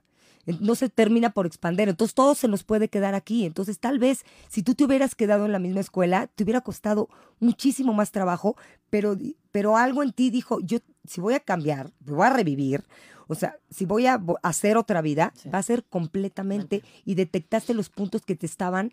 No 0.61 0.75
se 0.75 0.91
termina 0.91 1.31
por 1.31 1.47
expander. 1.47 1.89
Entonces 1.89 2.15
todo 2.15 2.35
se 2.35 2.49
nos 2.49 2.65
puede 2.65 2.89
quedar 2.89 3.15
aquí. 3.15 3.47
Entonces 3.47 3.79
tal 3.79 3.99
vez 3.99 4.25
si 4.49 4.63
tú 4.63 4.75
te 4.75 4.85
hubieras 4.85 5.15
quedado 5.15 5.47
en 5.47 5.53
la 5.53 5.59
misma 5.59 5.81
escuela, 5.81 6.27
te 6.27 6.45
hubiera 6.45 6.61
costado 6.61 7.09
muchísimo 7.41 7.95
más 7.95 8.11
trabajo, 8.11 8.57
pero, 8.91 9.17
pero 9.53 9.77
algo 9.79 10.03
en 10.03 10.13
ti 10.13 10.29
dijo, 10.31 10.61
yo 10.61 10.79
si 11.07 11.21
voy 11.23 11.35
a 11.35 11.41
cambiar, 11.41 11.93
me 12.05 12.13
voy 12.13 12.27
a 12.27 12.31
revivir, 12.31 12.85
o 13.27 13.35
sea, 13.35 13.57
si 13.71 13.87
voy 13.87 14.07
a 14.07 14.21
hacer 14.43 14.77
otra 14.77 15.01
vida, 15.01 15.33
Sí. 15.35 15.49
va 15.49 15.59
a 15.59 15.63
ser 15.63 15.83
completamente 15.85 16.83
y 17.07 17.15
detectaste 17.15 17.73
los 17.73 17.89
puntos 17.89 18.21
que 18.23 18.37
te 18.37 18.45
estaban 18.45 18.93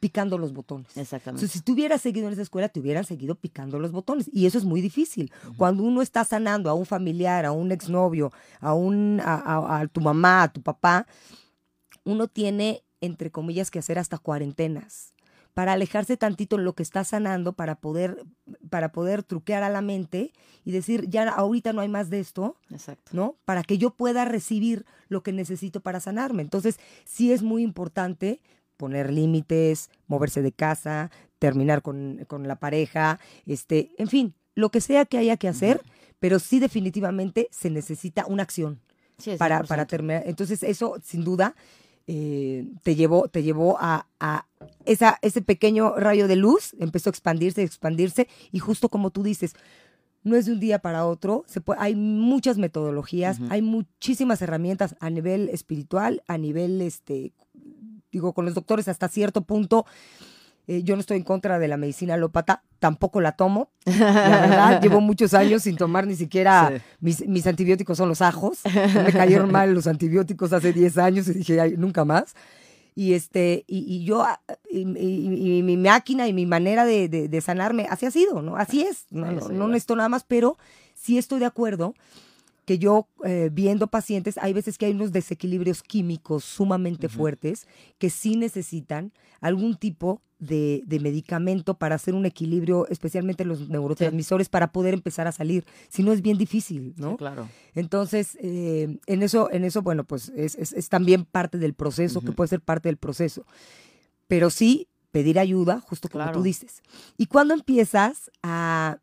picando 0.00 0.38
los 0.38 0.52
botones. 0.52 0.88
Exactamente. 0.96 1.40
Entonces, 1.40 1.50
si 1.52 1.60
tú 1.60 1.72
hubieras 1.72 2.00
seguido 2.02 2.26
en 2.26 2.32
esa 2.32 2.42
escuela, 2.42 2.68
te 2.68 2.80
hubieran 2.80 3.04
seguido 3.04 3.34
picando 3.34 3.78
los 3.78 3.92
botones. 3.92 4.28
Y 4.32 4.46
eso 4.46 4.58
es 4.58 4.64
muy 4.64 4.80
difícil. 4.80 5.32
Cuando 5.56 5.82
uno 5.82 6.02
está 6.02 6.24
sanando 6.24 6.70
a 6.70 6.74
un 6.74 6.86
familiar, 6.86 7.44
a 7.44 7.52
un 7.52 7.72
exnovio, 7.72 8.32
a, 8.60 8.74
un, 8.74 9.20
a, 9.24 9.34
a- 9.34 9.80
a 9.80 9.86
tu 9.88 10.00
mamá, 10.00 10.42
a 10.44 10.52
tu 10.52 10.62
papá, 10.62 11.06
uno 12.04 12.28
tiene, 12.28 12.82
entre 13.00 13.30
comillas, 13.30 13.70
que 13.70 13.78
hacer 13.78 13.98
hasta 13.98 14.18
cuarentenas 14.18 15.12
para 15.54 15.72
alejarse 15.72 16.18
tantito 16.18 16.56
en 16.56 16.64
lo 16.64 16.74
que 16.74 16.82
está 16.82 17.02
sanando, 17.02 17.54
para 17.54 17.76
poder, 17.76 18.22
para 18.68 18.92
poder 18.92 19.22
truquear 19.22 19.62
a 19.62 19.70
la 19.70 19.80
mente 19.80 20.32
y 20.66 20.70
decir, 20.70 21.08
ya 21.08 21.26
ahorita 21.30 21.72
no 21.72 21.80
hay 21.80 21.88
más 21.88 22.10
de 22.10 22.20
esto, 22.20 22.56
Exacto. 22.70 23.12
¿no? 23.14 23.36
Para 23.46 23.62
que 23.62 23.78
yo 23.78 23.88
pueda 23.94 24.26
recibir 24.26 24.84
lo 25.08 25.22
que 25.22 25.32
necesito 25.32 25.80
para 25.80 25.98
sanarme. 26.00 26.42
Entonces, 26.42 26.78
sí 27.06 27.32
es 27.32 27.42
muy 27.42 27.62
importante 27.62 28.42
poner 28.76 29.12
límites, 29.12 29.90
moverse 30.06 30.42
de 30.42 30.52
casa, 30.52 31.10
terminar 31.38 31.82
con, 31.82 32.24
con 32.26 32.48
la 32.48 32.56
pareja, 32.56 33.18
este, 33.46 33.90
en 33.98 34.08
fin, 34.08 34.34
lo 34.54 34.70
que 34.70 34.80
sea 34.80 35.04
que 35.04 35.18
haya 35.18 35.36
que 35.36 35.48
hacer, 35.48 35.82
pero 36.18 36.38
sí 36.38 36.58
definitivamente 36.58 37.48
se 37.50 37.70
necesita 37.70 38.26
una 38.26 38.42
acción 38.42 38.80
Sí, 39.18 39.36
para, 39.38 39.60
100%. 39.62 39.66
para 39.68 39.86
terminar. 39.86 40.22
Entonces, 40.26 40.62
eso 40.62 40.96
sin 41.02 41.24
duda 41.24 41.54
eh, 42.06 42.66
te 42.82 42.94
llevó, 42.94 43.28
te 43.28 43.42
llevó 43.42 43.78
a, 43.80 44.06
a 44.20 44.46
esa, 44.84 45.18
ese 45.22 45.42
pequeño 45.42 45.94
rayo 45.96 46.28
de 46.28 46.36
luz, 46.36 46.74
empezó 46.78 47.10
a 47.10 47.12
expandirse, 47.12 47.62
expandirse, 47.62 48.28
y 48.52 48.58
justo 48.58 48.88
como 48.88 49.10
tú 49.10 49.22
dices, 49.22 49.54
no 50.22 50.36
es 50.36 50.46
de 50.46 50.52
un 50.52 50.60
día 50.60 50.80
para 50.80 51.06
otro, 51.06 51.44
se 51.46 51.60
puede, 51.60 51.80
hay 51.80 51.94
muchas 51.94 52.58
metodologías, 52.58 53.38
hay 53.48 53.62
muchísimas 53.62 54.42
herramientas 54.42 54.96
a 55.00 55.08
nivel 55.08 55.48
espiritual, 55.50 56.22
a 56.26 56.36
nivel, 56.36 56.82
este, 56.82 57.32
digo, 58.12 58.32
con 58.32 58.44
los 58.44 58.54
doctores 58.54 58.88
hasta 58.88 59.08
cierto 59.08 59.42
punto, 59.42 59.84
Eh, 60.68 60.82
yo 60.82 60.96
no 60.96 61.00
estoy 61.00 61.16
en 61.18 61.22
contra 61.22 61.60
de 61.60 61.68
la 61.68 61.76
medicina 61.76 62.14
alópata, 62.14 62.64
tampoco 62.80 63.20
la 63.20 63.36
tomo. 63.36 63.70
La 63.84 63.92
verdad, 64.40 64.80
llevo 64.82 65.00
muchos 65.00 65.32
años 65.32 65.62
sin 65.62 65.76
tomar 65.76 66.08
ni 66.08 66.16
siquiera 66.16 66.72
Sí. 66.74 66.82
mis, 66.98 67.28
mis 67.28 67.46
antibióticos 67.46 67.96
son 67.96 68.08
los 68.08 68.20
ajos. 68.20 68.58
Me 68.64 69.12
cayeron 69.12 69.52
mal 69.52 69.72
los 69.72 69.86
antibióticos 69.86 70.52
hace 70.52 70.72
10 70.72 70.98
años 70.98 71.28
y 71.28 71.34
dije, 71.34 71.60
"Ay, 71.60 71.76
nunca 71.78 72.04
más. 72.04 72.34
Y 72.96 73.12
este, 73.14 73.64
y, 73.68 73.78
y 73.94 74.04
yo, 74.04 74.22
ah, 74.24 74.40
y, 74.68 74.80
y- 74.98 75.58
y 75.58 75.62
mi 75.62 75.76
máquina 75.76 76.26
y 76.26 76.32
mi 76.32 76.46
manera 76.46 76.84
de, 76.84 77.08
de- 77.08 77.28
de 77.28 77.40
sanarme, 77.40 77.86
así 77.88 78.06
ha 78.06 78.10
sido, 78.10 78.42
¿no? 78.42 78.56
Así 78.56 78.82
es. 78.82 79.06
No, 79.10 79.30
no, 79.30 79.48
no 79.50 79.68
necesito 79.68 79.94
nada 79.94 80.08
más, 80.08 80.24
pero 80.26 80.58
sí 80.96 81.16
estoy 81.16 81.38
de 81.38 81.46
acuerdo 81.46 81.94
que 82.66 82.78
yo 82.78 83.08
eh, 83.24 83.48
viendo 83.50 83.86
pacientes, 83.86 84.36
hay 84.42 84.52
veces 84.52 84.76
que 84.76 84.84
hay 84.86 84.92
unos 84.92 85.12
desequilibrios 85.12 85.82
químicos 85.82 86.44
sumamente 86.44 87.08
fuertes 87.08 87.66
que 87.98 88.10
sí 88.10 88.36
necesitan 88.36 89.12
algún 89.40 89.76
tipo 89.76 90.20
de, 90.38 90.82
de 90.84 91.00
medicamento 91.00 91.78
para 91.78 91.94
hacer 91.94 92.14
un 92.14 92.26
equilibrio, 92.26 92.86
especialmente 92.88 93.46
los 93.46 93.68
neurotransmisores, 93.70 94.50
para 94.50 94.70
poder 94.72 94.92
empezar 94.92 95.26
a 95.26 95.32
salir. 95.32 95.64
Si 95.88 96.02
no 96.02 96.12
es 96.12 96.20
bien 96.20 96.36
difícil, 96.36 96.92
¿no? 96.98 97.12
Sí, 97.12 97.16
claro. 97.16 97.48
Entonces, 97.74 98.36
eh, 98.42 98.98
en 99.06 99.22
eso, 99.22 99.50
en 99.50 99.64
eso, 99.64 99.80
bueno, 99.80 100.04
pues 100.04 100.30
es, 100.36 100.56
es- 100.56 100.74
es 100.74 100.88
también 100.90 101.24
parte 101.24 101.56
del 101.56 101.72
proceso, 101.72 102.20
que 102.20 102.32
puede 102.32 102.48
ser 102.48 102.60
parte 102.60 102.88
del 102.90 102.98
proceso. 102.98 103.46
Pero 104.28 104.50
sí 104.50 104.88
pedir 105.12 105.38
ayuda, 105.38 105.80
justo 105.80 106.08
como 106.10 106.24
Claro. 106.24 106.38
tú 106.38 106.42
dices. 106.44 106.82
¿Y 107.16 107.26
cuándo 107.26 107.54
empiezas 107.54 108.30
a... 108.42 108.98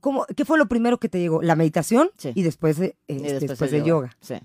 ¿Cómo, 0.00 0.26
¿Qué 0.36 0.44
fue 0.44 0.58
lo 0.58 0.66
primero 0.68 0.98
que 0.98 1.08
te 1.08 1.18
llegó? 1.20 1.42
La 1.42 1.56
meditación 1.56 2.10
Sí. 2.16 2.32
y 2.34 2.42
después, 2.42 2.78
de, 2.78 2.96
Y 3.06 3.24
este, 3.24 3.46
después, 3.48 3.70
de 3.70 3.82
yoga. 3.84 4.16
Sí. 4.20 4.36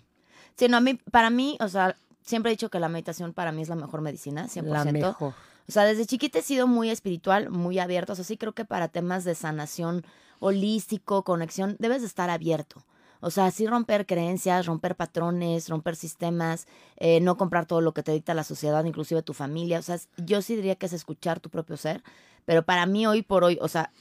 Sí, 0.56 0.68
no, 0.68 0.78
a 0.78 0.82
mí, 0.82 0.96
para 1.12 1.30
mí, 1.30 1.58
o 1.62 1.68
sea, 1.68 1.96
siempre 2.22 2.52
he 2.52 2.54
dicho 2.56 2.70
que 2.70 2.80
la 2.80 2.90
meditación 2.90 3.34
para 3.34 3.52
mí 3.52 3.62
es 3.62 3.70
la 3.70 3.76
mejor 3.76 4.02
medicina, 4.02 4.48
100%. 4.48 4.64
La 4.86 4.86
mejor. 4.92 5.34
O 5.68 5.72
sea, 5.72 5.86
desde 5.86 6.06
chiquita 6.06 6.40
he 6.40 6.42
sido 6.42 6.68
muy 6.68 6.90
espiritual, 6.90 7.50
muy 7.50 7.80
abierta. 7.80 8.14
O 8.14 8.16
sea, 8.16 8.26
sí 8.26 8.38
creo 8.38 8.54
que 8.54 8.66
para 8.66 8.90
temas 8.90 9.24
de 9.24 9.34
sanación 9.36 10.06
holístico, 10.40 11.24
conexión, 11.24 11.76
debes 11.80 12.02
de 12.02 12.08
estar 12.08 12.30
abierto. 12.30 12.84
O 13.22 13.32
sea, 13.32 13.50
sí 13.52 13.66
romper 13.66 14.06
creencias, 14.06 14.66
romper 14.66 14.98
patrones, 14.98 15.70
romper 15.70 15.96
sistemas, 15.96 16.68
eh, 16.98 17.22
no 17.22 17.38
comprar 17.38 17.66
todo 17.66 17.80
lo 17.80 17.94
que 17.94 18.04
te 18.04 18.12
dicta 18.12 18.34
la 18.34 18.44
sociedad, 18.44 18.84
inclusive 18.84 19.22
tu 19.24 19.34
familia. 19.34 19.80
O 19.80 19.82
sea, 19.82 19.98
yo 20.18 20.42
sí 20.42 20.58
diría 20.58 20.76
que 20.76 20.88
es 20.88 20.94
escuchar 20.94 21.40
tu 21.40 21.50
propio 21.50 21.78
ser. 21.78 22.04
Pero 22.44 22.64
para 22.66 22.86
mí, 22.86 23.08
hoy 23.08 23.22
por 23.22 23.46
hoy, 23.46 23.58
o 23.62 23.70
sea, 23.70 23.94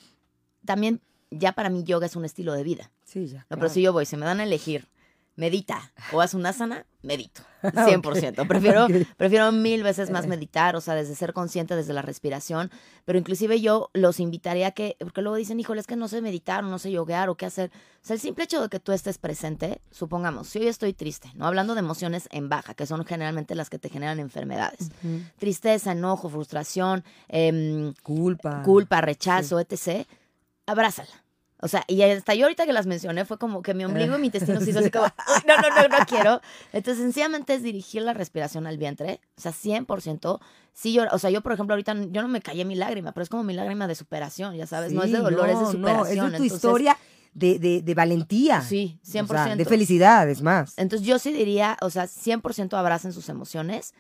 también 0.64 1.00
ya 1.38 1.52
para 1.52 1.68
mí 1.70 1.82
yoga 1.84 2.06
es 2.06 2.16
un 2.16 2.24
estilo 2.24 2.52
de 2.52 2.62
vida. 2.62 2.90
Sí, 3.04 3.26
ya. 3.26 3.46
No, 3.50 3.56
pero 3.56 3.68
si 3.68 3.82
yo 3.82 3.92
voy, 3.92 4.06
si 4.06 4.16
me 4.16 4.26
dan 4.26 4.40
a 4.40 4.44
elegir, 4.44 4.88
medita 5.34 5.92
o 6.12 6.20
haz 6.20 6.34
una 6.34 6.52
sana, 6.52 6.84
medito. 7.02 7.42
Ah, 7.64 7.86
100%. 7.88 8.46
Prefiero, 8.48 8.88
prefiero 9.16 9.52
mil 9.52 9.84
veces 9.84 10.10
más 10.10 10.24
Eh. 10.24 10.28
meditar, 10.28 10.74
o 10.74 10.80
sea, 10.80 10.94
desde 10.94 11.14
ser 11.14 11.32
consciente, 11.32 11.76
desde 11.76 11.92
la 11.92 12.02
respiración. 12.02 12.70
Pero 13.04 13.18
inclusive 13.20 13.60
yo 13.60 13.88
los 13.94 14.18
invitaría 14.18 14.66
a 14.66 14.70
que, 14.72 14.96
porque 14.98 15.22
luego 15.22 15.36
dicen, 15.36 15.60
híjole, 15.60 15.80
es 15.80 15.86
que 15.86 15.94
no 15.94 16.08
sé 16.08 16.20
meditar 16.20 16.64
o 16.64 16.66
no 16.68 16.80
sé 16.80 16.90
yoguear 16.90 17.28
o 17.28 17.36
qué 17.36 17.46
hacer. 17.46 17.70
O 18.02 18.04
sea, 18.04 18.14
el 18.14 18.20
simple 18.20 18.44
hecho 18.44 18.60
de 18.60 18.68
que 18.68 18.80
tú 18.80 18.90
estés 18.92 19.16
presente, 19.18 19.80
supongamos, 19.92 20.48
si 20.48 20.58
hoy 20.58 20.66
estoy 20.66 20.92
triste, 20.92 21.30
¿no? 21.36 21.46
Hablando 21.46 21.74
de 21.74 21.78
emociones 21.80 22.28
en 22.32 22.48
baja, 22.48 22.74
que 22.74 22.84
son 22.84 23.04
generalmente 23.06 23.54
las 23.54 23.70
que 23.70 23.78
te 23.78 23.88
generan 23.88 24.18
enfermedades. 24.18 24.90
Tristeza, 25.38 25.92
enojo, 25.92 26.28
frustración, 26.28 27.04
em, 27.28 27.94
Culpa. 28.02 28.62
culpa, 28.64 29.00
rechazo, 29.00 29.60
etc., 29.60 30.04
abrázala. 30.66 31.21
O 31.64 31.68
sea, 31.68 31.84
y 31.86 32.02
hasta 32.02 32.34
yo 32.34 32.46
ahorita 32.46 32.66
que 32.66 32.72
las 32.72 32.86
mencioné 32.86 33.24
fue 33.24 33.38
como 33.38 33.62
que 33.62 33.72
mi 33.72 33.84
ombligo 33.84 34.16
y 34.16 34.18
mi 34.18 34.26
intestino 34.26 34.60
se 34.60 34.70
hizo 34.70 34.80
así 34.80 34.90
como, 34.90 35.04
"Uy, 35.36 35.42
no, 35.46 35.56
no, 35.58 35.68
no, 35.70 35.96
no 35.96 36.04
quiero. 36.06 36.40
Entonces, 36.72 37.00
sencillamente 37.02 37.54
es 37.54 37.62
dirigir 37.62 38.02
la 38.02 38.12
respiración 38.14 38.66
al 38.66 38.78
vientre, 38.78 39.20
o 39.36 39.40
sea, 39.40 39.52
100%. 39.52 40.40
Sí, 40.72 40.92
yo, 40.92 41.04
o 41.12 41.18
sea, 41.18 41.30
yo, 41.30 41.40
por 41.40 41.52
ejemplo, 41.52 41.74
ahorita 41.74 41.94
yo 42.10 42.20
no 42.22 42.28
me 42.28 42.40
callé 42.40 42.64
mi 42.64 42.74
lágrima, 42.74 43.12
pero 43.12 43.22
es 43.22 43.28
como 43.28 43.44
mi 43.44 43.54
lágrima 43.54 43.86
de 43.86 43.94
superación, 43.94 44.56
ya 44.56 44.66
sabes, 44.66 44.92
no 44.92 45.04
es 45.04 45.12
de 45.12 45.18
Sí, 45.18 45.22
dolor, 45.22 45.48
es 45.50 45.58
de 45.58 45.64
no, 45.64 45.70
superación. 45.70 45.94
No, 45.94 46.04
es 46.04 46.08
de 46.10 46.16
tu 46.16 46.24
Entonces, 46.44 46.52
historia 46.52 46.96
de, 47.34 47.58
de, 47.58 47.80
de 47.82 47.94
valentía. 47.94 48.60
Sí, 48.62 48.98
O 49.04 49.06
100%. 49.06 49.26
sea, 49.28 49.56
de 49.56 49.64
felicidad, 49.64 50.28
es 50.28 50.42
más. 50.42 50.74
Entonces 50.76 51.06
yo 51.06 51.18
sí 51.18 51.32
diría, 51.32 51.76
o 51.80 51.90
sea, 51.90 52.04
100% 52.08 52.76
abracen 52.76 53.12
sus 53.12 53.28
emociones, 53.28 53.94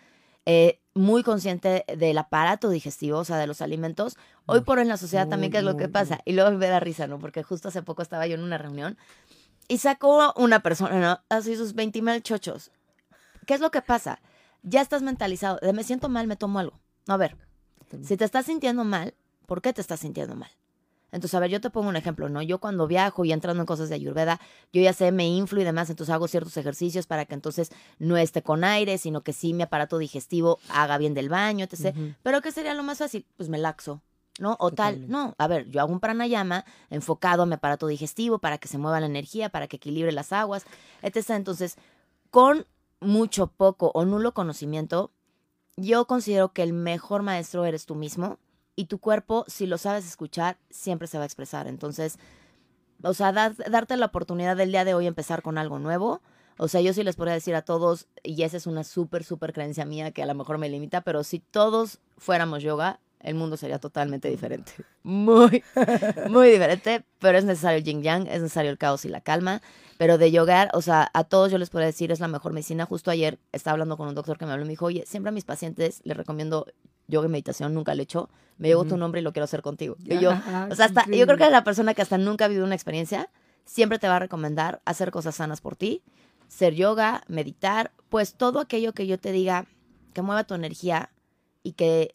eh, 0.46 0.80
muy 0.94 1.22
consciente 1.22 1.84
del 1.96 2.18
aparato 2.18 2.68
digestivo, 2.68 3.18
o 3.18 3.24
sea, 3.24 3.38
de 3.38 3.46
los 3.46 3.62
alimentos. 3.62 4.16
Hoy 4.46 4.60
por 4.60 4.78
hoy 4.78 4.82
en 4.82 4.88
la 4.88 4.96
sociedad 4.96 5.28
también, 5.28 5.52
¿qué 5.52 5.58
es 5.58 5.64
lo 5.64 5.76
que 5.76 5.84
muy, 5.84 5.92
pasa? 5.92 6.20
Y 6.24 6.32
luego 6.32 6.50
me 6.52 6.68
da 6.68 6.80
risa, 6.80 7.06
¿no? 7.06 7.18
Porque 7.18 7.42
justo 7.42 7.68
hace 7.68 7.82
poco 7.82 8.02
estaba 8.02 8.26
yo 8.26 8.34
en 8.34 8.42
una 8.42 8.58
reunión 8.58 8.98
y 9.68 9.78
sacó 9.78 10.34
una 10.36 10.60
persona, 10.60 11.00
¿no? 11.00 11.20
Así 11.28 11.56
sus 11.56 11.74
20 11.74 12.02
mil 12.02 12.22
chochos. 12.22 12.70
¿Qué 13.46 13.54
es 13.54 13.60
lo 13.60 13.70
que 13.70 13.82
pasa? 13.82 14.20
Ya 14.62 14.80
estás 14.80 15.02
mentalizado, 15.02 15.58
de 15.62 15.72
me 15.72 15.84
siento 15.84 16.08
mal, 16.08 16.26
me 16.26 16.36
tomo 16.36 16.58
algo. 16.58 16.78
No, 17.06 17.14
a 17.14 17.16
ver, 17.16 17.36
si 18.02 18.16
te 18.16 18.24
estás 18.24 18.46
sintiendo 18.46 18.84
mal, 18.84 19.14
¿por 19.46 19.62
qué 19.62 19.72
te 19.72 19.80
estás 19.80 20.00
sintiendo 20.00 20.36
mal? 20.36 20.50
Entonces, 21.12 21.34
a 21.34 21.40
ver, 21.40 21.50
yo 21.50 21.60
te 21.60 21.68
pongo 21.68 21.90
un 21.90 21.96
ejemplo, 21.96 22.30
¿no? 22.30 22.40
Yo 22.40 22.58
cuando 22.58 22.86
viajo 22.86 23.24
y 23.26 23.32
entrando 23.32 23.62
en 23.62 23.66
cosas 23.66 23.90
de 23.90 23.94
Ayurveda, 23.94 24.40
yo 24.72 24.80
ya 24.80 24.94
sé, 24.94 25.12
me 25.12 25.28
inflo 25.28 25.60
y 25.60 25.64
demás, 25.64 25.90
entonces 25.90 26.12
hago 26.12 26.26
ciertos 26.26 26.56
ejercicios 26.56 27.06
para 27.06 27.26
que 27.26 27.34
entonces 27.34 27.70
no 27.98 28.16
esté 28.16 28.42
con 28.42 28.64
aire, 28.64 28.96
sino 28.96 29.20
que 29.20 29.34
sí 29.34 29.52
mi 29.52 29.62
aparato 29.62 29.98
digestivo 29.98 30.58
haga 30.70 30.96
bien 30.96 31.12
del 31.12 31.28
baño, 31.28 31.66
etc. 31.66 31.94
Pero 32.22 32.40
¿qué 32.40 32.50
sería 32.50 32.72
lo 32.72 32.82
más 32.82 32.98
fácil? 32.98 33.26
Pues 33.36 33.50
me 33.50 33.58
laxo, 33.58 34.00
¿no? 34.40 34.56
O 34.58 34.70
tal, 34.70 35.06
no. 35.08 35.34
A 35.36 35.46
ver, 35.48 35.68
yo 35.68 35.82
hago 35.82 35.92
un 35.92 36.00
pranayama 36.00 36.64
enfocado 36.88 37.42
a 37.42 37.46
mi 37.46 37.54
aparato 37.54 37.86
digestivo 37.86 38.38
para 38.38 38.56
que 38.56 38.68
se 38.68 38.78
mueva 38.78 38.98
la 38.98 39.06
energía, 39.06 39.50
para 39.50 39.68
que 39.68 39.76
equilibre 39.76 40.12
las 40.12 40.32
aguas, 40.32 40.64
etc. 41.02 41.30
Entonces, 41.30 41.76
con 42.30 42.66
mucho, 43.00 43.48
poco 43.48 43.90
o 43.94 44.06
nulo 44.06 44.32
conocimiento, 44.32 45.12
yo 45.76 46.06
considero 46.06 46.54
que 46.54 46.62
el 46.62 46.72
mejor 46.72 47.22
maestro 47.22 47.66
eres 47.66 47.84
tú 47.84 47.94
mismo 47.96 48.38
y 48.76 48.86
tu 48.86 48.98
cuerpo, 48.98 49.44
si 49.48 49.66
lo 49.66 49.78
sabes 49.78 50.06
escuchar, 50.06 50.56
siempre 50.70 51.06
se 51.08 51.18
va 51.18 51.24
a 51.24 51.26
expresar. 51.26 51.66
Entonces, 51.66 52.18
o 53.02 53.14
sea, 53.14 53.32
dar- 53.32 53.54
darte 53.70 53.96
la 53.96 54.06
oportunidad 54.06 54.56
del 54.56 54.70
día 54.72 54.84
de 54.84 54.94
hoy 54.94 55.06
empezar 55.06 55.42
con 55.42 55.58
algo 55.58 55.78
nuevo. 55.78 56.20
O 56.58 56.68
sea, 56.68 56.80
yo 56.80 56.92
sí 56.92 57.02
les 57.02 57.16
podría 57.16 57.34
decir 57.34 57.54
a 57.54 57.62
todos, 57.62 58.06
y 58.22 58.42
esa 58.42 58.56
es 58.56 58.66
una 58.66 58.84
súper, 58.84 59.24
súper 59.24 59.52
creencia 59.52 59.84
mía 59.84 60.10
que 60.12 60.22
a 60.22 60.26
lo 60.26 60.34
mejor 60.34 60.58
me 60.58 60.68
limita, 60.68 61.00
pero 61.00 61.24
si 61.24 61.38
todos 61.40 61.98
fuéramos 62.18 62.62
yoga, 62.62 63.00
el 63.20 63.34
mundo 63.34 63.56
sería 63.56 63.78
totalmente 63.78 64.28
diferente. 64.28 64.72
Muy, 65.02 65.64
muy 66.28 66.48
diferente, 66.50 67.04
pero 67.18 67.36
es 67.38 67.44
necesario 67.44 67.78
el 67.78 67.84
yin 67.84 68.02
yang, 68.02 68.26
es 68.28 68.40
necesario 68.42 68.70
el 68.70 68.78
caos 68.78 69.04
y 69.04 69.08
la 69.08 69.20
calma. 69.20 69.60
Pero 69.98 70.16
de 70.18 70.30
yogar, 70.30 70.70
o 70.74 70.82
sea, 70.82 71.10
a 71.12 71.24
todos 71.24 71.50
yo 71.50 71.58
les 71.58 71.70
puedo 71.70 71.84
decir, 71.84 72.12
es 72.12 72.20
la 72.20 72.28
mejor 72.28 72.52
medicina. 72.52 72.86
Justo 72.86 73.10
ayer 73.10 73.38
estaba 73.52 73.72
hablando 73.72 73.96
con 73.96 74.06
un 74.08 74.14
doctor 74.14 74.38
que 74.38 74.46
me 74.46 74.52
habló 74.52 74.64
y 74.64 74.66
me 74.66 74.72
dijo, 74.72 74.86
oye, 74.86 75.04
siempre 75.06 75.30
a 75.30 75.32
mis 75.32 75.44
pacientes 75.44 76.00
les 76.04 76.16
recomiendo 76.16 76.66
yoga 77.08 77.26
y 77.26 77.30
meditación, 77.30 77.74
nunca 77.74 77.94
lo 77.94 78.00
he 78.00 78.04
hecho. 78.04 78.30
Me 78.58 78.68
llegó 78.68 78.84
tu 78.84 78.96
nombre 78.96 79.20
y 79.20 79.24
lo 79.24 79.32
quiero 79.32 79.44
hacer 79.44 79.62
contigo. 79.62 79.96
Y 80.04 80.18
yo, 80.18 80.30
Ah, 80.32 80.68
o 80.70 80.74
sea, 80.74 80.86
hasta, 80.86 81.06
yo 81.06 81.26
creo 81.26 81.36
que 81.36 81.50
la 81.50 81.64
persona 81.64 81.94
que 81.94 82.02
hasta 82.02 82.18
nunca 82.18 82.44
ha 82.44 82.48
vivido 82.48 82.64
una 82.64 82.74
experiencia, 82.74 83.28
siempre 83.64 83.98
te 83.98 84.08
va 84.08 84.16
a 84.16 84.18
recomendar 84.20 84.80
hacer 84.84 85.10
cosas 85.10 85.36
sanas 85.36 85.60
por 85.60 85.74
ti, 85.76 86.02
ser 86.48 86.74
yoga, 86.74 87.24
meditar, 87.28 87.92
pues 88.08 88.34
todo 88.34 88.60
aquello 88.60 88.92
que 88.92 89.06
yo 89.06 89.18
te 89.18 89.32
diga 89.32 89.66
que 90.12 90.22
mueva 90.22 90.44
tu 90.44 90.54
energía 90.54 91.10
y 91.62 91.72
que, 91.72 92.14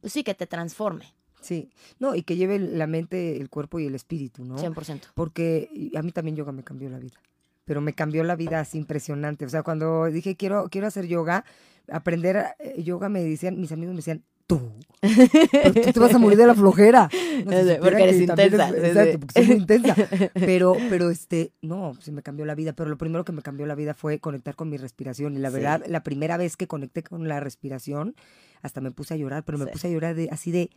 pues 0.00 0.12
sí, 0.12 0.22
que 0.24 0.34
te 0.34 0.46
transforme, 0.46 1.14
Sí, 1.42 1.70
no, 1.98 2.14
y 2.14 2.22
que 2.22 2.36
lleve 2.36 2.58
la 2.60 2.86
mente, 2.86 3.36
el 3.36 3.50
cuerpo 3.50 3.80
y 3.80 3.86
el 3.86 3.96
espíritu, 3.96 4.44
¿no? 4.44 4.56
100%. 4.58 5.00
Porque 5.14 5.90
a 5.96 6.02
mí 6.02 6.12
también 6.12 6.36
yoga 6.36 6.52
me 6.52 6.62
cambió 6.62 6.88
la 6.88 6.98
vida. 6.98 7.16
Pero 7.64 7.80
me 7.80 7.92
cambió 7.94 8.24
la 8.24 8.36
vida 8.36 8.60
así 8.60 8.78
impresionante. 8.78 9.44
O 9.44 9.48
sea, 9.48 9.62
cuando 9.62 10.06
dije 10.06 10.36
quiero, 10.36 10.68
quiero 10.70 10.86
hacer 10.86 11.06
yoga, 11.06 11.44
aprender 11.90 12.44
eh, 12.58 12.82
yoga, 12.82 13.08
me 13.08 13.22
decían, 13.22 13.60
mis 13.60 13.72
amigos 13.72 13.92
me 13.94 13.98
decían, 13.98 14.24
tú, 14.46 14.72
pero 15.00 15.72
tú 15.72 15.92
te 15.92 16.00
vas 16.00 16.12
a 16.14 16.18
morir 16.18 16.36
de 16.38 16.46
la 16.46 16.54
flojera. 16.54 17.08
No, 17.44 17.50
si 17.50 17.74
porque 17.80 18.02
eres 18.04 18.20
intensa, 18.20 18.68
es- 18.68 18.84
exacto, 18.84 19.18
porque 19.20 19.32
soy 19.34 19.46
muy 19.46 19.56
intensa. 19.56 19.96
Pero, 20.34 20.76
pero 20.90 21.10
este, 21.10 21.52
no, 21.60 21.94
sí 22.00 22.12
me 22.12 22.22
cambió 22.22 22.44
la 22.46 22.54
vida. 22.54 22.72
Pero 22.72 22.88
lo 22.90 22.96
primero 22.98 23.24
que 23.24 23.32
me 23.32 23.42
cambió 23.42 23.66
la 23.66 23.74
vida 23.74 23.94
fue 23.94 24.20
conectar 24.20 24.54
con 24.54 24.68
mi 24.68 24.76
respiración. 24.76 25.34
Y 25.34 25.38
la 25.40 25.48
Sí. 25.50 25.54
verdad, 25.56 25.82
la 25.88 26.02
primera 26.04 26.36
vez 26.36 26.56
que 26.56 26.68
conecté 26.68 27.02
con 27.02 27.26
la 27.26 27.40
respiración, 27.40 28.14
hasta 28.62 28.80
me 28.80 28.92
puse 28.92 29.14
a 29.14 29.16
llorar, 29.16 29.44
pero 29.44 29.58
me 29.58 29.64
Sí. 29.64 29.70
puse 29.72 29.88
a 29.88 29.90
llorar 29.90 30.14
de, 30.14 30.28
así 30.30 30.52
de, 30.52 30.70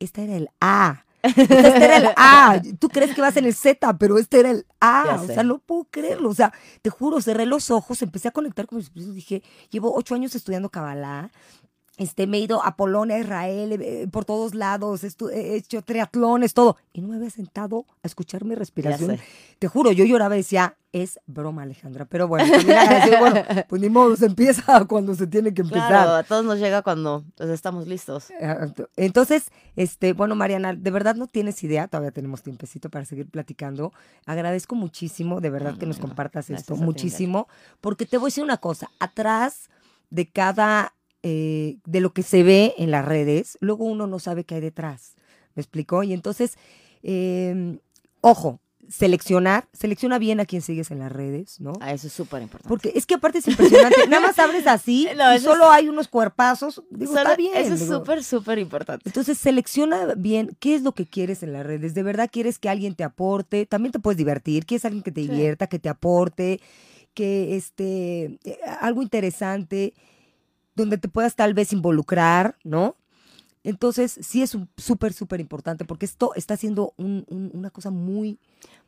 esta 0.00 0.22
era 0.22 0.34
el 0.36 0.48
A. 0.60 1.04
Sea, 1.22 1.32
Este 1.44 1.84
era 1.84 1.96
el 1.96 2.08
A. 2.16 2.60
Tú 2.78 2.88
crees 2.88 3.14
que 3.14 3.20
vas 3.20 3.36
en 3.36 3.44
el 3.46 3.54
Z, 3.54 3.98
pero 3.98 4.18
este 4.18 4.40
era 4.40 4.50
el 4.50 4.66
A. 4.80 5.20
O 5.22 5.26
sea, 5.26 5.42
no 5.42 5.58
puedo 5.58 5.86
creerlo. 5.90 6.28
O 6.30 6.34
sea, 6.34 6.52
te 6.82 6.90
juro, 6.90 7.20
cerré 7.20 7.46
los 7.46 7.70
ojos, 7.70 8.02
empecé 8.02 8.28
a 8.28 8.32
conectar 8.32 8.66
con 8.66 8.76
mis 8.76 8.86
espíritus. 8.86 9.14
Dije, 9.14 9.42
llevo 9.70 9.94
ocho 9.94 10.14
años 10.14 10.34
estudiando 10.34 10.70
Kabbalah. 10.70 11.30
Este, 11.98 12.28
me 12.28 12.38
he 12.38 12.40
ido 12.40 12.64
a 12.64 12.76
Polonia, 12.76 13.16
a 13.16 13.18
Israel, 13.18 13.72
eh, 13.82 14.06
por 14.10 14.24
todos 14.24 14.54
lados, 14.54 15.02
he 15.04 15.56
hecho 15.56 15.82
triatlones, 15.82 16.54
todo. 16.54 16.76
Y 16.92 17.00
no 17.00 17.08
me 17.08 17.16
había 17.16 17.28
sentado 17.28 17.86
a 18.02 18.06
escuchar 18.06 18.44
mi 18.44 18.54
respiración. 18.54 19.18
Te 19.58 19.66
juro, 19.66 19.90
yo 19.90 20.04
lloraba 20.04 20.36
y 20.36 20.38
decía, 20.38 20.76
es 20.92 21.18
broma, 21.26 21.62
Alejandra. 21.62 22.04
Pero 22.04 22.28
bueno, 22.28 22.44
bueno, 23.18 23.42
pues 23.68 23.82
ni 23.82 23.90
modo, 23.90 24.14
se 24.14 24.26
empieza 24.26 24.84
cuando 24.86 25.16
se 25.16 25.26
tiene 25.26 25.52
que 25.52 25.62
empezar. 25.62 25.88
Claro, 25.88 26.12
a 26.12 26.22
todos 26.22 26.44
nos 26.44 26.60
llega 26.60 26.82
cuando 26.82 27.24
pues, 27.36 27.50
estamos 27.50 27.88
listos. 27.88 28.28
Entonces, 28.96 29.50
este, 29.74 30.12
bueno, 30.12 30.36
Mariana, 30.36 30.74
de 30.74 30.90
verdad 30.92 31.16
no 31.16 31.26
tienes 31.26 31.62
idea, 31.64 31.88
todavía 31.88 32.12
tenemos 32.12 32.42
tiempecito 32.42 32.90
para 32.90 33.06
seguir 33.06 33.28
platicando. 33.28 33.92
Agradezco 34.24 34.76
muchísimo, 34.76 35.40
de 35.40 35.50
verdad, 35.50 35.72
No, 35.72 35.78
que 35.78 35.86
no, 35.86 35.90
nos 35.90 35.98
no. 35.98 36.06
compartas 36.06 36.48
esto, 36.50 36.76
muchísimo, 36.76 37.48
porque 37.80 38.06
te 38.06 38.18
voy 38.18 38.26
a 38.26 38.30
decir 38.30 38.44
una 38.44 38.58
cosa, 38.58 38.88
atrás 39.00 39.68
de 40.10 40.26
cada 40.30 40.94
eh, 41.22 41.78
de 41.84 42.00
lo 42.00 42.12
que 42.12 42.22
se 42.22 42.42
ve 42.42 42.74
en 42.78 42.90
las 42.90 43.04
redes, 43.04 43.58
luego 43.60 43.84
uno 43.84 44.06
no 44.06 44.18
sabe 44.18 44.44
qué 44.44 44.56
hay 44.56 44.60
detrás. 44.60 45.14
¿Me 45.54 45.60
explicó? 45.62 46.02
Y 46.04 46.12
entonces, 46.12 46.56
eh, 47.02 47.78
ojo, 48.20 48.60
seleccionar, 48.88 49.68
selecciona 49.74 50.18
bien 50.18 50.40
a 50.40 50.46
quien 50.46 50.62
sigues 50.62 50.90
en 50.90 50.98
las 51.00 51.12
redes, 51.12 51.60
¿no? 51.60 51.74
Ah, 51.80 51.92
eso 51.92 52.06
es 52.06 52.12
súper 52.14 52.40
importante. 52.40 52.68
Porque 52.68 52.92
es 52.94 53.04
que 53.04 53.14
aparte 53.14 53.38
es 53.38 53.48
impresionante. 53.48 54.06
Nada 54.08 54.26
más 54.28 54.38
abres 54.38 54.66
así 54.66 55.06
No, 55.16 55.32
y 55.32 55.36
eso 55.36 55.52
solo 55.52 55.70
hay 55.70 55.88
unos 55.88 56.08
cuerpazos. 56.08 56.82
Digo, 56.90 57.12
Solo- 57.12 57.22
está 57.24 57.36
bien. 57.36 57.52
Eso 57.54 57.74
es 57.74 57.86
súper, 57.86 58.24
súper 58.24 58.58
importante. 58.58 59.02
Entonces 59.06 59.36
selecciona 59.36 60.14
bien 60.16 60.56
qué 60.60 60.74
es 60.74 60.82
lo 60.82 60.92
que 60.92 61.04
quieres 61.04 61.42
en 61.42 61.52
las 61.52 61.66
redes. 61.66 61.92
¿De 61.94 62.02
verdad 62.02 62.30
quieres 62.32 62.58
que 62.58 62.68
alguien 62.70 62.94
te 62.94 63.04
aporte? 63.04 63.66
También 63.66 63.92
te 63.92 63.98
puedes 63.98 64.16
divertir. 64.16 64.64
¿Quieres 64.64 64.84
alguien 64.86 65.02
que 65.02 65.12
te 65.12 65.20
Sí. 65.22 65.28
divierta, 65.28 65.66
que 65.66 65.78
te 65.78 65.90
aporte, 65.90 66.60
que 67.12 67.56
este 67.56 68.38
eh, 68.44 68.58
algo 68.80 69.02
interesante 69.02 69.92
donde 70.78 70.96
te 70.98 71.08
puedas 71.08 71.34
tal 71.36 71.52
vez 71.54 71.72
involucrar, 71.72 72.56
¿no? 72.64 72.96
Entonces 73.64 74.18
sí 74.22 74.40
es 74.42 74.56
súper, 74.76 75.12
súper 75.12 75.40
importante 75.40 75.84
porque 75.84 76.06
esto 76.06 76.32
está 76.36 76.56
un- 76.96 77.26
un- 77.28 77.50
una 77.52 77.70
cosa 77.70 77.90
muy... 77.90 78.38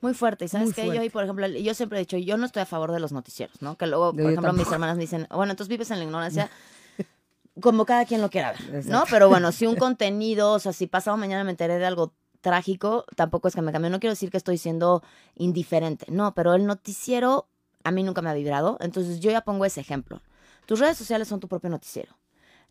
Muy 0.00 0.14
fuerte. 0.14 0.46
Y 0.46 0.48
sabes 0.48 0.68
que 0.74 0.86
yo, 0.96 1.02
y 1.02 1.10
por 1.10 1.24
ejemplo, 1.24 1.46
yo 1.48 1.74
siempre 1.74 1.98
he 1.98 2.00
dicho, 2.00 2.16
yo 2.16 2.38
no 2.38 2.46
estoy 2.46 2.62
a 2.62 2.66
favor 2.66 2.92
de 2.92 3.00
los 3.00 3.12
noticieros, 3.12 3.60
¿no? 3.60 3.76
Que 3.76 3.86
luego, 3.86 4.12
por 4.12 4.22
yo 4.22 4.28
ejemplo, 4.30 4.52
mis 4.54 4.66
hermanas 4.72 4.96
me 4.96 5.02
dicen, 5.02 5.26
bueno, 5.30 5.50
entonces 5.52 5.68
vives 5.68 5.90
en 5.90 5.98
la 5.98 6.04
ignorancia. 6.04 6.50
Como 7.60 7.84
cada 7.84 8.06
quien 8.06 8.22
lo 8.22 8.30
quiera 8.30 8.52
ver, 8.52 8.60
¿no? 8.92 9.04
Pero 9.10 9.28
bueno, 9.28 9.52
si 9.52 9.66
un 9.66 9.76
contenido, 9.76 10.52
o 10.52 10.58
sea, 10.60 10.72
si 10.72 10.86
pasado 10.86 11.16
mañana 11.16 11.44
me 11.44 11.50
enteré 11.50 11.78
de 11.78 11.84
algo 11.84 12.14
trágico, 12.40 13.04
tampoco 13.16 13.48
es 13.48 13.54
que 13.54 13.60
me 13.60 13.72
cambie. 13.72 13.90
No 13.90 14.00
quiero 14.00 14.12
decir 14.12 14.30
que 14.30 14.38
estoy 14.38 14.56
siendo 14.56 15.02
indiferente, 15.34 16.06
no, 16.08 16.32
pero 16.34 16.54
el 16.54 16.64
noticiero 16.64 17.48
a 17.84 17.90
mí 17.90 18.02
nunca 18.02 18.22
me 18.22 18.30
ha 18.30 18.34
vibrado. 18.34 18.78
Entonces 18.80 19.20
yo 19.20 19.30
ya 19.30 19.42
pongo 19.42 19.64
ese 19.66 19.80
ejemplo. 19.80 20.22
Tus 20.66 20.78
redes 20.78 20.96
sociales 20.96 21.28
son 21.28 21.40
tu 21.40 21.48
propio 21.48 21.70
noticiero. 21.70 22.16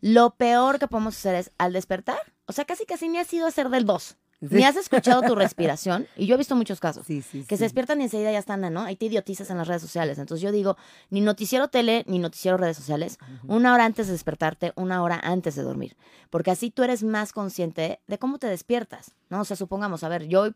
Lo 0.00 0.30
peor 0.30 0.78
que 0.78 0.88
podemos 0.88 1.16
hacer 1.16 1.34
es 1.34 1.52
al 1.58 1.72
despertar, 1.72 2.20
o 2.46 2.52
sea, 2.52 2.64
casi 2.64 2.86
casi 2.86 3.08
ni 3.08 3.18
has 3.18 3.32
ido 3.34 3.44
a 3.44 3.48
hacer 3.48 3.68
del 3.68 3.84
2, 3.84 4.16
ni 4.40 4.64
has 4.64 4.76
escuchado 4.76 5.20
tu 5.20 5.34
respiración. 5.36 6.06
Y 6.16 6.26
yo 6.26 6.34
he 6.34 6.38
visto 6.38 6.56
muchos 6.56 6.80
casos 6.80 7.06
Sí, 7.06 7.20
sí, 7.20 7.44
que 7.44 7.58
se 7.58 7.64
despiertan 7.64 8.00
y 8.00 8.04
enseguida 8.04 8.32
ya 8.32 8.38
están, 8.38 8.60
¿no? 8.72 8.80
Ahí 8.80 8.96
te 8.96 9.06
idiotizas 9.06 9.50
en 9.50 9.58
las 9.58 9.68
redes 9.68 9.82
sociales. 9.82 10.18
Entonces 10.18 10.42
yo 10.42 10.52
digo, 10.52 10.78
ni 11.10 11.20
noticiero 11.20 11.68
tele, 11.68 12.04
ni 12.06 12.18
noticiero 12.18 12.56
redes 12.56 12.78
sociales, 12.78 13.18
una 13.46 13.74
hora 13.74 13.84
antes 13.84 14.06
de 14.06 14.14
despertarte, 14.14 14.72
una 14.76 15.02
hora 15.02 15.20
antes 15.22 15.54
de 15.54 15.62
dormir. 15.62 15.96
Porque 16.30 16.50
así 16.50 16.70
tú 16.70 16.82
eres 16.82 17.02
más 17.02 17.34
consciente 17.34 18.00
de 18.06 18.18
cómo 18.18 18.38
te 18.38 18.46
despiertas, 18.46 19.12
¿no? 19.28 19.42
O 19.42 19.44
sea, 19.44 19.56
supongamos, 19.56 20.02
a 20.02 20.08
ver, 20.08 20.26
yo 20.28 20.50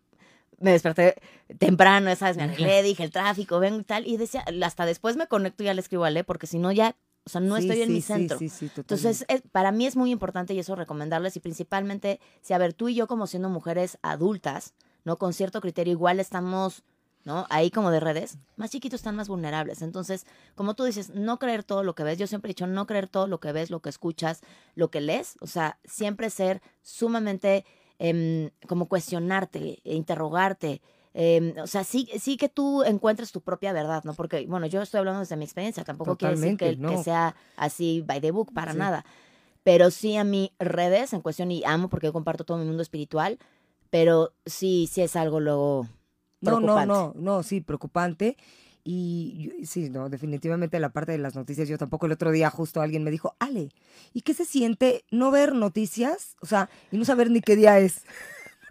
me 0.58 0.70
desperté 0.70 1.16
temprano, 1.58 2.14
¿sabes? 2.16 2.36
Me 2.36 2.44
arreglé, 2.44 2.82
dije 2.82 3.02
el 3.02 3.10
tráfico, 3.10 3.58
vengo 3.58 3.80
y 3.80 3.84
tal, 3.84 4.06
y 4.06 4.16
decía, 4.16 4.44
hasta 4.62 4.86
después 4.86 5.16
me 5.16 5.26
conecto 5.26 5.62
y 5.62 5.66
ya 5.66 5.74
le 5.74 5.80
escribo 5.80 6.04
a 6.04 6.06
Ale, 6.06 6.24
porque 6.24 6.46
si 6.46 6.58
no 6.58 6.72
ya, 6.72 6.96
o 7.26 7.30
sea, 7.30 7.40
no 7.40 7.56
Sí, 7.56 7.62
estoy 7.62 7.80
en 7.82 7.86
sí, 7.88 7.92
mi 7.94 8.00
centro. 8.02 8.38
sí. 8.38 8.50
Entonces, 8.76 9.24
es- 9.28 9.42
para 9.52 9.72
mí 9.72 9.86
es 9.86 9.96
muy 9.96 10.10
importante 10.10 10.52
y 10.54 10.58
eso 10.58 10.74
recomendarles 10.76 11.36
y 11.36 11.40
principalmente, 11.40 12.20
si 12.42 12.52
a 12.52 12.58
ver, 12.58 12.74
tú 12.74 12.88
y 12.88 12.94
yo 12.94 13.06
como 13.06 13.26
siendo 13.26 13.48
mujeres 13.48 13.98
adultas, 14.02 14.74
¿no? 15.04 15.18
Con 15.18 15.32
cierto 15.32 15.60
criterio, 15.60 15.92
igual 15.92 16.20
estamos, 16.20 16.82
¿no? 17.24 17.46
Ahí 17.48 17.70
como 17.70 17.90
de 17.90 18.00
redes, 18.00 18.36
más 18.56 18.70
chiquitos 18.70 19.00
están 19.00 19.16
más 19.16 19.28
vulnerables. 19.28 19.80
Entonces, 19.80 20.26
como 20.54 20.74
tú 20.74 20.84
dices, 20.84 21.10
no 21.14 21.38
creer 21.38 21.64
todo 21.64 21.82
lo 21.82 21.94
que 21.94 22.04
ves. 22.04 22.18
Yo 22.18 22.26
siempre 22.26 22.50
he 22.50 22.54
dicho, 22.54 22.66
no 22.66 22.86
creer 22.86 23.08
todo 23.08 23.26
lo 23.26 23.40
que 23.40 23.52
ves, 23.52 23.70
lo 23.70 23.80
que 23.80 23.88
escuchas, 23.88 24.40
lo 24.74 24.90
que 24.90 25.00
lees. 25.00 25.36
O 25.40 25.46
sea, 25.46 25.78
siempre 25.84 26.28
ser 26.28 26.60
sumamente, 26.82 27.64
em, 27.98 28.50
como 28.68 28.86
cuestionarte, 28.88 29.80
e 29.84 29.94
interrogarte. 29.94 30.82
Em, 31.14 31.54
o 31.58 31.66
sea, 31.66 31.84
sí, 31.84 32.08
sí 32.20 32.36
que 32.36 32.48
tú 32.48 32.82
encuentres 32.82 33.32
tu 33.32 33.40
propia 33.40 33.72
verdad, 33.72 34.02
¿no? 34.04 34.14
Porque, 34.14 34.44
bueno, 34.46 34.66
yo 34.66 34.82
estoy 34.82 34.98
hablando 34.98 35.20
desde 35.20 35.36
mi 35.36 35.44
experiencia, 35.44 35.84
tampoco 35.84 36.16
quiere 36.16 36.34
decir 36.34 36.56
que, 36.56 36.72
Totalmente, 36.74 36.88
que 36.88 36.96
no. 36.96 37.02
sea 37.04 37.36
así 37.56 38.02
by 38.06 38.20
the 38.20 38.30
book, 38.32 38.52
para 38.52 38.72
Sí. 38.72 38.78
nada. 38.78 39.04
Pero 39.62 39.90
sí 39.90 40.16
a 40.16 40.24
mí 40.24 40.52
redes 40.58 41.12
en 41.14 41.22
cuestión 41.22 41.50
y 41.50 41.62
amo 41.64 41.88
porque 41.88 42.08
yo 42.08 42.12
comparto 42.12 42.44
todo 42.44 42.58
mi 42.58 42.66
mundo 42.66 42.82
espiritual, 42.82 43.38
pero 43.90 44.34
sí, 44.44 44.88
sí 44.92 45.00
es 45.00 45.16
algo 45.16 45.40
luego 45.40 45.88
No, 46.40 46.60
no, 46.60 46.66
preocupante. 46.66 46.86
no, 46.88 47.12
no, 47.16 47.42
sí, 47.42 47.60
preocupante. 47.62 48.36
Y 48.86 49.50
sí, 49.64 49.88
no, 49.88 50.10
definitivamente 50.10 50.78
la 50.78 50.90
parte 50.90 51.12
de 51.12 51.18
las 51.18 51.34
noticias, 51.34 51.66
yo 51.70 51.78
tampoco 51.78 52.04
el 52.04 52.12
otro 52.12 52.30
día 52.32 52.50
justo 52.50 52.82
alguien 52.82 53.02
me 53.02 53.10
dijo, 53.10 53.34
Ale, 53.38 53.70
¿y 54.12 54.20
qué 54.20 54.34
se 54.34 54.44
siente 54.44 55.04
no 55.10 55.30
ver 55.30 55.54
noticias? 55.54 56.36
O 56.42 56.46
sea, 56.46 56.68
y 56.92 56.98
no 56.98 57.06
saber 57.06 57.30
ni 57.30 57.40
qué 57.40 57.56
día 57.56 57.78
es. 57.78 58.02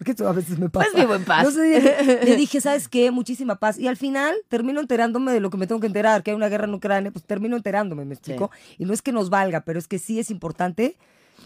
Porque 0.03 0.21
eso 0.21 0.27
a 0.27 0.33
veces 0.33 0.59
me 0.59 0.69
pasa. 0.69 0.89
Pues 0.91 1.01
vivo 1.01 1.15
en 1.15 1.23
paz. 1.23 1.55
Le 1.55 2.35
dije, 2.35 2.59
¿sabes 2.59 2.89
qué? 2.89 3.09
Muchísima 3.09 3.55
paz. 3.55 3.79
Y 3.79 3.87
al 3.87 3.95
final 3.95 4.35
termino 4.49 4.81
enterándome 4.81 5.31
de 5.31 5.39
lo 5.39 5.49
que 5.49 5.55
me 5.55 5.65
tengo 5.65 5.79
que 5.79 5.87
enterar, 5.87 6.23
que 6.23 6.31
hay 6.31 6.35
una 6.35 6.49
guerra 6.49 6.65
en 6.65 6.73
Ucrania, 6.73 7.09
pues 7.09 7.23
termino 7.23 7.55
enterándome, 7.55 8.03
¿me 8.03 8.13
explico? 8.13 8.51
Y 8.77 8.83
no 8.83 8.93
es 8.93 9.01
que 9.01 9.13
nos 9.13 9.29
valga, 9.29 9.61
pero 9.61 9.79
es 9.79 9.87
que 9.87 9.99
sí 9.99 10.19
es 10.19 10.29
importante 10.29 10.97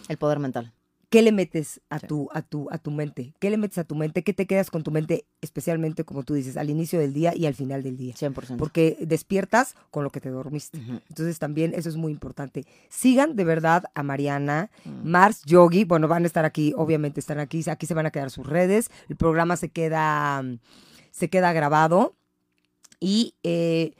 El 0.07 0.17
poder 0.17 0.39
mental. 0.39 0.73
¿Qué 1.09 1.21
le 1.21 1.31
metes 1.31 1.79
a 1.89 1.99
Sí. 1.99 2.07
tu, 2.07 2.27
a 2.33 2.41
tu, 2.41 2.67
a 2.69 2.77
tu 2.79 2.91
mente? 2.91 3.33
¿Qué 3.39 3.49
le 3.49 3.55
metes 3.55 3.77
a 3.77 3.85
tu 3.85 3.95
mente? 3.95 4.23
¿Qué 4.23 4.33
te 4.33 4.45
quedas 4.45 4.69
con 4.69 4.83
tu 4.83 4.91
mente? 4.91 5.25
Especialmente, 5.41 6.03
como 6.03 6.23
tú 6.23 6.33
dices, 6.33 6.57
al 6.57 6.69
inicio 6.69 6.99
del 6.99 7.13
día 7.13 7.33
y 7.33 7.45
al 7.45 7.53
final 7.53 7.81
del 7.81 7.95
día. 7.95 8.13
100%. 8.13 8.57
Porque 8.57 8.97
despiertas 8.99 9.75
con 9.89 10.03
lo 10.03 10.09
que 10.09 10.19
te 10.19 10.29
dormiste. 10.29 10.79
Entonces 11.07 11.39
también 11.39 11.73
eso 11.73 11.87
es 11.87 11.95
muy 11.95 12.11
importante. 12.11 12.65
Sigan 12.89 13.37
de 13.37 13.45
verdad 13.45 13.85
a 13.95 14.03
Mariana, 14.03 14.69
Mm. 14.83 15.09
Mars, 15.09 15.43
Yogi. 15.45 15.85
Bueno, 15.85 16.09
van 16.09 16.23
a 16.23 16.27
estar 16.27 16.43
aquí, 16.43 16.73
obviamente 16.75 17.21
están 17.21 17.39
aquí. 17.39 17.63
Aquí 17.69 17.85
se 17.85 17.93
van 17.93 18.05
a 18.05 18.11
quedar 18.11 18.29
sus 18.29 18.45
redes. 18.45 18.89
El 19.07 19.15
programa 19.15 19.55
se 19.55 19.69
queda, 19.69 20.43
se 21.11 21.29
queda 21.29 21.53
grabado. 21.53 22.15
Y 22.99 23.35
eh, 23.43 23.93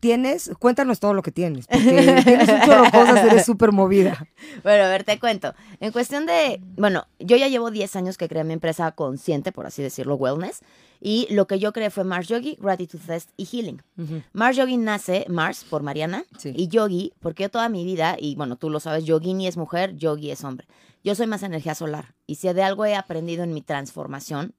tienes, 0.00 0.50
cuéntanos 0.58 0.98
todo 0.98 1.14
lo 1.14 1.22
que 1.22 1.30
tienes. 1.30 1.66
Porque 1.70 2.22
tienes 2.24 2.48
un 2.48 2.60
chorro 2.62 2.82
de 2.84 2.90
cosas, 2.90 3.24
eres 3.24 3.46
súper 3.46 3.72
movida. 3.72 4.26
Bueno, 4.62 4.84
a 4.84 4.88
ver, 4.88 5.04
te 5.04 5.18
cuento. 5.20 5.54
En 5.78 5.92
cuestión 5.92 6.26
de, 6.26 6.60
bueno, 6.76 7.06
yo 7.18 7.36
ya 7.36 7.48
llevo 7.48 7.70
10 7.70 7.94
años 7.96 8.16
que 8.16 8.28
creé 8.28 8.42
mi 8.44 8.54
empresa 8.54 8.90
consciente, 8.92 9.52
por 9.52 9.66
así 9.66 9.82
decirlo, 9.82 10.16
Wellness. 10.16 10.60
Y 11.02 11.26
lo 11.30 11.46
que 11.46 11.58
yo 11.58 11.72
creé 11.72 11.88
fue 11.90 12.04
Mars 12.04 12.28
Yogi, 12.28 12.58
Gratitude 12.60 13.02
Fest 13.02 13.30
y 13.36 13.44
Healing. 13.46 13.82
Ujú. 13.96 14.22
Mars 14.32 14.56
Yogi 14.56 14.76
nace, 14.76 15.24
Mars 15.28 15.64
por 15.68 15.82
Mariana, 15.82 16.24
Sí. 16.36 16.52
y 16.54 16.68
Yogi, 16.68 17.12
porque 17.20 17.44
yo 17.44 17.50
toda 17.50 17.68
mi 17.70 17.84
vida, 17.84 18.16
y 18.18 18.34
bueno, 18.34 18.56
tú 18.56 18.68
lo 18.68 18.80
sabes, 18.80 19.04
Yogini 19.04 19.46
es 19.46 19.56
mujer, 19.56 19.94
Yogi 19.96 20.30
es 20.30 20.44
hombre. 20.44 20.66
Yo 21.02 21.14
soy 21.14 21.26
más 21.26 21.42
energía 21.42 21.74
solar. 21.74 22.14
Y 22.26 22.34
si 22.34 22.52
de 22.52 22.62
algo 22.62 22.84
he 22.84 22.94
aprendido 22.94 23.44
en 23.44 23.54
mi 23.54 23.62
transformación, 23.62 24.54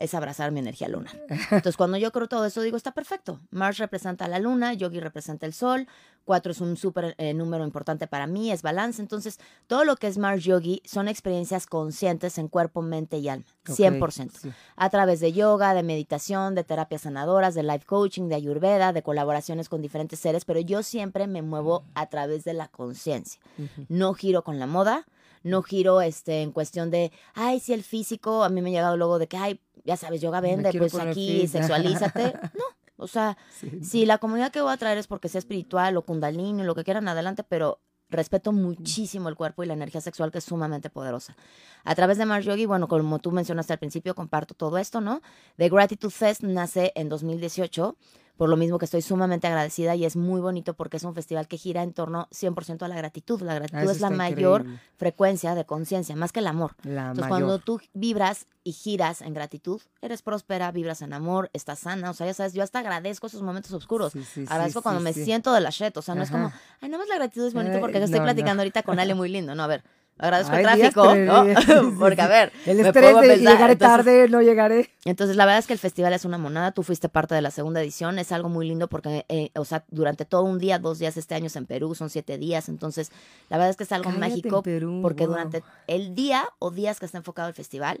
es 0.00 0.14
abrazar 0.14 0.50
mi 0.50 0.58
energía 0.58 0.88
lunar. 0.88 1.14
Entonces, 1.28 1.76
cuando 1.76 1.96
yo 1.98 2.10
creo 2.10 2.26
todo 2.26 2.44
eso, 2.46 2.62
digo, 2.62 2.76
está 2.76 2.92
perfecto. 2.92 3.38
Mars 3.50 3.78
representa 3.78 4.26
la 4.26 4.40
luna, 4.40 4.72
Yogi 4.72 4.98
representa 4.98 5.46
el 5.46 5.52
sol, 5.52 5.86
cuatro 6.24 6.52
es 6.52 6.60
un 6.60 6.76
súper 6.76 7.14
eh, 7.18 7.34
número 7.34 7.64
importante 7.64 8.06
para 8.06 8.26
mí, 8.26 8.50
es 8.50 8.62
balance. 8.62 9.00
Entonces, 9.00 9.38
todo 9.66 9.84
lo 9.84 9.96
que 9.96 10.08
es 10.08 10.18
Mars 10.18 10.42
Yogi 10.42 10.82
son 10.84 11.06
experiencias 11.06 11.66
conscientes 11.66 12.38
en 12.38 12.48
cuerpo, 12.48 12.82
mente 12.82 13.18
y 13.18 13.28
alma, 13.28 13.44
Ok, 13.68 13.76
100% 13.76 14.30
sí. 14.40 14.50
a 14.76 14.90
través 14.90 15.20
de 15.20 15.32
yoga, 15.32 15.74
de 15.74 15.82
meditación, 15.82 16.54
de 16.54 16.64
terapias 16.64 17.02
sanadoras, 17.02 17.54
de 17.54 17.62
life 17.62 17.84
coaching, 17.84 18.28
de 18.28 18.34
ayurveda, 18.36 18.92
de 18.92 19.02
colaboraciones 19.02 19.68
con 19.68 19.82
diferentes 19.82 20.18
seres, 20.18 20.44
pero 20.44 20.60
yo 20.60 20.82
siempre 20.82 21.26
me 21.26 21.42
muevo 21.42 21.84
a 21.94 22.06
través 22.06 22.44
de 22.44 22.54
la 22.54 22.68
conciencia. 22.68 23.40
No 23.88 24.14
giro 24.14 24.42
con 24.44 24.58
la 24.58 24.66
moda, 24.66 25.06
no 25.42 25.62
giro 25.62 26.00
este 26.00 26.42
en 26.42 26.52
cuestión 26.52 26.90
de, 26.90 27.12
ay, 27.34 27.60
si 27.60 27.72
el 27.72 27.82
físico, 27.82 28.44
a 28.44 28.48
mí 28.48 28.60
me 28.62 28.70
ha 28.70 28.72
llegado 28.72 28.96
luego 28.96 29.18
de 29.18 29.26
que, 29.28 29.36
ay, 29.36 29.60
ya 29.84 29.96
sabes, 29.96 30.20
yoga 30.20 30.40
vende, 30.40 30.72
pues 30.74 30.94
aquí 30.94 31.46
sexualízate. 31.48 32.32
No, 32.54 32.64
o 33.04 33.06
sea, 33.08 33.38
Sí. 33.58 33.82
si 33.82 34.04
la 34.06 34.18
comunidad 34.18 34.52
que 34.52 34.60
voy 34.60 34.72
a 34.72 34.76
traer 34.76 34.98
es 34.98 35.06
porque 35.06 35.28
sea 35.30 35.38
espiritual 35.38 35.96
o 35.96 36.02
kundalini, 36.02 36.62
lo 36.62 36.74
que 36.74 36.84
quieran, 36.84 37.08
adelante, 37.08 37.42
pero 37.44 37.80
respeto 38.10 38.52
muchísimo 38.52 39.28
el 39.28 39.36
cuerpo 39.36 39.62
y 39.62 39.66
la 39.66 39.72
energía 39.74 40.00
sexual 40.00 40.30
que 40.32 40.38
es 40.38 40.44
sumamente 40.44 40.90
poderosa. 40.90 41.36
A 41.84 41.94
través 41.94 42.18
de 42.18 42.26
Mars 42.26 42.44
Yogi, 42.44 42.66
bueno, 42.66 42.88
como 42.88 43.18
tú 43.20 43.30
mencionaste 43.32 43.72
al 43.72 43.78
principio, 43.78 44.14
comparto 44.14 44.52
todo 44.54 44.76
esto, 44.78 45.00
¿no? 45.00 45.22
The 45.56 45.68
Gratitude 45.70 46.10
Fest 46.12 46.42
nace 46.42 46.92
en 46.96 47.08
2018, 47.08 47.96
por 48.40 48.48
lo 48.48 48.56
mismo 48.56 48.78
que 48.78 48.86
estoy 48.86 49.02
sumamente 49.02 49.48
agradecida 49.48 49.94
y 49.96 50.06
es 50.06 50.16
muy 50.16 50.40
bonito 50.40 50.72
porque 50.72 50.96
es 50.96 51.04
un 51.04 51.14
festival 51.14 51.46
que 51.46 51.58
gira 51.58 51.82
en 51.82 51.92
torno 51.92 52.26
100% 52.30 52.80
a 52.80 52.88
la 52.88 52.96
gratitud. 52.96 53.42
La 53.42 53.52
gratitud 53.52 53.82
eso 53.82 53.90
es 53.90 54.00
la 54.00 54.08
mayor 54.08 54.62
increíble. 54.62 54.82
frecuencia 54.96 55.54
de 55.54 55.66
conciencia, 55.66 56.16
más 56.16 56.32
que 56.32 56.40
el 56.40 56.46
amor. 56.46 56.74
La 56.82 57.08
Entonces, 57.10 57.24
mayor. 57.24 57.28
cuando 57.28 57.58
tú 57.58 57.82
vibras 57.92 58.46
y 58.64 58.72
giras 58.72 59.20
en 59.20 59.34
gratitud, 59.34 59.82
eres 60.00 60.22
próspera, 60.22 60.72
vibras 60.72 61.02
en 61.02 61.12
amor, 61.12 61.50
estás 61.52 61.80
sana. 61.80 62.08
O 62.08 62.14
sea, 62.14 62.28
ya 62.28 62.32
sabes, 62.32 62.54
yo 62.54 62.62
hasta 62.62 62.78
agradezco 62.78 63.26
esos 63.26 63.42
momentos 63.42 63.72
oscuros. 63.72 64.14
Sí, 64.14 64.24
sí, 64.24 64.46
sí, 64.46 64.46
agradezco 64.48 64.80
cuando 64.80 65.02
me 65.02 65.12
siento 65.12 65.52
de 65.52 65.60
la 65.60 65.68
shit. 65.68 65.94
O 65.98 66.00
sea, 66.00 66.14
no 66.14 66.22
es 66.22 66.30
como, 66.30 66.50
ay, 66.80 66.88
nada 66.88 66.96
más 67.02 67.08
la 67.10 67.16
gratitud 67.16 67.46
es 67.46 67.52
bonito 67.52 67.74
Ay, 67.74 67.80
porque 67.82 67.98
yo 67.98 68.06
estoy 68.06 68.20
no, 68.20 68.24
platicando 68.24 68.62
ahorita 68.62 68.84
con 68.84 68.98
Ale 68.98 69.14
muy 69.14 69.28
lindo. 69.36 69.54
No, 69.54 69.64
a 69.64 69.66
ver, 69.66 69.84
agradezco 70.20 70.54
el 70.56 70.66
Hay 70.66 70.76
días 70.76 70.92
tráfico, 70.92 71.14
¿no? 71.16 71.44
porque, 71.98 72.20
a 72.20 72.28
ver, 72.28 72.52
El 72.66 72.80
estrés 72.80 73.16
de 73.20 73.36
llegaré 73.38 73.72
entonces- 73.72 73.78
tarde, 73.78 74.28
no 74.28 74.42
llegaré. 74.42 74.90
entonces, 75.04 75.36
la 75.36 75.46
verdad 75.46 75.58
es 75.58 75.66
que 75.66 75.72
el 75.72 75.78
festival 75.78 76.12
es 76.12 76.24
una 76.24 76.38
monada. 76.38 76.72
Tú 76.72 76.82
fuiste 76.82 77.08
parte 77.08 77.34
de 77.34 77.42
la 77.42 77.50
segunda 77.50 77.80
edición. 77.80 78.18
Es 78.18 78.30
algo 78.32 78.48
muy 78.48 78.68
lindo 78.68 78.88
porque, 78.88 79.24
eh, 79.28 79.50
o 79.56 79.64
sea, 79.64 79.84
durante 79.88 80.24
todo 80.24 80.42
un 80.42 80.58
día, 80.58 80.78
dos 80.78 80.98
días 80.98 81.16
este 81.16 81.34
año 81.34 81.46
es 81.46 81.56
en 81.56 81.66
Perú, 81.66 81.94
son 81.94 82.10
siete 82.10 82.38
días. 82.38 82.68
Entonces, 82.68 83.10
la 83.48 83.56
verdad 83.56 83.70
es 83.70 83.76
que 83.76 83.84
es 83.84 83.92
algo 83.92 84.10
Cállate 84.10 84.20
mágico 84.20 84.62
Perú, 84.62 85.00
porque 85.02 85.26
wow. 85.26 85.34
durante 85.34 85.62
el 85.86 86.14
día 86.14 86.48
o 86.58 86.70
días 86.70 87.00
que 87.00 87.06
está 87.06 87.18
enfocado 87.18 87.48
el 87.48 87.54
festival, 87.54 88.00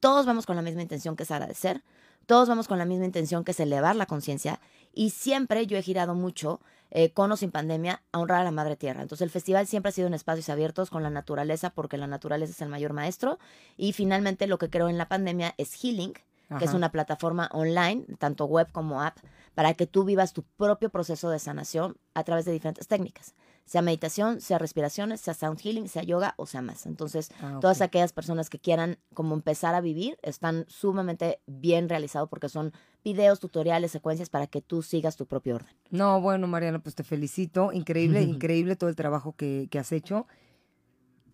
todos 0.00 0.26
vamos 0.26 0.46
con 0.46 0.56
la 0.56 0.62
misma 0.62 0.82
intención 0.82 1.16
que 1.16 1.24
es 1.24 1.30
agradecer. 1.30 1.82
Todos 2.26 2.48
vamos 2.48 2.66
con 2.68 2.78
la 2.78 2.84
misma 2.84 3.04
intención 3.04 3.44
que 3.44 3.52
es 3.52 3.60
elevar 3.60 3.94
la 3.96 4.06
conciencia. 4.06 4.60
Y 4.92 5.10
siempre 5.10 5.66
yo 5.66 5.76
he 5.78 5.82
girado 5.82 6.14
mucho 6.14 6.60
eh, 6.90 7.10
con 7.12 7.32
o 7.32 7.36
sin 7.36 7.50
pandemia, 7.50 8.02
a 8.12 8.18
honrar 8.18 8.40
a 8.40 8.44
la 8.44 8.50
madre 8.50 8.76
tierra. 8.76 9.02
Entonces 9.02 9.24
el 9.24 9.30
festival 9.30 9.66
siempre 9.66 9.90
ha 9.90 9.92
sido 9.92 10.06
en 10.06 10.14
espacios 10.14 10.48
abiertos 10.48 10.90
con 10.90 11.02
la 11.02 11.10
naturaleza, 11.10 11.70
porque 11.70 11.96
la 11.96 12.06
naturaleza 12.06 12.52
es 12.52 12.62
el 12.62 12.68
mayor 12.68 12.92
maestro. 12.92 13.38
Y 13.76 13.92
finalmente 13.92 14.46
lo 14.46 14.58
que 14.58 14.70
creo 14.70 14.88
en 14.88 14.98
la 14.98 15.08
pandemia 15.08 15.54
es 15.58 15.74
Healing, 15.74 16.14
que 16.58 16.64
es 16.64 16.74
una 16.74 16.92
plataforma 16.92 17.48
online, 17.52 18.04
tanto 18.18 18.44
web 18.44 18.70
como 18.70 19.02
app, 19.02 19.18
para 19.54 19.74
que 19.74 19.86
tú 19.86 20.04
vivas 20.04 20.32
tu 20.32 20.42
propio 20.42 20.90
proceso 20.90 21.28
de 21.30 21.38
sanación 21.38 21.96
a 22.14 22.22
través 22.22 22.44
de 22.44 22.52
diferentes 22.52 22.86
técnicas, 22.86 23.34
sea 23.66 23.82
meditación, 23.82 24.40
sea 24.40 24.58
respiraciones, 24.58 25.20
sea 25.20 25.34
sound 25.34 25.58
healing, 25.60 25.88
sea 25.88 26.02
yoga 26.04 26.34
o 26.38 26.46
sea 26.46 26.62
más. 26.62 26.86
Entonces, 26.86 27.30
Ah, 27.40 27.58
todas 27.60 27.80
aquellas 27.82 28.12
personas 28.12 28.48
que 28.48 28.58
quieran 28.58 28.98
como 29.12 29.34
empezar 29.34 29.74
a 29.74 29.80
vivir 29.80 30.18
están 30.22 30.64
sumamente 30.68 31.40
bien 31.46 31.88
realizados 31.88 32.28
porque 32.28 32.48
son 32.48 32.72
videos, 33.04 33.40
tutoriales, 33.40 33.90
secuencias 33.90 34.30
para 34.30 34.46
que 34.46 34.62
tú 34.62 34.82
sigas 34.82 35.16
tu 35.16 35.26
propio 35.26 35.56
orden. 35.56 35.74
No, 35.90 36.20
bueno, 36.20 36.46
Mariana, 36.46 36.78
pues 36.78 36.94
te 36.94 37.02
felicito. 37.04 37.72
Increíble, 37.72 38.22
increíble 38.22 38.76
todo 38.76 38.88
el 38.88 38.96
trabajo 38.96 39.34
que, 39.36 39.68
que 39.70 39.78
has 39.78 39.92
hecho. 39.92 40.26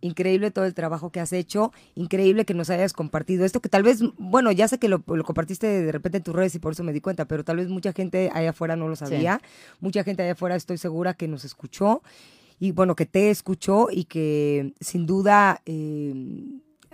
Increíble 0.02 0.50
todo 0.50 0.66
el 0.66 0.74
trabajo 0.74 1.10
que 1.10 1.20
has 1.20 1.32
hecho. 1.32 1.72
Increíble 1.94 2.44
que 2.44 2.52
nos 2.52 2.68
hayas 2.68 2.92
compartido 2.92 3.46
esto, 3.46 3.60
que 3.60 3.70
tal 3.70 3.82
vez, 3.82 4.00
bueno, 4.18 4.52
ya 4.52 4.68
sé 4.68 4.78
que 4.78 4.88
lo, 4.88 5.02
lo 5.06 5.24
compartiste 5.24 5.66
de 5.66 5.92
repente 5.92 6.18
en 6.18 6.24
tus 6.24 6.34
redes 6.34 6.54
y 6.54 6.58
por 6.58 6.72
eso 6.72 6.84
me 6.84 6.92
di 6.92 7.00
cuenta, 7.00 7.24
pero 7.24 7.44
tal 7.44 7.56
vez 7.56 7.68
mucha 7.68 7.92
gente 7.92 8.30
allá 8.34 8.50
afuera 8.50 8.76
no 8.76 8.88
lo 8.88 8.96
sabía. 8.96 9.40
Mucha 9.80 10.04
gente 10.04 10.22
allá 10.22 10.32
afuera 10.32 10.56
estoy 10.56 10.76
segura 10.76 11.14
que 11.14 11.28
nos 11.28 11.44
escuchó 11.44 12.02
y 12.58 12.72
bueno, 12.72 12.94
que 12.94 13.06
te 13.06 13.30
escuchó 13.30 13.88
y 13.90 14.04
que 14.04 14.74
sin 14.80 15.06
duda 15.06 15.62
eh, 15.66 16.14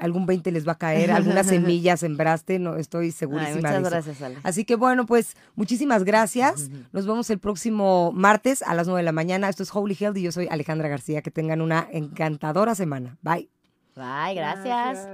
algún 0.01 0.27
20 0.27 0.51
les 0.53 0.67
va 0.67 0.73
a 0.73 0.79
caer, 0.79 1.11
algunas 1.11 1.47
semillas 1.49 2.01
sembraste, 2.01 2.59
no 2.59 2.77
estoy 2.77 3.11
segurísima 3.11 3.69
Ay, 3.71 3.75
de 3.75 3.81
muchas 3.81 3.81
eso. 3.81 3.91
gracias, 3.91 4.23
Ale. 4.23 4.37
Así 4.43 4.65
que 4.65 4.77
bueno, 4.77 5.07
pues 5.07 5.37
muchísimas 5.57 6.05
gracias. 6.05 6.71
Nos 6.93 7.07
vemos 7.07 7.31
el 7.31 7.39
próximo 7.39 8.13
martes 8.13 8.63
a 8.63 8.75
las 8.75 8.87
9 8.87 9.01
de 9.01 9.05
la 9.05 9.13
mañana. 9.13 9.49
Esto 9.49 9.63
es 9.63 9.71
Holy 9.75 9.97
Health 9.99 10.17
y 10.17 10.23
yo 10.23 10.33
soy 10.33 10.49
Alejandra 10.51 10.89
García. 10.89 11.23
Que 11.23 11.31
tengan 11.31 11.61
una 11.61 11.87
encantadora 11.93 12.75
semana. 12.75 13.17
Bye. 13.23 13.49
Bye, 13.95 14.35
gracias. 14.35 15.07